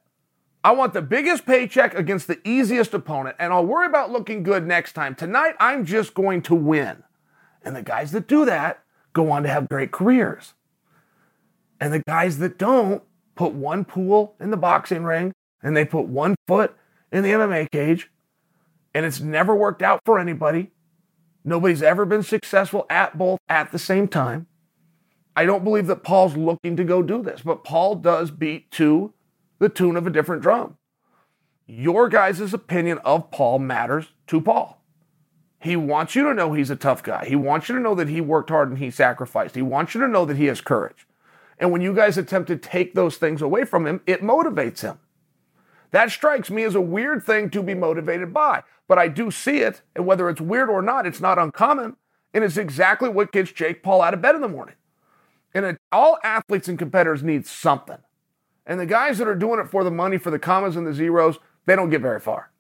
I 0.64 0.72
want 0.74 0.94
the 0.94 1.02
biggest 1.02 1.48
paycheck 1.48 1.96
against 1.96 2.28
the 2.28 2.40
easiest 2.48 2.94
opponent, 2.94 3.36
and 3.40 3.52
I'll 3.52 3.66
worry 3.66 3.88
about 3.88 4.12
looking 4.12 4.44
good 4.44 4.68
next 4.68 4.94
time. 4.94 5.16
Tonight, 5.16 5.56
I'm 5.60 5.84
just 5.84 6.14
going 6.14 6.44
to 6.44 6.56
win. 6.56 7.04
And 7.64 7.76
the 7.76 7.82
guys 7.82 8.12
that 8.12 8.28
do 8.28 8.46
that 8.46 8.84
go 9.14 9.32
on 9.32 9.44
to 9.44 9.50
have 9.50 9.70
great 9.70 9.92
careers. 9.92 10.54
And 11.80 11.94
the 11.94 12.04
guys 12.08 12.38
that 12.40 12.58
don't 12.58 13.04
put 13.36 13.54
one 13.54 13.86
pool 13.86 14.36
in 14.40 14.52
the 14.52 14.58
boxing 14.58 15.04
ring 15.04 15.34
and 15.64 15.76
they 15.76 15.86
put 15.86 16.06
one 16.06 16.36
foot 16.48 16.76
in 17.12 17.24
the 17.24 17.32
MMA 17.32 17.70
cage, 17.72 18.10
and 18.94 19.06
it's 19.06 19.20
never 19.20 19.56
worked 19.56 19.82
out 19.82 20.02
for 20.06 20.20
anybody. 20.20 20.72
Nobody's 21.44 21.84
ever 21.84 22.06
been 22.06 22.24
successful 22.24 22.86
at 22.90 23.18
both 23.18 23.40
at 23.50 23.72
the 23.72 23.80
same 23.80 24.08
time. 24.08 24.48
I 25.36 25.46
don't 25.46 25.64
believe 25.64 25.88
that 25.88 26.04
Paul's 26.04 26.36
looking 26.36 26.76
to 26.78 26.84
go 26.84 27.02
do 27.02 27.22
this, 27.22 27.42
but 27.42 27.64
Paul 27.64 27.96
does 27.96 28.32
beat 28.32 28.70
to 28.72 29.14
the 29.60 29.70
tune 29.70 29.96
of 29.96 30.06
a 30.06 30.12
different 30.12 30.42
drum. 30.42 30.78
Your 31.68 32.10
guys' 32.10 32.54
opinion 32.54 32.98
of 33.00 33.32
Paul 33.32 33.60
matters 33.60 34.08
to 34.28 34.42
Paul. 34.42 34.81
He 35.62 35.76
wants 35.76 36.16
you 36.16 36.24
to 36.24 36.34
know 36.34 36.54
he's 36.54 36.72
a 36.72 36.76
tough 36.76 37.04
guy. 37.04 37.26
He 37.26 37.36
wants 37.36 37.70
you 37.70 37.76
to 37.76 37.82
know 37.82 37.94
that 37.94 38.10
he 38.10 38.20
worked 38.20 38.50
hard 38.50 38.70
and 38.70 38.80
he 38.80 38.90
sacrificed. 38.90 39.54
He 39.54 39.62
wants 39.62 39.94
you 39.94 40.02
to 40.02 40.08
know 40.08 40.26
that 40.26 40.38
he 40.38 40.46
has 40.46 40.60
courage. 40.60 41.06
And 41.60 41.72
when 41.72 41.82
you 41.82 41.94
guys 41.94 42.18
attempt 42.18 42.48
to 42.48 42.58
take 42.58 42.96
those 42.96 43.18
things 43.18 43.44
away 43.44 43.66
from 43.66 43.86
him, 43.86 44.02
it 44.08 44.24
motivates 44.24 44.82
him. 44.82 44.98
That 45.92 46.10
strikes 46.10 46.50
me 46.50 46.64
as 46.64 46.74
a 46.74 46.82
weird 46.82 47.24
thing 47.24 47.52
to 47.52 47.62
be 47.62 47.76
motivated 47.76 48.34
by, 48.34 48.64
but 48.88 48.98
I 48.98 49.08
do 49.08 49.30
see 49.30 49.60
it. 49.60 49.82
And 49.96 50.08
whether 50.08 50.30
it's 50.30 50.42
weird 50.42 50.70
or 50.70 50.82
not, 50.82 51.06
it's 51.06 51.22
not 51.22 51.38
uncommon. 51.38 51.96
And 52.34 52.44
it's 52.44 52.58
exactly 52.58 53.10
what 53.10 53.32
gets 53.32 53.52
Jake 53.52 53.84
Paul 53.84 54.02
out 54.02 54.14
of 54.16 54.22
bed 54.22 54.36
in 54.36 54.42
the 54.42 54.48
morning. 54.48 54.76
And 55.54 55.78
all 55.92 56.18
athletes 56.24 56.70
and 56.70 56.80
competitors 56.80 57.22
need 57.22 57.46
something. 57.46 57.98
And 58.66 58.80
the 58.80 58.86
guys 58.86 59.18
that 59.18 59.28
are 59.28 59.36
doing 59.36 59.60
it 59.60 59.70
for 59.70 59.84
the 59.84 59.92
money, 59.92 60.18
for 60.18 60.32
the 60.32 60.40
commas 60.40 60.76
and 60.76 60.88
the 60.88 60.94
zeros, 60.94 61.38
they 61.66 61.76
don't 61.76 61.90
get 61.90 62.02
very 62.02 62.20
far. 62.20 62.51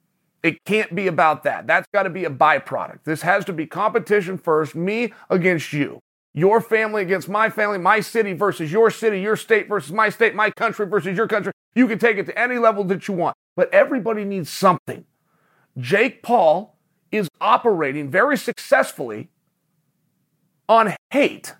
It 0.43 0.63
can't 0.65 0.95
be 0.95 1.07
about 1.07 1.43
that. 1.43 1.67
That's 1.67 1.87
got 1.93 2.03
to 2.03 2.09
be 2.09 2.25
a 2.25 2.29
byproduct. 2.29 3.03
This 3.03 3.21
has 3.21 3.45
to 3.45 3.53
be 3.53 3.67
competition 3.67 4.37
first, 4.37 4.75
me 4.75 5.13
against 5.29 5.71
you. 5.71 5.99
Your 6.33 6.61
family 6.61 7.01
against 7.01 7.29
my 7.29 7.49
family, 7.49 7.77
my 7.77 7.99
city 7.99 8.33
versus 8.33 8.71
your 8.71 8.89
city, 8.89 9.19
your 9.19 9.35
state 9.35 9.67
versus 9.67 9.91
my 9.91 10.09
state, 10.09 10.33
my 10.33 10.49
country 10.49 10.87
versus 10.87 11.15
your 11.15 11.27
country. 11.27 11.51
You 11.75 11.87
can 11.87 11.99
take 11.99 12.17
it 12.17 12.25
to 12.27 12.39
any 12.39 12.57
level 12.57 12.83
that 12.85 13.07
you 13.07 13.13
want, 13.13 13.35
but 13.55 13.71
everybody 13.73 14.23
needs 14.23 14.49
something. 14.49 15.05
Jake 15.77 16.23
Paul 16.23 16.77
is 17.11 17.27
operating 17.39 18.09
very 18.09 18.37
successfully 18.37 19.29
on 20.69 20.95
hate 21.11 21.55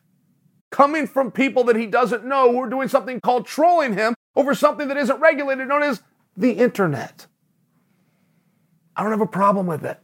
coming 0.72 1.06
from 1.06 1.32
people 1.32 1.66
that 1.66 1.76
he 1.76 1.86
doesn't 1.86 2.26
know 2.26 2.52
who 2.52 2.60
are 2.62 2.70
doing 2.70 2.88
something 2.88 3.20
called 3.20 3.46
trolling 3.46 3.94
him 3.94 4.16
over 4.36 4.56
something 4.56 4.88
that 4.88 4.98
isn't 4.98 5.20
regulated, 5.20 5.68
known 5.68 5.84
as 5.84 6.02
the 6.36 6.54
internet. 6.54 7.28
I 8.96 9.04
don't 9.04 9.12
have 9.12 9.22
a 9.22 9.28
problem 9.28 9.68
with 9.68 9.86
it. 9.86 10.00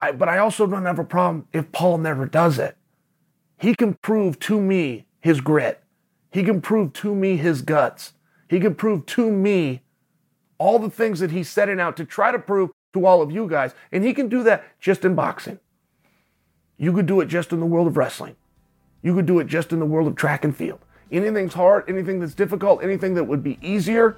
I, 0.00 0.12
but 0.12 0.28
I 0.28 0.38
also 0.38 0.66
don't 0.66 0.84
have 0.84 0.98
a 0.98 1.04
problem 1.04 1.46
if 1.52 1.70
Paul 1.72 1.98
never 1.98 2.26
does 2.26 2.58
it. 2.58 2.76
He 3.58 3.74
can 3.74 3.94
prove 3.94 4.38
to 4.40 4.60
me 4.60 5.06
his 5.20 5.40
grit. 5.40 5.82
He 6.32 6.42
can 6.42 6.60
prove 6.60 6.92
to 6.94 7.14
me 7.14 7.36
his 7.36 7.62
guts. 7.62 8.14
He 8.48 8.58
can 8.58 8.74
prove 8.74 9.06
to 9.06 9.30
me 9.30 9.82
all 10.58 10.78
the 10.78 10.90
things 10.90 11.20
that 11.20 11.30
he's 11.30 11.48
setting 11.48 11.80
out 11.80 11.96
to 11.96 12.04
try 12.04 12.32
to 12.32 12.38
prove 12.38 12.70
to 12.92 13.06
all 13.06 13.22
of 13.22 13.30
you 13.30 13.46
guys. 13.46 13.74
And 13.92 14.04
he 14.04 14.12
can 14.12 14.28
do 14.28 14.42
that 14.42 14.64
just 14.80 15.04
in 15.04 15.14
boxing. 15.14 15.60
You 16.76 16.92
could 16.92 17.06
do 17.06 17.20
it 17.20 17.26
just 17.26 17.52
in 17.52 17.60
the 17.60 17.66
world 17.66 17.86
of 17.86 17.96
wrestling. 17.96 18.34
You 19.02 19.14
could 19.14 19.26
do 19.26 19.38
it 19.38 19.46
just 19.46 19.72
in 19.72 19.78
the 19.78 19.86
world 19.86 20.08
of 20.08 20.16
track 20.16 20.44
and 20.44 20.56
field. 20.56 20.80
Anything's 21.10 21.54
hard, 21.54 21.84
anything 21.88 22.18
that's 22.18 22.34
difficult, 22.34 22.82
anything 22.82 23.14
that 23.14 23.24
would 23.24 23.42
be 23.42 23.58
easier, 23.62 24.16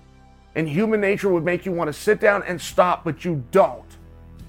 and 0.55 0.69
human 0.69 1.01
nature 1.01 1.29
would 1.29 1.45
make 1.45 1.67
you 1.67 1.73
want 1.73 1.89
to 1.89 1.93
sit 1.93 2.21
down 2.21 2.43
and 2.45 2.61
stop, 2.61 3.05
but 3.05 3.25
you 3.25 3.45
don't. 3.51 3.85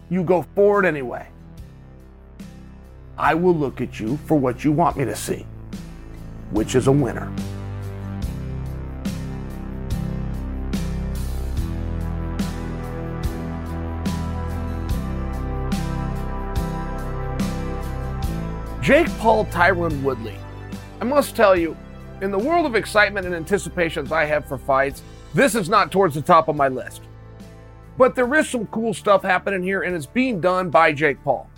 You 0.09 0.23
go 0.23 0.43
forward 0.53 0.85
anyway. 0.85 1.27
I 3.17 3.33
will 3.33 3.55
look 3.55 3.81
at 3.81 3.99
you 3.99 4.17
for 4.25 4.37
what 4.37 4.63
you 4.63 4.71
want 4.71 4.97
me 4.97 5.05
to 5.05 5.15
see, 5.15 5.45
which 6.51 6.75
is 6.75 6.87
a 6.87 6.91
winner. 6.91 7.31
Jake 18.81 19.09
Paul 19.17 19.45
Tyron 19.45 20.03
Woodley. 20.03 20.37
I 21.01 21.05
must 21.05 21.35
tell 21.35 21.55
you, 21.55 21.75
in 22.21 22.29
the 22.29 22.37
world 22.37 22.67
of 22.67 22.75
excitement 22.75 23.25
and 23.25 23.33
anticipations 23.33 24.11
I 24.11 24.25
have 24.25 24.45
for 24.45 24.59
fights, 24.59 25.01
this 25.35 25.53
is 25.53 25.67
not 25.67 25.91
towards 25.91 26.15
the 26.15 26.21
top 26.21 26.47
of 26.47 26.55
my 26.55 26.69
list. 26.69 27.01
But 27.97 28.15
there 28.15 28.33
is 28.35 28.49
some 28.49 28.67
cool 28.67 28.93
stuff 28.93 29.21
happening 29.21 29.61
here, 29.61 29.81
and 29.81 29.93
it's 29.93 30.05
being 30.05 30.39
done 30.39 30.69
by 30.69 30.93
Jake 30.93 31.21
Paul. 31.23 31.49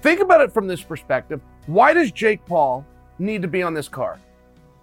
Think 0.00 0.20
about 0.20 0.40
it 0.40 0.52
from 0.52 0.66
this 0.66 0.82
perspective. 0.82 1.42
Why 1.66 1.92
does 1.92 2.10
Jake 2.10 2.44
Paul 2.46 2.86
need 3.18 3.42
to 3.42 3.48
be 3.48 3.62
on 3.62 3.74
this 3.74 3.88
card? 3.88 4.20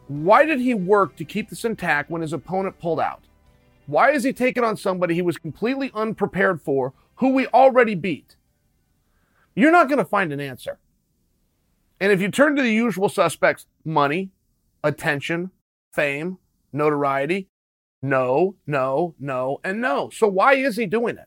Why 0.08 0.46
did 0.46 0.60
he 0.60 0.76
work 0.76 1.16
to 1.16 1.26
keep 1.26 1.50
this 1.50 1.66
intact 1.66 2.12
when 2.12 2.22
his 2.22 2.32
opponent 2.32 2.78
pulled 2.78 3.00
out? 3.00 3.24
Why 3.88 4.12
is 4.12 4.24
he 4.24 4.32
taking 4.32 4.64
on 4.64 4.78
somebody 4.78 5.16
he 5.16 5.24
was 5.24 5.38
completely 5.38 5.90
unprepared 5.96 6.62
for, 6.62 6.94
who 7.16 7.30
we 7.30 7.48
already 7.48 7.96
beat? 7.96 8.36
You're 9.56 9.72
not 9.72 9.88
going 9.88 9.98
to 9.98 10.06
find 10.06 10.32
an 10.32 10.40
answer. 10.40 10.78
And 12.00 12.12
if 12.12 12.22
you 12.22 12.30
turn 12.30 12.56
to 12.56 12.62
the 12.62 12.72
usual 12.72 13.10
suspects 13.10 13.66
money, 13.84 14.30
attention, 14.84 15.50
fame, 15.92 16.38
notoriety 16.76 17.50
no, 18.06 18.56
no, 18.68 19.16
no, 19.20 19.60
and 19.64 19.82
no. 19.82 20.12
So 20.12 20.28
why 20.28 20.54
is 20.54 20.78
he 20.78 20.86
doing 20.86 21.18
it? 21.18 21.26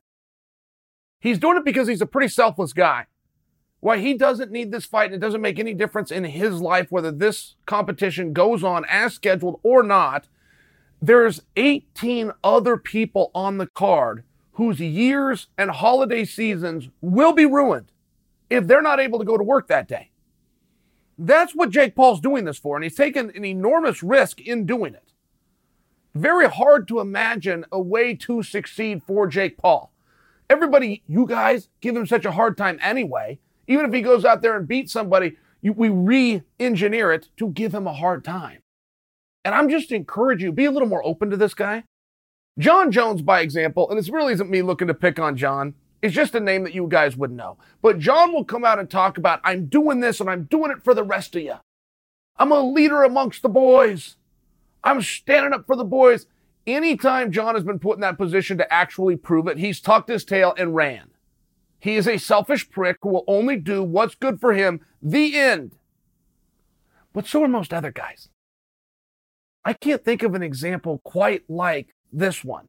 He's 1.21 1.39
doing 1.39 1.57
it 1.57 1.65
because 1.65 1.89
he's 1.89 2.01
a 2.01 2.07
pretty 2.07 2.29
selfless 2.29 2.73
guy. 2.73 3.07
Why 3.81 3.99
he 3.99 4.15
doesn't 4.15 4.53
need 4.53 4.71
this 4.71 4.85
fight, 4.85 5.13
it 5.13 5.19
doesn't 5.19 5.41
make 5.41 5.59
any 5.59 5.75
difference 5.75 6.13
in 6.13 6.25
his 6.25 6.61
life 6.61 6.91
whether 6.91 7.11
this 7.11 7.57
competition 7.67 8.33
goes 8.33 8.63
on 8.63 8.85
as 8.89 9.15
scheduled 9.15 9.59
or 9.65 9.83
not. 9.83 10.29
There's 11.03 11.43
18 11.57 12.33
other 12.45 12.77
people 12.77 13.33
on 13.35 13.59
the 13.59 13.67
card 13.67 14.23
whose 14.53 14.81
years 14.81 15.49
and 15.57 15.71
holiday 15.71 16.25
seasons 16.25 16.89
will 17.01 17.33
be 17.33 17.47
ruined 17.47 17.91
if 18.51 18.67
they're 18.67 18.83
not 18.83 19.01
able 19.01 19.19
to 19.19 19.25
go 19.25 19.37
to 19.37 19.45
work 19.45 19.67
that 19.69 19.89
day. 19.89 20.11
That's 21.17 21.55
what 21.57 21.71
Jake 21.71 21.97
Paul's 21.97 22.21
doing 22.21 22.45
this 22.45 22.59
for, 22.59 22.77
and 22.77 22.85
he's 22.85 22.95
taken 22.95 23.31
an 23.35 23.45
enormous 23.45 24.05
risk 24.05 24.41
in 24.41 24.65
doing 24.65 24.95
it. 24.95 25.09
Very 26.19 26.49
hard 26.49 26.89
to 26.89 26.99
imagine 26.99 27.64
a 27.71 27.81
way 27.81 28.12
to 28.12 28.43
succeed 28.43 29.05
for 29.05 29.29
Jake 29.29 29.57
Paul. 29.57 29.93
Everybody, 30.51 31.05
you 31.07 31.27
guys, 31.27 31.69
give 31.81 31.95
him 31.95 32.09
such 32.09 32.25
a 32.25 32.33
hard 32.33 32.57
time 32.57 32.77
anyway. 32.83 33.39
Even 33.69 33.87
if 33.87 33.93
he 33.93 34.03
goes 34.03 34.25
out 34.25 34.43
there 34.43 34.57
and 34.57 34.66
beats 34.66 34.93
somebody, 34.93 35.37
you, 35.62 35.73
we 35.73 35.91
re 35.91 36.43
engineer 36.59 37.12
it 37.12 37.29
to 37.37 37.51
give 37.51 37.73
him 37.73 37.87
a 37.87 37.93
hard 37.93 38.25
time. 38.25 38.59
And 39.45 39.55
I'm 39.55 39.69
just 39.69 39.93
encourage 39.93 40.43
you, 40.43 40.51
be 40.51 40.64
a 40.64 40.73
little 40.73 40.89
more 40.89 41.07
open 41.07 41.31
to 41.31 41.37
this 41.37 41.55
guy. 41.55 41.85
Jon 42.59 42.91
Jones, 42.91 43.23
by 43.23 43.41
example, 43.41 43.89
and 43.89 43.97
this 43.97 44.09
really 44.09 44.33
isn't 44.33 44.51
me 44.51 44.62
looking 44.62 44.89
to 44.89 44.95
pick 44.95 45.21
on 45.21 45.37
Jon. 45.37 45.75
It's 46.03 46.16
just 46.16 46.35
a 46.35 46.41
name 46.41 46.64
that 46.64 46.75
you 46.75 46.89
guys 46.89 47.16
would 47.16 47.31
know. 47.31 47.59
But 47.81 48.01
Jon 48.01 48.33
will 48.33 48.45
come 48.45 48.64
out 48.64 48.81
and 48.81 48.91
talk 48.91 49.19
about, 49.19 49.41
I'm 49.45 49.66
doing 49.66 50.01
this 50.01 50.19
and 50.19 50.29
I'm 50.29 50.45
doing 50.51 50.73
it 50.73 50.83
for 50.83 50.95
the 50.95 51.05
rest 51.05 51.37
of 51.37 51.43
you. 51.43 51.55
I'm 52.37 52.51
a 52.51 52.61
leader 52.61 53.05
amongst 53.05 53.43
the 53.43 53.49
boys. 53.49 54.16
I'm 54.85 55.03
standing 55.03 55.53
up 55.53 55.66
for 55.66 55.76
the 55.76 55.85
boys. 55.85 56.26
Anytime 56.66 57.33
Jon 57.33 57.55
has 57.55 57.64
been 57.64 57.79
put 57.79 57.97
in 57.97 58.01
that 58.03 58.18
position 58.18 58.59
to 58.59 58.72
actually 58.72 59.16
prove 59.16 59.47
it, 59.47 59.59
he's 59.59 59.81
tucked 59.81 60.09
his 60.09 60.24
tail 60.24 60.55
and 60.59 60.74
ran. 60.74 61.11
He 61.81 61.97
is 61.97 62.09
a 62.09 62.18
selfish 62.18 62.68
prick 62.70 62.99
who 63.03 63.11
will 63.11 63.24
only 63.26 63.57
do 63.57 63.83
what's 63.83 64.14
good 64.14 64.41
for 64.41 64.53
him. 64.55 64.81
The 65.01 65.37
end. 65.37 65.76
But 67.12 67.26
so 67.26 67.43
are 67.45 67.49
most 67.49 67.72
other 67.72 67.93
guys. 67.93 68.29
I 69.64 69.72
can't 69.72 70.05
think 70.05 70.22
of 70.22 70.35
an 70.35 70.43
example 70.43 71.01
quite 71.05 71.49
like 71.49 71.95
this 72.12 72.45
one 72.45 72.68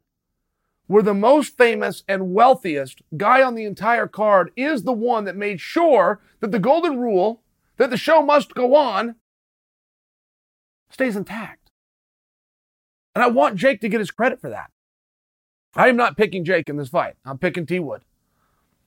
where 0.89 1.03
the 1.03 1.13
most 1.13 1.55
famous 1.55 2.03
and 2.07 2.33
wealthiest 2.33 3.03
guy 3.15 3.43
on 3.43 3.53
the 3.53 3.63
entire 3.63 4.07
card 4.07 4.51
is 4.55 4.81
the 4.81 4.91
one 4.91 5.23
that 5.23 5.35
made 5.35 5.61
sure 5.61 6.19
that 6.39 6.51
the 6.51 6.57
golden 6.57 6.97
rule, 6.99 7.43
that 7.77 7.91
the 7.91 7.95
show 7.95 8.23
must 8.23 8.55
go 8.55 8.73
on, 8.73 9.13
stays 10.89 11.15
intact. 11.15 11.58
And 13.15 13.23
I 13.23 13.27
want 13.27 13.55
Jake 13.55 13.81
to 13.81 13.89
get 13.89 13.99
his 13.99 14.11
credit 14.11 14.39
for 14.39 14.49
that. 14.49 14.69
I 15.75 15.87
am 15.87 15.95
not 15.95 16.17
picking 16.17 16.43
Jake 16.45 16.69
in 16.69 16.77
this 16.77 16.89
fight. 16.89 17.15
I'm 17.25 17.37
picking 17.37 17.65
T 17.65 17.79
Wood. 17.79 18.01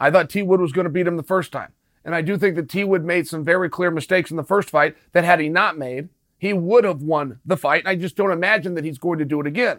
I 0.01 0.11
thought 0.11 0.31
T 0.31 0.43
Wood 0.43 0.61
was 0.61 0.73
going 0.73 0.85
to 0.85 0.91
beat 0.91 1.07
him 1.07 1.17
the 1.17 1.23
first 1.23 1.53
time. 1.53 1.73
And 2.05 2.15
I 2.15 2.23
do 2.23 2.37
think 2.37 2.57
that 2.57 2.69
T 2.69 2.83
Wood 2.85 3.05
made 3.05 3.29
some 3.29 3.45
very 3.45 3.71
clear 3.71 3.91
mistakes 3.91 4.31
in 4.31 4.37
the 4.37 4.43
first 4.43 4.71
fight 4.71 4.97
that 5.13 5.25
had 5.25 5.41
he 5.41 5.49
not 5.49 5.79
made, 5.79 6.09
he 6.39 6.53
would 6.53 6.85
have 6.85 7.03
won 7.03 7.39
the 7.45 7.57
fight. 7.57 7.87
I 7.87 7.95
just 7.95 8.17
don't 8.17 8.33
imagine 8.33 8.75
that 8.75 8.85
he's 8.85 8.99
going 8.99 9.21
to 9.21 9.25
do 9.25 9.41
it 9.41 9.47
again. 9.47 9.79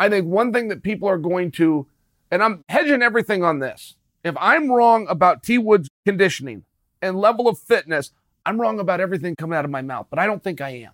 I 0.00 0.08
think 0.08 0.26
one 0.26 0.52
thing 0.52 0.68
that 0.68 0.82
people 0.82 1.08
are 1.08 1.18
going 1.18 1.50
to, 1.52 1.86
and 2.30 2.42
I'm 2.42 2.64
hedging 2.68 3.02
everything 3.02 3.44
on 3.44 3.58
this. 3.58 3.96
If 4.24 4.34
I'm 4.40 4.70
wrong 4.70 5.06
about 5.08 5.42
T 5.42 5.58
Wood's 5.58 5.90
conditioning 6.06 6.64
and 7.02 7.20
level 7.20 7.48
of 7.48 7.58
fitness, 7.58 8.12
I'm 8.46 8.60
wrong 8.60 8.80
about 8.80 9.00
everything 9.00 9.36
coming 9.36 9.58
out 9.58 9.66
of 9.66 9.70
my 9.70 9.82
mouth, 9.82 10.06
but 10.08 10.18
I 10.18 10.26
don't 10.26 10.42
think 10.42 10.60
I 10.62 10.70
am. 10.70 10.92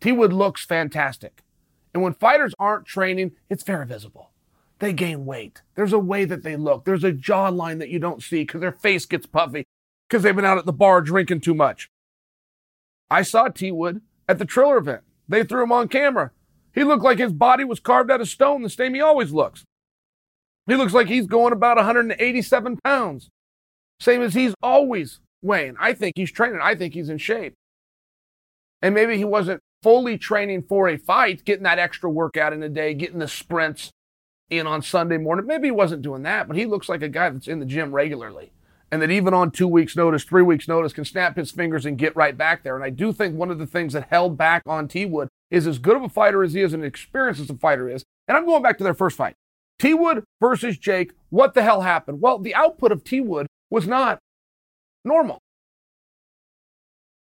T 0.00 0.12
Wood 0.12 0.32
looks 0.32 0.64
fantastic. 0.64 1.42
And 1.96 2.02
when 2.02 2.12
fighters 2.12 2.52
aren't 2.58 2.84
training, 2.84 3.32
it's 3.48 3.62
very 3.62 3.86
visible. 3.86 4.28
They 4.80 4.92
gain 4.92 5.24
weight. 5.24 5.62
There's 5.76 5.94
a 5.94 5.98
way 5.98 6.26
that 6.26 6.42
they 6.42 6.54
look. 6.54 6.84
There's 6.84 7.04
a 7.04 7.10
jawline 7.10 7.78
that 7.78 7.88
you 7.88 7.98
don't 7.98 8.22
see 8.22 8.42
because 8.42 8.60
their 8.60 8.70
face 8.70 9.06
gets 9.06 9.24
puffy 9.24 9.64
because 10.06 10.22
they've 10.22 10.36
been 10.36 10.44
out 10.44 10.58
at 10.58 10.66
the 10.66 10.74
bar 10.74 11.00
drinking 11.00 11.40
too 11.40 11.54
much. 11.54 11.88
I 13.10 13.22
saw 13.22 13.48
T 13.48 13.72
Wood 13.72 14.02
at 14.28 14.38
the 14.38 14.44
Triller 14.44 14.76
event. 14.76 15.04
They 15.26 15.42
threw 15.42 15.62
him 15.62 15.72
on 15.72 15.88
camera. 15.88 16.32
He 16.74 16.84
looked 16.84 17.02
like 17.02 17.16
his 17.16 17.32
body 17.32 17.64
was 17.64 17.80
carved 17.80 18.10
out 18.10 18.20
of 18.20 18.28
stone, 18.28 18.60
the 18.60 18.68
same 18.68 18.92
he 18.92 19.00
always 19.00 19.32
looks. 19.32 19.64
He 20.66 20.74
looks 20.74 20.92
like 20.92 21.06
he's 21.06 21.26
going 21.26 21.54
about 21.54 21.78
187 21.78 22.78
pounds, 22.84 23.30
same 24.00 24.20
as 24.20 24.34
he's 24.34 24.52
always 24.62 25.20
weighing. 25.40 25.76
I 25.80 25.94
think 25.94 26.12
he's 26.14 26.30
training. 26.30 26.60
I 26.62 26.74
think 26.74 26.92
he's 26.92 27.08
in 27.08 27.16
shape. 27.16 27.54
And 28.82 28.94
maybe 28.94 29.16
he 29.16 29.24
wasn't 29.24 29.62
fully 29.86 30.18
training 30.18 30.64
for 30.68 30.88
a 30.88 30.96
fight, 30.96 31.44
getting 31.44 31.62
that 31.62 31.78
extra 31.78 32.10
workout 32.10 32.52
in 32.52 32.60
a 32.60 32.68
day, 32.68 32.92
getting 32.92 33.20
the 33.20 33.28
sprints 33.28 33.92
in 34.50 34.66
on 34.66 34.82
Sunday 34.82 35.16
morning. 35.16 35.46
Maybe 35.46 35.68
he 35.68 35.70
wasn't 35.70 36.02
doing 36.02 36.24
that, 36.24 36.48
but 36.48 36.56
he 36.56 36.66
looks 36.66 36.88
like 36.88 37.02
a 37.02 37.08
guy 37.08 37.30
that's 37.30 37.46
in 37.46 37.60
the 37.60 37.64
gym 37.64 37.92
regularly. 37.92 38.50
And 38.90 39.00
that 39.00 39.12
even 39.12 39.32
on 39.32 39.52
two 39.52 39.68
weeks' 39.68 39.94
notice, 39.94 40.24
three 40.24 40.42
weeks' 40.42 40.66
notice, 40.66 40.92
can 40.92 41.04
snap 41.04 41.36
his 41.36 41.52
fingers 41.52 41.86
and 41.86 41.96
get 41.96 42.16
right 42.16 42.36
back 42.36 42.64
there. 42.64 42.74
And 42.74 42.84
I 42.84 42.90
do 42.90 43.12
think 43.12 43.36
one 43.36 43.48
of 43.48 43.60
the 43.60 43.66
things 43.66 43.92
that 43.92 44.08
held 44.10 44.36
back 44.36 44.64
on 44.66 44.88
T 44.88 45.06
Wood 45.06 45.28
is 45.52 45.68
as 45.68 45.78
good 45.78 45.96
of 45.96 46.02
a 46.02 46.08
fighter 46.08 46.42
as 46.42 46.54
he 46.54 46.62
is 46.62 46.72
and 46.72 46.84
experienced 46.84 47.40
as 47.40 47.50
a 47.50 47.54
fighter 47.54 47.88
is. 47.88 48.02
And 48.26 48.36
I'm 48.36 48.44
going 48.44 48.64
back 48.64 48.78
to 48.78 48.84
their 48.84 48.92
first 48.92 49.16
fight. 49.16 49.36
T 49.78 49.94
Wood 49.94 50.24
versus 50.40 50.78
Jake. 50.78 51.12
What 51.30 51.54
the 51.54 51.62
hell 51.62 51.82
happened? 51.82 52.20
Well, 52.20 52.40
the 52.40 52.56
output 52.56 52.90
of 52.90 53.04
T 53.04 53.20
Wood 53.20 53.46
was 53.70 53.86
not 53.86 54.18
normal. 55.04 55.38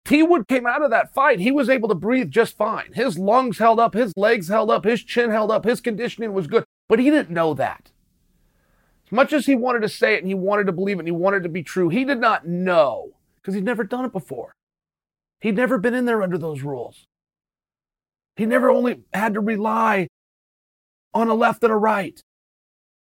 T 0.05 0.23
Wood 0.23 0.49
came 0.49 0.67
out 0.67 0.83
of 0.83 0.91
that 0.91 1.15
fight. 1.15 1.41
He 1.41 1.51
was 1.51 1.71
able 1.71 1.89
to 1.89 1.95
breathe 1.95 2.31
just 2.31 2.57
fine. 2.57 2.93
His 2.93 3.19
lungs 3.19 3.59
held 3.59 3.81
up, 3.81 3.95
his 3.95 4.13
legs 4.17 4.49
held 4.49 4.71
up, 4.71 4.85
his 4.85 5.03
chin 5.03 5.31
held 5.31 5.51
up, 5.51 5.65
his 5.65 5.81
conditioning 5.81 6.33
was 6.33 6.47
good. 6.47 6.65
But 6.89 6.99
he 6.99 7.11
didn't 7.11 7.31
know 7.31 7.55
that. 7.55 7.91
As 9.07 9.13
much 9.13 9.33
as 9.33 9.47
he 9.47 9.55
wanted 9.55 9.81
to 9.81 9.89
say 9.89 10.15
it 10.15 10.19
and 10.19 10.29
he 10.29 10.35
wanted 10.35 10.67
to 10.67 10.73
believe 10.73 10.97
it 10.97 11.01
and 11.01 11.09
he 11.09 11.13
wanted 11.13 11.43
to 11.43 11.49
be 11.49 11.63
true, 11.63 11.89
he 11.89 12.05
did 12.05 12.21
not 12.21 12.47
know 12.47 13.13
because 13.37 13.55
he'd 13.55 13.65
never 13.65 13.85
done 13.85 14.05
it 14.05 14.13
before. 14.13 14.53
He'd 15.41 15.57
never 15.57 15.79
been 15.79 15.95
in 15.95 16.05
there 16.05 16.23
under 16.23 16.39
those 16.39 16.63
rules. 16.63 17.07
He 18.37 18.47
never 18.47 18.71
only 18.71 19.03
had 19.13 19.35
to 19.35 19.41
rely 19.41 20.09
on 21.13 21.29
a 21.29 21.35
left 21.35 21.63
and 21.63 21.73
a 21.73 21.77
right. 21.77 22.21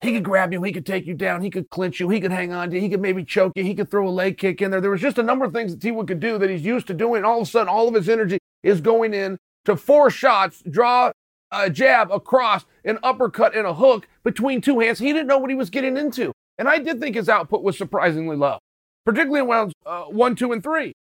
He 0.01 0.13
could 0.13 0.25
grab 0.25 0.53
you, 0.53 0.63
he 0.63 0.73
could 0.73 0.85
take 0.85 1.07
you 1.07 1.15
down, 1.15 1.41
he 1.41 1.51
could 1.51 1.71
clinch 1.71 1.99
you, 1.99 2.11
he 2.11 2.21
could 2.21 2.33
hang 2.33 2.53
on 2.53 2.71
to 2.71 2.77
you, 2.77 2.83
he 2.83 2.91
could 2.91 3.01
maybe 3.01 3.25
choke 3.25 3.53
you, 3.57 3.65
he 3.65 3.75
could 3.75 3.91
throw 3.91 4.07
a 4.07 4.11
leg 4.11 4.37
kick 4.37 4.61
in 4.61 4.71
there. 4.71 4.81
There 4.81 4.91
was 4.91 5.01
just 5.01 5.19
a 5.19 5.23
number 5.23 5.45
of 5.47 5.53
things 5.53 5.73
that 5.73 5.81
T 5.81 5.91
Wood 5.93 6.09
could 6.09 6.21
do 6.21 6.37
that 6.37 6.51
he's 6.51 6.65
used 6.65 6.87
to 6.89 6.95
doing. 6.95 7.19
And 7.19 7.27
All 7.27 7.41
of 7.41 7.49
a 7.49 7.51
sudden, 7.51 7.69
all 7.69 7.89
of 7.89 7.95
his 7.95 8.09
energy 8.09 8.39
is 8.63 8.81
going 8.81 9.15
in 9.15 9.39
to 9.65 9.77
four 9.77 10.11
shots, 10.11 10.63
draw 10.69 11.13
a 11.51 11.71
jab 11.71 12.11
across, 12.11 12.65
an 12.85 12.99
uppercut, 13.03 13.57
and 13.57 13.67
a 13.67 13.75
hook 13.75 14.09
between 14.25 14.61
two 14.61 14.81
hands. 14.81 14.99
He 14.99 15.13
didn't 15.13 15.27
know 15.27 15.39
what 15.39 15.51
he 15.51 15.57
was 15.57 15.71
getting 15.71 15.97
into. 15.97 16.33
And 16.59 16.69
I 16.69 16.79
did 16.79 17.01
think 17.01 17.17
his 17.17 17.29
output 17.29 17.63
was 17.63 17.79
surprisingly 17.79 18.37
low, 18.37 18.59
particularly 19.05 19.41
in 19.41 19.49
rounds 19.49 19.73
uh, 19.87 20.05
one, 20.05 20.37
two, 20.37 20.53
and 20.53 20.63
three. 20.63 20.93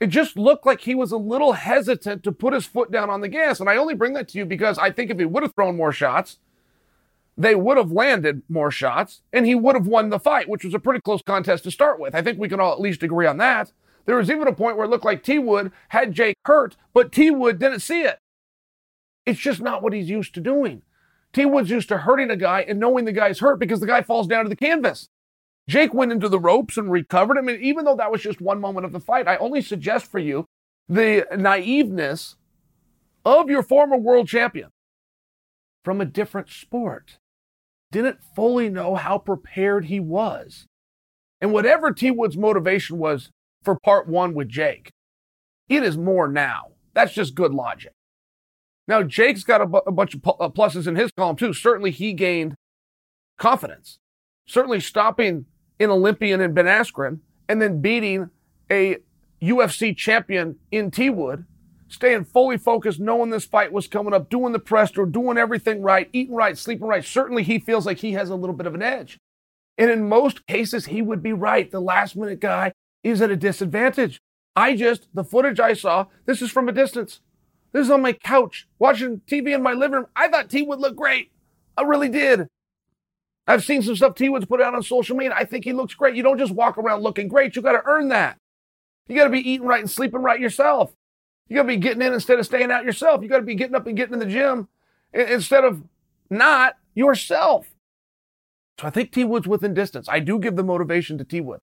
It 0.00 0.08
just 0.08 0.38
looked 0.38 0.64
like 0.64 0.80
he 0.80 0.94
was 0.94 1.12
a 1.12 1.18
little 1.18 1.52
hesitant 1.52 2.22
to 2.24 2.32
put 2.32 2.54
his 2.54 2.64
foot 2.64 2.90
down 2.90 3.10
on 3.10 3.20
the 3.20 3.28
gas. 3.28 3.60
And 3.60 3.68
I 3.68 3.76
only 3.76 3.94
bring 3.94 4.14
that 4.14 4.28
to 4.28 4.38
you 4.38 4.46
because 4.46 4.78
I 4.78 4.90
think 4.90 5.10
if 5.10 5.18
he 5.18 5.26
would 5.26 5.42
have 5.42 5.54
thrown 5.54 5.76
more 5.76 5.92
shots, 5.92 6.38
they 7.40 7.54
would 7.54 7.78
have 7.78 7.90
landed 7.90 8.42
more 8.50 8.70
shots 8.70 9.22
and 9.32 9.46
he 9.46 9.54
would 9.54 9.74
have 9.74 9.86
won 9.86 10.10
the 10.10 10.20
fight, 10.20 10.46
which 10.46 10.62
was 10.62 10.74
a 10.74 10.78
pretty 10.78 11.00
close 11.00 11.22
contest 11.22 11.64
to 11.64 11.70
start 11.70 11.98
with. 11.98 12.14
I 12.14 12.20
think 12.20 12.38
we 12.38 12.50
can 12.50 12.60
all 12.60 12.72
at 12.72 12.80
least 12.80 13.02
agree 13.02 13.26
on 13.26 13.38
that. 13.38 13.72
There 14.04 14.16
was 14.16 14.30
even 14.30 14.46
a 14.46 14.52
point 14.52 14.76
where 14.76 14.84
it 14.84 14.90
looked 14.90 15.06
like 15.06 15.22
T 15.22 15.38
Wood 15.38 15.72
had 15.88 16.12
Jake 16.12 16.36
hurt, 16.44 16.76
but 16.92 17.12
T 17.12 17.30
Wood 17.30 17.58
didn't 17.58 17.80
see 17.80 18.02
it. 18.02 18.18
It's 19.24 19.40
just 19.40 19.62
not 19.62 19.82
what 19.82 19.94
he's 19.94 20.10
used 20.10 20.34
to 20.34 20.40
doing. 20.40 20.82
T 21.32 21.46
Wood's 21.46 21.70
used 21.70 21.88
to 21.88 21.98
hurting 21.98 22.30
a 22.30 22.36
guy 22.36 22.60
and 22.60 22.78
knowing 22.78 23.06
the 23.06 23.12
guy's 23.12 23.38
hurt 23.38 23.58
because 23.58 23.80
the 23.80 23.86
guy 23.86 24.02
falls 24.02 24.26
down 24.26 24.44
to 24.44 24.50
the 24.50 24.56
canvas. 24.56 25.08
Jake 25.66 25.94
went 25.94 26.12
into 26.12 26.28
the 26.28 26.38
ropes 26.38 26.76
and 26.76 26.90
recovered. 26.90 27.38
I 27.38 27.40
mean, 27.40 27.60
even 27.62 27.86
though 27.86 27.96
that 27.96 28.12
was 28.12 28.20
just 28.20 28.42
one 28.42 28.60
moment 28.60 28.84
of 28.84 28.92
the 28.92 29.00
fight, 29.00 29.26
I 29.26 29.36
only 29.36 29.62
suggest 29.62 30.04
for 30.06 30.18
you 30.18 30.44
the 30.88 31.26
naiveness 31.32 32.34
of 33.24 33.48
your 33.48 33.62
former 33.62 33.96
world 33.96 34.28
champion 34.28 34.68
from 35.84 36.00
a 36.00 36.04
different 36.04 36.50
sport. 36.50 37.18
Didn't 37.92 38.18
fully 38.36 38.68
know 38.68 38.94
how 38.94 39.18
prepared 39.18 39.86
he 39.86 40.00
was. 40.00 40.66
And 41.40 41.52
whatever 41.52 41.92
T 41.92 42.10
Wood's 42.10 42.36
motivation 42.36 42.98
was 42.98 43.30
for 43.62 43.78
part 43.78 44.08
one 44.08 44.34
with 44.34 44.48
Jake, 44.48 44.90
it 45.68 45.82
is 45.82 45.96
more 45.96 46.28
now. 46.28 46.72
That's 46.94 47.12
just 47.12 47.34
good 47.34 47.52
logic. 47.52 47.92
Now, 48.86 49.02
Jake's 49.02 49.44
got 49.44 49.60
a, 49.60 49.66
bu- 49.66 49.82
a 49.86 49.92
bunch 49.92 50.14
of 50.14 50.20
uh, 50.26 50.48
pluses 50.48 50.86
in 50.86 50.96
his 50.96 51.12
column 51.16 51.36
too. 51.36 51.52
Certainly, 51.52 51.92
he 51.92 52.12
gained 52.12 52.54
confidence. 53.38 53.98
Certainly, 54.46 54.80
stopping 54.80 55.46
an 55.78 55.90
Olympian 55.90 56.40
in 56.40 56.52
Ben 56.54 56.66
Askren 56.66 57.20
and 57.48 57.62
then 57.62 57.80
beating 57.80 58.30
a 58.70 58.98
UFC 59.42 59.96
champion 59.96 60.56
in 60.70 60.90
T 60.90 61.08
Wood, 61.08 61.46
staying 61.90 62.24
fully 62.24 62.56
focused, 62.56 62.98
knowing 62.98 63.30
this 63.30 63.44
fight 63.44 63.72
was 63.72 63.86
coming 63.86 64.14
up, 64.14 64.30
doing 64.30 64.52
the 64.52 64.58
press 64.58 64.90
tour, 64.90 65.04
doing 65.04 65.36
everything 65.36 65.82
right, 65.82 66.08
eating 66.12 66.34
right, 66.34 66.56
sleeping 66.56 66.86
right. 66.86 67.04
Certainly, 67.04 67.42
he 67.42 67.58
feels 67.58 67.84
like 67.84 67.98
he 67.98 68.12
has 68.12 68.30
a 68.30 68.34
little 68.34 68.56
bit 68.56 68.66
of 68.66 68.74
an 68.74 68.82
edge. 68.82 69.18
And 69.76 69.90
in 69.90 70.08
most 70.08 70.46
cases, 70.46 70.86
he 70.86 71.02
would 71.02 71.22
be 71.22 71.32
right. 71.32 71.70
The 71.70 71.80
last 71.80 72.16
minute 72.16 72.40
guy 72.40 72.72
is 73.02 73.20
at 73.20 73.30
a 73.30 73.36
disadvantage. 73.36 74.20
I 74.56 74.76
just, 74.76 75.08
the 75.14 75.24
footage 75.24 75.60
I 75.60 75.74
saw, 75.74 76.06
this 76.26 76.40
is 76.40 76.50
from 76.50 76.68
a 76.68 76.72
distance. 76.72 77.20
This 77.72 77.86
is 77.86 77.90
on 77.90 78.02
my 78.02 78.12
couch 78.12 78.68
watching 78.78 79.20
TV 79.26 79.54
in 79.54 79.62
my 79.62 79.72
living 79.72 79.98
room. 79.98 80.06
I 80.16 80.28
thought 80.28 80.50
T 80.50 80.62
would 80.62 80.80
look 80.80 80.96
great. 80.96 81.30
I 81.76 81.82
really 81.82 82.08
did. 82.08 82.48
I've 83.46 83.64
seen 83.64 83.82
some 83.82 83.96
stuff 83.96 84.14
T 84.14 84.28
Wood's 84.28 84.46
put 84.46 84.60
out 84.60 84.74
on 84.74 84.82
social 84.82 85.16
media. 85.16 85.34
I 85.36 85.44
think 85.44 85.64
he 85.64 85.72
looks 85.72 85.94
great. 85.94 86.14
You 86.14 86.22
don't 86.22 86.38
just 86.38 86.52
walk 86.52 86.78
around 86.78 87.02
looking 87.02 87.28
great. 87.28 87.56
You 87.56 87.62
got 87.62 87.72
to 87.72 87.82
earn 87.84 88.08
that. 88.08 88.36
You 89.08 89.16
got 89.16 89.24
to 89.24 89.30
be 89.30 89.50
eating 89.50 89.66
right 89.66 89.80
and 89.80 89.90
sleeping 89.90 90.22
right 90.22 90.38
yourself. 90.38 90.92
You 91.50 91.56
got 91.56 91.62
to 91.62 91.68
be 91.68 91.76
getting 91.76 92.00
in 92.00 92.14
instead 92.14 92.38
of 92.38 92.46
staying 92.46 92.70
out 92.70 92.84
yourself. 92.84 93.22
You 93.22 93.28
got 93.28 93.38
to 93.38 93.42
be 93.42 93.56
getting 93.56 93.74
up 93.74 93.86
and 93.88 93.96
getting 93.96 94.14
in 94.14 94.20
the 94.20 94.26
gym 94.26 94.68
instead 95.12 95.64
of 95.64 95.82
not 96.30 96.76
yourself. 96.94 97.74
So 98.78 98.86
I 98.86 98.90
think 98.90 99.10
T 99.10 99.24
Wood's 99.24 99.48
within 99.48 99.74
distance. 99.74 100.08
I 100.08 100.20
do 100.20 100.38
give 100.38 100.54
the 100.54 100.62
motivation 100.62 101.18
to 101.18 101.24
T 101.24 101.40
Wood. 101.40 101.58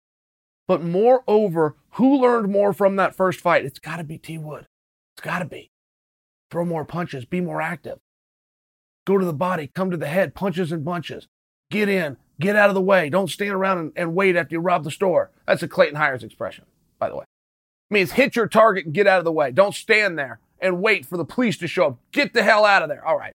But 0.69 0.81
moreover, 0.81 1.75
who 1.91 2.17
learned 2.17 2.49
more 2.49 2.71
from 2.71 2.95
that 2.95 3.13
first 3.13 3.41
fight? 3.41 3.65
It's 3.65 3.77
got 3.77 3.97
to 3.97 4.05
be 4.05 4.17
T 4.17 4.37
Wood. 4.37 4.67
It's 5.15 5.23
got 5.23 5.39
to 5.39 5.45
be. 5.45 5.69
Throw 6.49 6.63
more 6.63 6.85
punches, 6.85 7.25
be 7.25 7.41
more 7.41 7.61
active. 7.61 7.99
Go 9.05 9.17
to 9.17 9.25
the 9.25 9.33
body, 9.33 9.69
come 9.75 9.91
to 9.91 9.97
the 9.97 10.07
head, 10.07 10.33
punches 10.33 10.71
and 10.71 10.85
bunches. 10.85 11.27
Get 11.69 11.89
in, 11.89 12.15
get 12.39 12.55
out 12.55 12.69
of 12.69 12.75
the 12.75 12.81
way. 12.81 13.09
Don't 13.09 13.29
stand 13.29 13.51
around 13.51 13.79
and, 13.79 13.91
and 13.97 14.15
wait 14.15 14.37
after 14.37 14.55
you 14.55 14.61
rob 14.61 14.85
the 14.85 14.91
store. 14.91 15.31
That's 15.45 15.61
a 15.61 15.67
Clayton 15.67 15.97
Hires 15.97 16.23
expression, 16.23 16.65
by 16.99 17.09
the 17.09 17.17
way. 17.17 17.25
Means 17.89 18.13
hit 18.13 18.35
your 18.35 18.47
target 18.47 18.85
and 18.85 18.93
get 18.93 19.07
out 19.07 19.19
of 19.19 19.25
the 19.25 19.31
way. 19.31 19.51
Don't 19.51 19.75
stand 19.75 20.17
there 20.17 20.39
and 20.59 20.81
wait 20.81 21.05
for 21.05 21.17
the 21.17 21.25
police 21.25 21.57
to 21.57 21.67
show 21.67 21.87
up. 21.87 21.97
Get 22.11 22.33
the 22.33 22.43
hell 22.43 22.65
out 22.65 22.81
of 22.81 22.89
there. 22.89 23.05
All 23.05 23.17
right. 23.17 23.33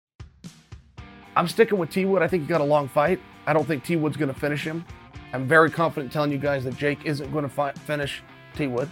I'm 1.34 1.48
sticking 1.48 1.78
with 1.78 1.90
T 1.90 2.04
Wood. 2.04 2.22
I 2.22 2.28
think 2.28 2.44
he 2.44 2.48
got 2.48 2.60
a 2.60 2.64
long 2.64 2.88
fight. 2.88 3.20
I 3.46 3.52
don't 3.52 3.66
think 3.66 3.84
T 3.84 3.96
Wood's 3.96 4.16
going 4.16 4.32
to 4.32 4.38
finish 4.38 4.62
him. 4.62 4.84
I'm 5.32 5.46
very 5.46 5.70
confident 5.70 6.12
telling 6.12 6.32
you 6.32 6.38
guys 6.38 6.64
that 6.64 6.76
Jake 6.76 7.04
isn't 7.04 7.30
going 7.32 7.42
to 7.44 7.50
fi- 7.50 7.72
finish 7.72 8.22
T 8.56 8.66
Wood. 8.68 8.88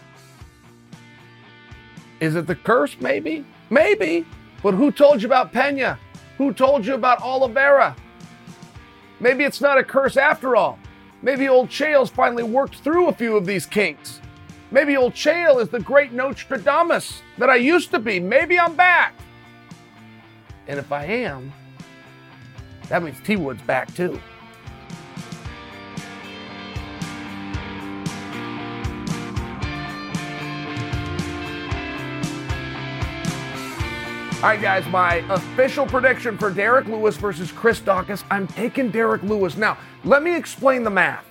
Is 2.21 2.37
it 2.37 2.47
the 2.47 2.55
curse? 2.55 2.97
Maybe. 3.01 3.45
Maybe. 3.71 4.27
But 4.63 4.75
who 4.75 4.93
told 4.93 5.23
you 5.23 5.29
about 5.29 5.53
Pena? 5.53 5.99
Who 6.39 6.53
told 6.53 6.85
you 6.85 6.95
about 6.95 7.23
Oliveira? 7.23 7.97
Maybe 9.21 9.45
it's 9.45 9.61
not 9.61 9.79
a 9.79 9.85
curse 9.85 10.17
after 10.17 10.57
all. 10.57 10.79
Maybe 11.23 11.49
old 11.49 11.69
Chael's 11.69 12.11
finally 12.11 12.43
worked 12.43 12.77
through 12.77 13.09
a 13.09 13.13
few 13.13 13.37
of 13.37 13.47
these 13.47 13.65
kinks. 13.65 14.21
Maybe 14.75 14.97
old 14.97 15.15
Chael 15.15 15.63
is 15.63 15.69
the 15.69 15.79
great 15.79 16.11
Nostradamus 16.11 17.23
that 17.39 17.49
I 17.49 17.55
used 17.55 17.93
to 17.93 18.01
be. 18.01 18.19
Maybe 18.19 18.59
I'm 18.59 18.75
back. 18.75 19.15
And 20.67 20.81
if 20.81 20.91
I 20.91 21.05
am, 21.05 21.53
that 22.89 23.01
means 23.01 23.17
T 23.23 23.37
Wood's 23.37 23.63
back 23.63 23.95
too. 23.95 24.21
All 34.43 34.51
right, 34.51 34.61
guys, 34.61 34.85
my 34.89 35.25
official 35.31 35.87
prediction 35.87 36.37
for 36.37 36.51
Derrick 36.51 36.87
Lewis 36.89 37.17
versus 37.17 37.53
Chris 37.53 37.79
Daukaus. 37.79 38.25
I'm 38.29 38.49
taking 38.49 38.91
Derrick 38.91 39.23
Lewis. 39.23 39.57
Now, 39.57 39.79
let 40.03 40.25
me 40.25 40.35
explain 40.35 40.83
the 40.83 40.91
math. 40.91 41.25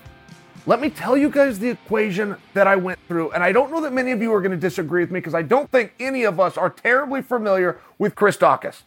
Let 0.66 0.80
me 0.80 0.90
tell 0.90 1.18
you 1.18 1.30
guys 1.30 1.60
the 1.60 1.70
equation 1.70 2.38
that 2.54 2.68
I 2.68 2.78
went 2.78 2.98
through. 3.08 3.32
And 3.32 3.44
I 3.44 3.52
don't 3.52 3.70
know 3.70 3.82
that 3.82 3.92
many 3.92 4.12
of 4.12 4.22
you 4.22 4.34
are 4.34 4.40
going 4.40 4.52
to 4.52 4.58
disagree 4.58 5.02
with 5.02 5.12
me 5.12 5.20
because 5.20 5.34
I 5.34 5.42
don't 5.42 5.70
think 5.70 5.94
any 6.00 6.24
of 6.24 6.40
us 6.40 6.58
are 6.58 6.70
terribly 6.70 7.22
familiar 7.22 7.82
with 8.00 8.16
Chris 8.16 8.38
Daukaus. 8.38 8.84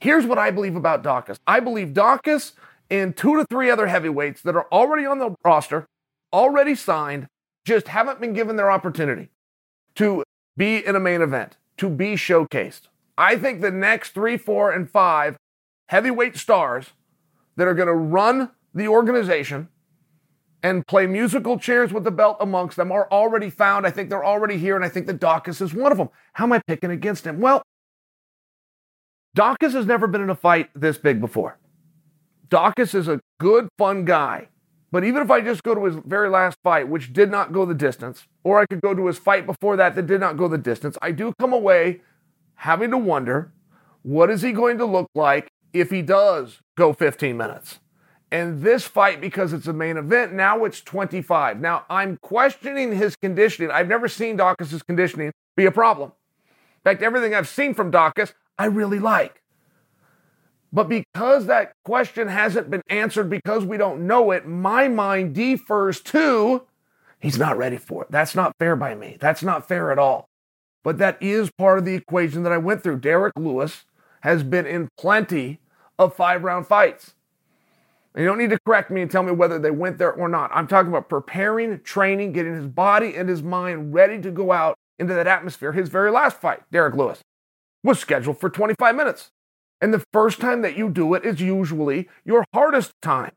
Here's 0.00 0.26
what 0.26 0.38
I 0.38 0.50
believe 0.50 0.74
about 0.74 1.04
Daukaus 1.04 1.38
I 1.46 1.60
believe 1.60 1.88
Daukaus 1.88 2.52
and 2.90 3.16
two 3.16 3.36
to 3.36 3.44
three 3.44 3.70
other 3.70 3.86
heavyweights 3.86 4.42
that 4.42 4.56
are 4.56 4.66
already 4.72 5.06
on 5.06 5.20
the 5.20 5.36
roster, 5.44 5.86
already 6.32 6.74
signed, 6.74 7.28
just 7.64 7.86
haven't 7.88 8.20
been 8.20 8.32
given 8.32 8.56
their 8.56 8.70
opportunity 8.70 9.28
to 9.94 10.24
be 10.56 10.84
in 10.84 10.96
a 10.96 11.00
main 11.00 11.22
event, 11.22 11.56
to 11.76 11.88
be 11.88 12.14
showcased. 12.14 12.82
I 13.16 13.36
think 13.36 13.60
the 13.60 13.70
next 13.70 14.10
three, 14.10 14.36
four, 14.36 14.72
and 14.72 14.90
five 14.90 15.36
heavyweight 15.88 16.36
stars 16.36 16.86
that 17.54 17.68
are 17.68 17.74
going 17.74 17.86
to 17.86 17.94
run 17.94 18.50
the 18.74 18.88
organization 18.88 19.68
and 20.62 20.86
play 20.86 21.06
musical 21.06 21.58
chairs 21.58 21.92
with 21.92 22.04
the 22.04 22.10
belt 22.10 22.36
amongst 22.40 22.76
them 22.76 22.92
are 22.92 23.08
already 23.10 23.50
found. 23.50 23.86
I 23.86 23.90
think 23.90 24.10
they're 24.10 24.24
already 24.24 24.58
here, 24.58 24.76
and 24.76 24.84
I 24.84 24.88
think 24.88 25.06
that 25.06 25.20
Daukaus 25.20 25.60
is 25.60 25.72
one 25.72 25.92
of 25.92 25.98
them. 25.98 26.10
How 26.34 26.44
am 26.44 26.52
I 26.52 26.60
picking 26.66 26.90
against 26.90 27.26
him? 27.26 27.40
Well, 27.40 27.62
Daukaus 29.36 29.72
has 29.72 29.86
never 29.86 30.06
been 30.06 30.20
in 30.20 30.30
a 30.30 30.34
fight 30.34 30.70
this 30.74 30.98
big 30.98 31.20
before. 31.20 31.58
Daukaus 32.48 32.94
is 32.94 33.08
a 33.08 33.20
good, 33.38 33.68
fun 33.78 34.04
guy. 34.04 34.48
But 34.92 35.04
even 35.04 35.22
if 35.22 35.30
I 35.30 35.40
just 35.40 35.62
go 35.62 35.74
to 35.74 35.84
his 35.84 35.94
very 36.04 36.28
last 36.28 36.58
fight, 36.64 36.88
which 36.88 37.12
did 37.12 37.30
not 37.30 37.52
go 37.52 37.64
the 37.64 37.74
distance, 37.74 38.26
or 38.42 38.58
I 38.58 38.66
could 38.66 38.80
go 38.80 38.92
to 38.92 39.06
his 39.06 39.18
fight 39.18 39.46
before 39.46 39.76
that 39.76 39.94
that 39.94 40.06
did 40.06 40.20
not 40.20 40.36
go 40.36 40.48
the 40.48 40.58
distance, 40.58 40.98
I 41.00 41.12
do 41.12 41.32
come 41.38 41.52
away 41.52 42.00
having 42.56 42.90
to 42.90 42.98
wonder 42.98 43.52
what 44.02 44.30
is 44.30 44.42
he 44.42 44.50
going 44.50 44.78
to 44.78 44.84
look 44.84 45.08
like 45.14 45.48
if 45.72 45.90
he 45.90 46.02
does 46.02 46.60
go 46.76 46.92
15 46.92 47.36
minutes. 47.36 47.78
And 48.32 48.62
this 48.62 48.84
fight, 48.84 49.20
because 49.20 49.52
it's 49.52 49.66
a 49.66 49.72
main 49.72 49.96
event, 49.96 50.32
now 50.32 50.64
it's 50.64 50.80
25. 50.80 51.60
Now 51.60 51.84
I'm 51.90 52.16
questioning 52.18 52.96
his 52.96 53.16
conditioning. 53.16 53.70
I've 53.70 53.88
never 53.88 54.08
seen 54.08 54.38
Daukaus' 54.38 54.86
conditioning 54.86 55.32
be 55.56 55.66
a 55.66 55.72
problem. 55.72 56.12
In 56.76 56.82
fact, 56.84 57.02
everything 57.02 57.34
I've 57.34 57.48
seen 57.48 57.74
from 57.74 57.90
Daukaus, 57.90 58.32
I 58.58 58.66
really 58.66 59.00
like. 59.00 59.42
But 60.72 60.88
because 60.88 61.46
that 61.46 61.72
question 61.84 62.28
hasn't 62.28 62.70
been 62.70 62.82
answered 62.88 63.28
because 63.28 63.64
we 63.64 63.76
don't 63.76 64.06
know 64.06 64.30
it, 64.30 64.46
my 64.46 64.86
mind 64.86 65.34
defers 65.34 66.00
to 66.02 66.62
he's 67.20 67.38
not 67.38 67.56
ready 67.56 67.76
for 67.76 68.04
it. 68.04 68.10
That's 68.10 68.34
not 68.34 68.56
fair 68.58 68.74
by 68.74 68.94
me. 68.94 69.16
That's 69.20 69.42
not 69.42 69.68
fair 69.68 69.92
at 69.92 69.98
all. 69.98 70.28
But 70.82 70.98
that 70.98 71.22
is 71.22 71.50
part 71.50 71.78
of 71.78 71.84
the 71.84 71.94
equation 71.94 72.42
that 72.42 72.52
I 72.52 72.58
went 72.58 72.82
through. 72.82 73.00
Derrick 73.00 73.34
Lewis 73.36 73.84
has 74.22 74.42
been 74.42 74.66
in 74.66 74.88
plenty 74.96 75.60
of 75.98 76.14
five 76.14 76.42
round 76.42 76.66
fights. 76.66 77.14
And 78.14 78.22
you 78.22 78.28
don't 78.28 78.38
need 78.38 78.50
to 78.50 78.58
correct 78.66 78.90
me 78.90 79.02
and 79.02 79.10
tell 79.10 79.22
me 79.22 79.32
whether 79.32 79.58
they 79.58 79.70
went 79.70 79.98
there 79.98 80.12
or 80.12 80.28
not. 80.28 80.50
I'm 80.52 80.66
talking 80.66 80.90
about 80.90 81.08
preparing, 81.08 81.80
training, 81.80 82.32
getting 82.32 82.54
his 82.54 82.66
body 82.66 83.14
and 83.14 83.28
his 83.28 83.42
mind 83.42 83.94
ready 83.94 84.20
to 84.20 84.30
go 84.30 84.50
out 84.50 84.76
into 84.98 85.14
that 85.14 85.26
atmosphere. 85.26 85.72
His 85.72 85.88
very 85.88 86.10
last 86.10 86.40
fight, 86.40 86.62
Derrick 86.72 86.94
Lewis, 86.94 87.20
was 87.84 87.98
scheduled 88.00 88.40
for 88.40 88.50
25 88.50 88.96
minutes. 88.96 89.30
And 89.80 89.94
the 89.94 90.04
first 90.12 90.40
time 90.40 90.62
that 90.62 90.76
you 90.76 90.90
do 90.90 91.14
it 91.14 91.24
is 91.24 91.40
usually 91.40 92.08
your 92.24 92.44
hardest 92.52 92.92
time. 93.00 93.32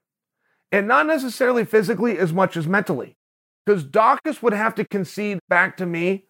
And 0.72 0.88
not 0.88 1.06
necessarily 1.06 1.66
physically 1.66 2.18
as 2.18 2.34
much 2.34 2.58
as 2.58 2.68
mentally. 2.68 3.16
Because 3.66 3.86
Daukaus 3.86 4.42
would 4.42 4.54
have 4.54 4.76
to 4.76 4.86
concede 4.86 5.40
back 5.48 5.78
to 5.78 5.86
me 5.86 6.26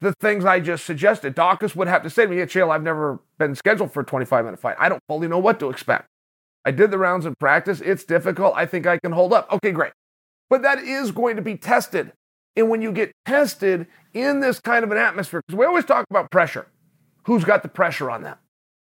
the 0.00 0.14
things 0.20 0.44
I 0.44 0.60
just 0.60 0.86
suggested. 0.86 1.36
Daukaus 1.36 1.76
would 1.76 1.88
have 1.88 2.02
to 2.04 2.10
say 2.10 2.24
to 2.24 2.28
me, 2.30 2.38
yeah, 2.38 2.46
Chael, 2.46 2.70
I've 2.70 2.82
never 2.82 3.20
been 3.38 3.54
scheduled 3.54 3.92
for 3.92 4.00
a 4.00 4.04
25 4.04 4.44
minute 4.44 4.60
fight. 4.60 4.76
I 4.78 4.88
don't 4.88 5.02
fully 5.08 5.28
know 5.28 5.38
what 5.38 5.60
to 5.60 5.68
expect. 5.68 6.08
I 6.64 6.70
did 6.70 6.90
the 6.90 6.98
rounds 6.98 7.26
in 7.26 7.34
practice. 7.40 7.80
It's 7.80 8.04
difficult. 8.04 8.54
I 8.56 8.66
think 8.66 8.86
I 8.86 8.98
can 8.98 9.12
hold 9.12 9.32
up. 9.32 9.52
Okay, 9.52 9.72
great. 9.72 9.92
But 10.48 10.62
that 10.62 10.78
is 10.78 11.10
going 11.10 11.36
to 11.36 11.42
be 11.42 11.56
tested. 11.56 12.12
And 12.54 12.68
when 12.68 12.82
you 12.82 12.92
get 12.92 13.12
tested 13.24 13.86
in 14.12 14.40
this 14.40 14.60
kind 14.60 14.84
of 14.84 14.92
an 14.92 14.98
atmosphere, 14.98 15.42
because 15.46 15.58
we 15.58 15.64
always 15.64 15.84
talk 15.84 16.06
about 16.10 16.30
pressure, 16.30 16.66
who's 17.24 17.44
got 17.44 17.62
the 17.62 17.68
pressure 17.68 18.10
on 18.10 18.22
them? 18.22 18.36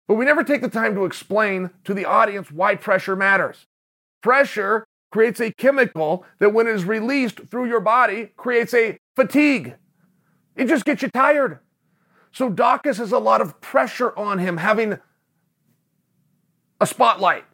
But 0.08 0.14
we 0.14 0.24
never 0.24 0.42
take 0.42 0.60
the 0.60 0.68
time 0.68 0.94
to 0.96 1.04
explain 1.04 1.70
to 1.84 1.94
the 1.94 2.04
audience 2.04 2.50
why 2.50 2.74
pressure 2.74 3.14
matters. 3.14 3.66
Pressure 4.22 4.84
creates 5.12 5.40
a 5.40 5.52
chemical 5.52 6.24
that, 6.40 6.52
when 6.52 6.66
it 6.66 6.74
is 6.74 6.84
released 6.84 7.40
through 7.50 7.66
your 7.66 7.80
body, 7.80 8.32
creates 8.36 8.74
a 8.74 8.98
fatigue. 9.14 9.76
It 10.56 10.66
just 10.66 10.84
gets 10.84 11.02
you 11.02 11.08
tired. 11.08 11.60
So 12.32 12.50
Daukaus 12.50 12.96
has 12.96 13.12
a 13.12 13.18
lot 13.18 13.40
of 13.40 13.60
pressure 13.60 14.16
on 14.18 14.38
him, 14.38 14.56
having 14.56 14.98
a 16.80 16.86
spotlight, 16.86 17.44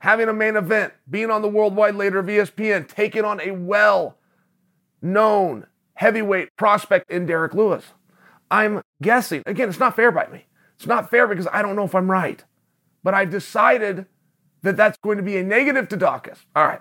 having 0.00 0.28
a 0.28 0.32
main 0.32 0.56
event, 0.56 0.92
being 1.08 1.30
on 1.30 1.42
the 1.42 1.48
worldwide 1.48 1.94
leader 1.94 2.18
of 2.18 2.26
ESPN, 2.26 2.88
taking 2.88 3.24
on 3.24 3.40
a 3.40 3.52
well 3.52 4.18
known 5.00 5.66
heavyweight 5.94 6.56
prospect 6.56 7.10
in 7.10 7.26
Derrick 7.26 7.54
Lewis. 7.54 7.84
I'm 8.50 8.82
guessing. 9.00 9.42
Again, 9.46 9.68
it's 9.68 9.78
not 9.78 9.94
fair 9.94 10.10
by 10.10 10.26
me. 10.26 10.46
It's 10.76 10.86
not 10.86 11.10
fair 11.10 11.28
because 11.28 11.46
I 11.52 11.62
don't 11.62 11.76
know 11.76 11.84
if 11.84 11.94
I'm 11.94 12.10
right. 12.10 12.42
But 13.02 13.14
I've 13.14 13.30
decided 13.30 14.06
that 14.62 14.76
that's 14.76 14.98
going 14.98 15.16
to 15.18 15.22
be 15.22 15.36
a 15.36 15.42
negative 15.42 15.88
to 15.90 15.96
Daukaus. 15.96 16.38
All 16.56 16.66
right. 16.66 16.80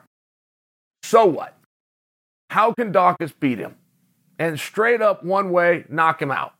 So 1.03 1.25
what? 1.25 1.55
How 2.49 2.73
can 2.73 2.91
Daukaus 2.91 3.33
beat 3.39 3.59
him? 3.59 3.75
And 4.37 4.59
straight 4.59 5.01
up 5.01 5.23
one 5.23 5.51
way, 5.51 5.85
knock 5.89 6.21
him 6.21 6.31
out. 6.31 6.53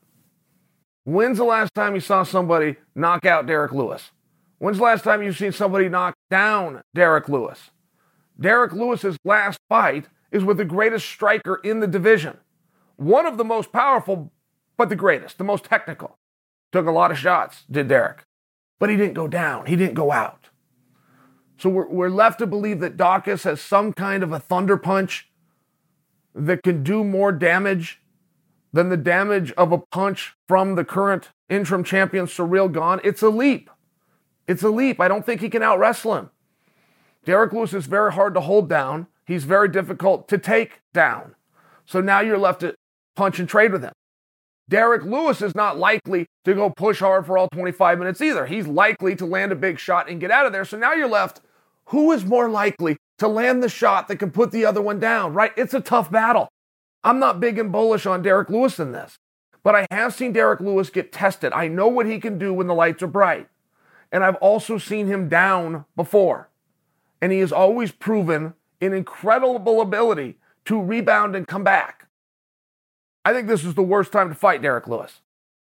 When's 1.04 1.38
the 1.38 1.44
last 1.44 1.74
time 1.74 1.94
you 1.94 2.00
saw 2.00 2.22
somebody 2.22 2.76
knock 2.94 3.24
out 3.24 3.46
Derrick 3.46 3.72
Lewis? 3.72 4.10
When's 4.60 4.76
the 4.76 4.84
last 4.84 5.04
time 5.04 5.22
you've 5.22 5.38
seen 5.38 5.52
somebody 5.52 5.88
knock 5.88 6.14
down 6.30 6.82
Derrick 6.94 7.30
Lewis? 7.30 7.70
Derrick 8.38 8.72
Lewis's 8.72 9.16
last 9.24 9.58
fight 9.70 10.08
is 10.30 10.44
with 10.44 10.58
the 10.58 10.66
greatest 10.66 11.08
striker 11.08 11.62
in 11.64 11.80
the 11.80 11.86
division. 11.86 12.36
One 12.96 13.24
of 13.24 13.38
the 13.38 13.44
most 13.44 13.72
powerful, 13.72 14.30
but 14.76 14.90
the 14.90 14.96
greatest, 14.96 15.38
the 15.38 15.44
most 15.44 15.64
technical. 15.64 16.18
Took 16.72 16.86
a 16.86 16.90
lot 16.90 17.10
of 17.10 17.16
shots, 17.16 17.64
did 17.70 17.88
Derrick. 17.88 18.22
But 18.78 18.90
he 18.90 18.98
didn't 18.98 19.14
go 19.14 19.28
down, 19.28 19.64
he 19.64 19.76
didn't 19.76 19.94
go 19.94 20.12
out. 20.12 20.50
So 21.56 21.70
we're, 21.70 21.88
we're 21.88 22.10
left 22.10 22.38
to 22.40 22.46
believe 22.46 22.80
that 22.80 22.98
Daukaus 22.98 23.44
has 23.44 23.62
some 23.62 23.94
kind 23.94 24.22
of 24.22 24.30
a 24.30 24.38
thunder 24.38 24.76
punch 24.76 25.30
that 26.34 26.62
can 26.62 26.82
do 26.82 27.02
more 27.02 27.32
damage 27.32 28.02
than 28.74 28.90
the 28.90 28.98
damage 28.98 29.52
of 29.52 29.72
a 29.72 29.78
punch 29.78 30.34
from 30.46 30.74
the 30.74 30.84
current 30.84 31.30
interim 31.48 31.82
champion, 31.82 32.26
Ciryl 32.26 32.70
Gane. 32.70 33.00
It's 33.02 33.22
a 33.22 33.30
leap. 33.30 33.70
It's 34.50 34.64
a 34.64 34.68
leap. 34.68 35.00
I 35.00 35.06
don't 35.06 35.24
think 35.24 35.40
he 35.40 35.48
can 35.48 35.62
out 35.62 35.78
wrestle 35.78 36.16
him. 36.16 36.30
Derrick 37.24 37.52
Lewis 37.52 37.72
is 37.72 37.86
very 37.86 38.12
hard 38.12 38.34
to 38.34 38.40
hold 38.40 38.68
down. 38.68 39.06
He's 39.24 39.44
very 39.44 39.68
difficult 39.68 40.26
to 40.26 40.38
take 40.38 40.80
down. 40.92 41.36
So 41.86 42.00
now 42.00 42.18
you're 42.18 42.36
left 42.36 42.60
to 42.60 42.74
punch 43.14 43.38
and 43.38 43.48
trade 43.48 43.70
with 43.70 43.84
him. 43.84 43.92
Derrick 44.68 45.04
Lewis 45.04 45.40
is 45.40 45.54
not 45.54 45.78
likely 45.78 46.26
to 46.44 46.54
go 46.54 46.68
push 46.68 46.98
hard 46.98 47.26
for 47.26 47.38
all 47.38 47.46
25 47.48 48.00
minutes 48.00 48.20
either. 48.20 48.46
He's 48.46 48.66
likely 48.66 49.14
to 49.16 49.24
land 49.24 49.52
a 49.52 49.54
big 49.54 49.78
shot 49.78 50.10
and 50.10 50.20
get 50.20 50.32
out 50.32 50.46
of 50.46 50.52
there. 50.52 50.64
So 50.64 50.76
now 50.76 50.94
you're 50.94 51.08
left 51.08 51.40
who 51.86 52.10
is 52.10 52.24
more 52.24 52.48
likely 52.50 52.96
to 53.18 53.28
land 53.28 53.62
the 53.62 53.68
shot 53.68 54.08
that 54.08 54.16
can 54.16 54.32
put 54.32 54.50
the 54.50 54.64
other 54.64 54.82
one 54.82 54.98
down, 54.98 55.32
right? 55.32 55.52
It's 55.56 55.74
a 55.74 55.80
tough 55.80 56.10
battle. 56.10 56.48
I'm 57.04 57.20
not 57.20 57.38
big 57.38 57.56
and 57.56 57.70
bullish 57.70 58.04
on 58.04 58.20
Derrick 58.20 58.50
Lewis 58.50 58.80
in 58.80 58.90
this, 58.90 59.16
but 59.62 59.76
I 59.76 59.86
have 59.92 60.12
seen 60.12 60.32
Derrick 60.32 60.58
Lewis 60.58 60.90
get 60.90 61.12
tested. 61.12 61.52
I 61.52 61.68
know 61.68 61.86
what 61.86 62.06
he 62.06 62.18
can 62.18 62.36
do 62.36 62.52
when 62.52 62.66
the 62.66 62.74
lights 62.74 63.04
are 63.04 63.06
bright. 63.06 63.46
And 64.12 64.24
I've 64.24 64.36
also 64.36 64.78
seen 64.78 65.06
him 65.06 65.28
down 65.28 65.84
before. 65.96 66.48
And 67.20 67.32
he 67.32 67.38
has 67.40 67.52
always 67.52 67.92
proven 67.92 68.54
an 68.80 68.92
incredible 68.92 69.80
ability 69.80 70.38
to 70.64 70.80
rebound 70.80 71.36
and 71.36 71.46
come 71.46 71.64
back. 71.64 72.08
I 73.24 73.32
think 73.32 73.46
this 73.46 73.64
is 73.64 73.74
the 73.74 73.82
worst 73.82 74.12
time 74.12 74.28
to 74.28 74.34
fight 74.34 74.62
Derrick 74.62 74.88
Lewis. 74.88 75.20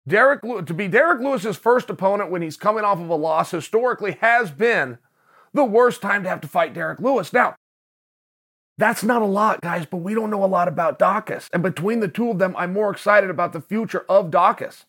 Derrick 0.07 0.43
to 0.43 0.75
be 0.75 0.89
Derrick 0.89 1.21
Lewis's 1.21 1.57
first 1.57 1.91
opponent 1.91 2.31
when 2.31 2.43
he's 2.43 2.57
coming 2.57 2.85
off 2.85 3.01
of 3.01 3.09
a 3.09 3.15
loss 3.15 3.51
historically 3.51 4.19
has 4.21 4.51
been 4.51 4.99
the 5.53 5.65
worst 5.65 6.01
time 6.01 6.23
to 6.23 6.29
have 6.29 6.41
to 6.41 6.49
fight 6.49 6.75
Derrick 6.75 6.99
Lewis. 6.99 7.33
Now, 7.33 7.55
that's 8.79 9.05
not 9.05 9.23
a 9.23 9.27
lot, 9.27 9.61
guys, 9.61 9.87
but 9.87 9.99
we 9.99 10.15
don't 10.15 10.31
know 10.31 10.45
a 10.45 10.47
lot 10.47 10.67
about 10.67 10.99
Daukaus. 10.99 11.49
And 11.53 11.63
between 11.63 12.01
the 12.01 12.09
two 12.09 12.31
of 12.31 12.39
them, 12.39 12.55
I'm 12.57 12.73
more 12.73 12.91
excited 12.91 13.31
about 13.31 13.53
the 13.53 13.61
future 13.61 14.05
of 14.09 14.31
Daukaus. 14.31 14.85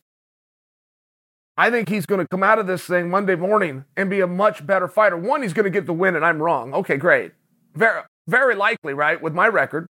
I 1.56 1.70
think 1.70 1.90
he's 1.90 2.06
going 2.06 2.22
to 2.22 2.28
come 2.28 2.42
out 2.44 2.58
of 2.58 2.66
this 2.66 2.84
thing 2.84 3.10
Monday 3.10 3.36
morning 3.36 3.86
and 3.96 4.10
be 4.10 4.22
a 4.22 4.28
much 4.28 4.66
better 4.66 4.88
fighter. 4.88 5.16
One, 5.16 5.44
he's 5.44 5.54
going 5.54 5.66
to 5.66 5.70
get 5.70 5.86
the 5.86 5.94
win, 5.94 6.16
and 6.16 6.26
I'm 6.26 6.42
wrong. 6.42 6.74
Okay, 6.74 6.98
great. 6.98 7.34
Very, 7.76 8.02
very 8.28 8.56
likely, 8.56 8.94
right, 8.94 9.22
with 9.22 9.34
my 9.34 9.48
record. 9.48 9.86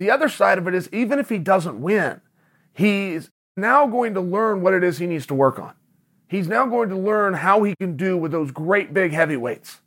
The 0.00 0.10
other 0.10 0.28
side 0.28 0.58
of 0.58 0.66
it 0.66 0.74
is 0.74 0.88
even 0.92 1.18
if 1.18 1.28
he 1.28 1.38
doesn't 1.38 1.80
win, 1.80 2.20
he's 2.74 3.30
now 3.56 3.86
going 3.86 4.14
to 4.14 4.20
learn 4.20 4.60
what 4.60 4.74
it 4.74 4.84
is 4.84 4.98
he 4.98 5.06
needs 5.06 5.26
to 5.26 5.34
work 5.34 5.58
on. 5.58 5.74
He's 6.28 6.48
now 6.48 6.66
going 6.66 6.88
to 6.88 6.96
learn 6.96 7.34
how 7.34 7.62
he 7.62 7.74
can 7.76 7.96
do 7.96 8.16
with 8.16 8.32
those 8.32 8.50
great 8.50 8.92
big 8.92 9.12
heavyweights. 9.12 9.80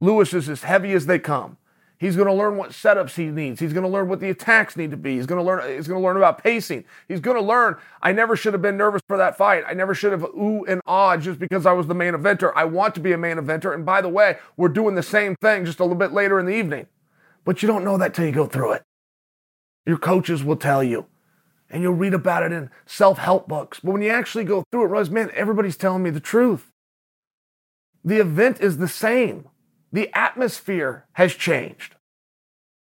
Lewis 0.00 0.34
is 0.34 0.48
as 0.48 0.62
heavy 0.62 0.92
as 0.92 1.06
they 1.06 1.18
come. 1.18 1.56
He's 1.96 2.16
going 2.16 2.26
to 2.26 2.34
learn 2.34 2.56
what 2.56 2.70
setups 2.70 3.14
he 3.14 3.26
needs. 3.26 3.60
He's 3.60 3.72
going 3.72 3.84
to 3.84 3.88
learn 3.88 4.08
what 4.08 4.20
the 4.20 4.28
attacks 4.28 4.76
need 4.76 4.90
to 4.90 4.96
be. 4.96 5.16
He's 5.16 5.26
going 5.26 5.40
to 5.40 5.44
learn. 5.44 5.74
He's 5.74 5.86
going 5.86 6.00
to 6.00 6.04
learn 6.04 6.16
about 6.16 6.42
pacing. 6.42 6.84
He's 7.08 7.20
going 7.20 7.36
to 7.36 7.42
learn. 7.42 7.76
I 8.02 8.12
never 8.12 8.36
should 8.36 8.52
have 8.52 8.62
been 8.62 8.76
nervous 8.76 9.00
for 9.06 9.16
that 9.16 9.38
fight. 9.38 9.64
I 9.66 9.74
never 9.74 9.94
should 9.94 10.12
have 10.12 10.24
ooh 10.24 10.64
and 10.66 10.80
ah 10.86 11.16
just 11.16 11.38
because 11.38 11.66
I 11.66 11.72
was 11.72 11.86
the 11.86 11.94
main 11.94 12.14
eventer. 12.14 12.52
I 12.56 12.64
want 12.64 12.94
to 12.96 13.00
be 13.00 13.12
a 13.12 13.18
main 13.18 13.36
eventer. 13.36 13.72
And 13.72 13.86
by 13.86 14.00
the 14.00 14.08
way, 14.08 14.38
we're 14.56 14.68
doing 14.68 14.96
the 14.96 15.02
same 15.02 15.36
thing 15.36 15.64
just 15.64 15.78
a 15.78 15.84
little 15.84 15.96
bit 15.96 16.12
later 16.12 16.40
in 16.40 16.46
the 16.46 16.54
evening. 16.54 16.88
But 17.44 17.62
you 17.62 17.68
don't 17.68 17.84
know 17.84 17.96
that 17.96 18.12
till 18.12 18.26
you 18.26 18.32
go 18.32 18.46
through 18.46 18.72
it. 18.72 18.82
Your 19.86 19.98
coaches 19.98 20.42
will 20.42 20.56
tell 20.56 20.82
you, 20.82 21.06
and 21.70 21.82
you'll 21.82 21.92
read 21.92 22.14
about 22.14 22.42
it 22.42 22.52
in 22.52 22.70
self-help 22.86 23.46
books. 23.46 23.80
But 23.80 23.92
when 23.92 24.02
you 24.02 24.10
actually 24.10 24.44
go 24.44 24.64
through 24.70 24.84
it, 24.84 24.88
realize, 24.88 25.10
man, 25.10 25.30
everybody's 25.34 25.76
telling 25.76 26.02
me 26.02 26.10
the 26.10 26.20
truth. 26.20 26.72
The 28.02 28.18
event 28.18 28.60
is 28.60 28.78
the 28.78 28.88
same. 28.88 29.48
The 29.94 30.10
atmosphere 30.12 31.06
has 31.12 31.34
changed. 31.34 31.94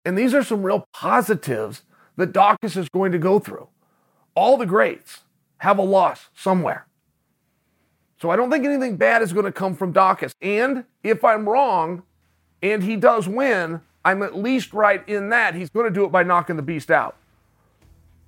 And 0.04 0.18
these 0.18 0.34
are 0.34 0.42
some 0.42 0.64
real 0.64 0.88
positives 0.92 1.82
that 2.16 2.32
Daukaus 2.32 2.76
is 2.76 2.88
going 2.88 3.12
to 3.12 3.18
go 3.18 3.38
through. 3.38 3.68
All 4.34 4.56
the 4.56 4.66
greats 4.66 5.20
have 5.58 5.78
a 5.78 5.82
loss 5.82 6.30
somewhere. 6.34 6.88
So 8.20 8.30
I 8.30 8.34
don't 8.34 8.50
think 8.50 8.64
anything 8.64 8.96
bad 8.96 9.22
is 9.22 9.32
going 9.32 9.44
to 9.44 9.52
come 9.52 9.76
from 9.76 9.92
Daukaus. 9.92 10.32
And 10.42 10.82
if 11.04 11.22
I'm 11.22 11.48
wrong 11.48 12.02
and 12.60 12.82
he 12.82 12.96
does 12.96 13.28
win, 13.28 13.82
I'm 14.04 14.20
at 14.24 14.36
least 14.36 14.72
right 14.72 15.08
in 15.08 15.28
that 15.28 15.54
he's 15.54 15.70
going 15.70 15.86
to 15.86 15.92
do 15.92 16.04
it 16.06 16.10
by 16.10 16.24
knocking 16.24 16.56
the 16.56 16.62
beast 16.62 16.90
out. 16.90 17.14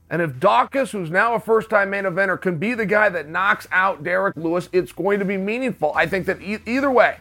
And 0.09 0.23
if 0.23 0.35
Daukaus, 0.35 0.93
who's 0.93 1.11
now 1.11 1.35
a 1.35 1.41
first 1.41 1.69
time 1.69 1.91
main 1.91 2.05
eventer, 2.05 2.41
can 2.41 2.59
be 2.59 2.75
the 2.75 2.87
guy 2.87 3.09
that 3.09 3.29
knocks 3.29 3.67
out 3.73 4.05
Derrick 4.05 4.37
Lewis, 4.37 4.69
it's 4.71 4.93
going 4.93 5.19
to 5.19 5.25
be 5.25 5.37
meaningful. 5.37 5.93
I 5.97 6.07
think 6.07 6.27
that 6.27 6.41
e- 6.41 6.61
either 6.65 6.93
way, 6.93 7.17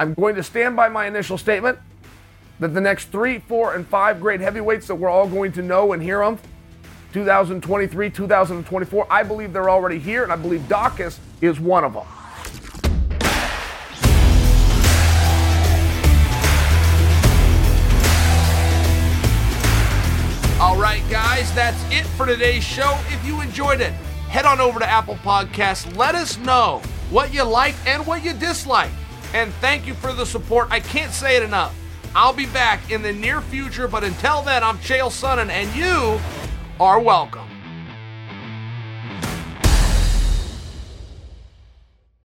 I'm 0.00 0.14
going 0.14 0.36
to 0.36 0.44
stand 0.44 0.76
by 0.76 0.88
my 0.88 1.06
initial 1.06 1.36
statement 1.36 1.76
that 2.60 2.68
the 2.68 2.80
next 2.80 3.06
three, 3.06 3.40
four, 3.40 3.74
and 3.74 3.84
five 3.84 4.20
great 4.20 4.40
heavyweights 4.40 4.86
that 4.86 4.94
we're 4.94 5.08
all 5.08 5.28
going 5.28 5.50
to 5.52 5.62
know 5.62 5.92
and 5.92 6.00
hear 6.00 6.22
of 6.22 6.40
2023, 7.12 8.10
2024, 8.10 9.06
I 9.10 9.22
believe 9.24 9.52
they're 9.52 9.68
already 9.68 9.98
here, 9.98 10.22
and 10.22 10.32
I 10.32 10.36
believe 10.36 10.60
Daukaus 10.62 11.18
is 11.40 11.58
one 11.58 11.82
of 11.82 11.94
them. 11.94 12.06
All 20.60 20.76
right, 20.76 21.02
guys, 21.10 21.52
that's 21.54 21.82
it 21.92 22.06
for 22.06 22.24
today's 22.24 22.62
show. 22.62 22.96
If 23.08 23.24
you 23.26 23.40
enjoyed 23.40 23.80
it, 23.80 23.92
head 24.28 24.44
on 24.44 24.60
over 24.60 24.78
to 24.78 24.88
Apple 24.88 25.16
Podcasts. 25.16 25.96
Let 25.96 26.14
us 26.14 26.38
know 26.38 26.82
what 27.10 27.34
you 27.34 27.42
like 27.42 27.74
and 27.84 28.06
what 28.06 28.24
you 28.24 28.32
dislike 28.32 28.90
and 29.34 29.52
thank 29.54 29.86
you 29.86 29.94
for 29.94 30.12
the 30.12 30.26
support. 30.26 30.68
I 30.70 30.80
can't 30.80 31.12
say 31.12 31.36
it 31.36 31.42
enough. 31.42 31.74
I'll 32.14 32.32
be 32.32 32.46
back 32.46 32.90
in 32.90 33.02
the 33.02 33.12
near 33.12 33.40
future, 33.40 33.88
but 33.88 34.04
until 34.04 34.42
then, 34.42 34.64
I'm 34.64 34.78
Chael 34.78 35.10
Sonnen, 35.10 35.50
and 35.50 35.74
you 35.76 36.20
are 36.80 37.00
welcome. 37.00 37.47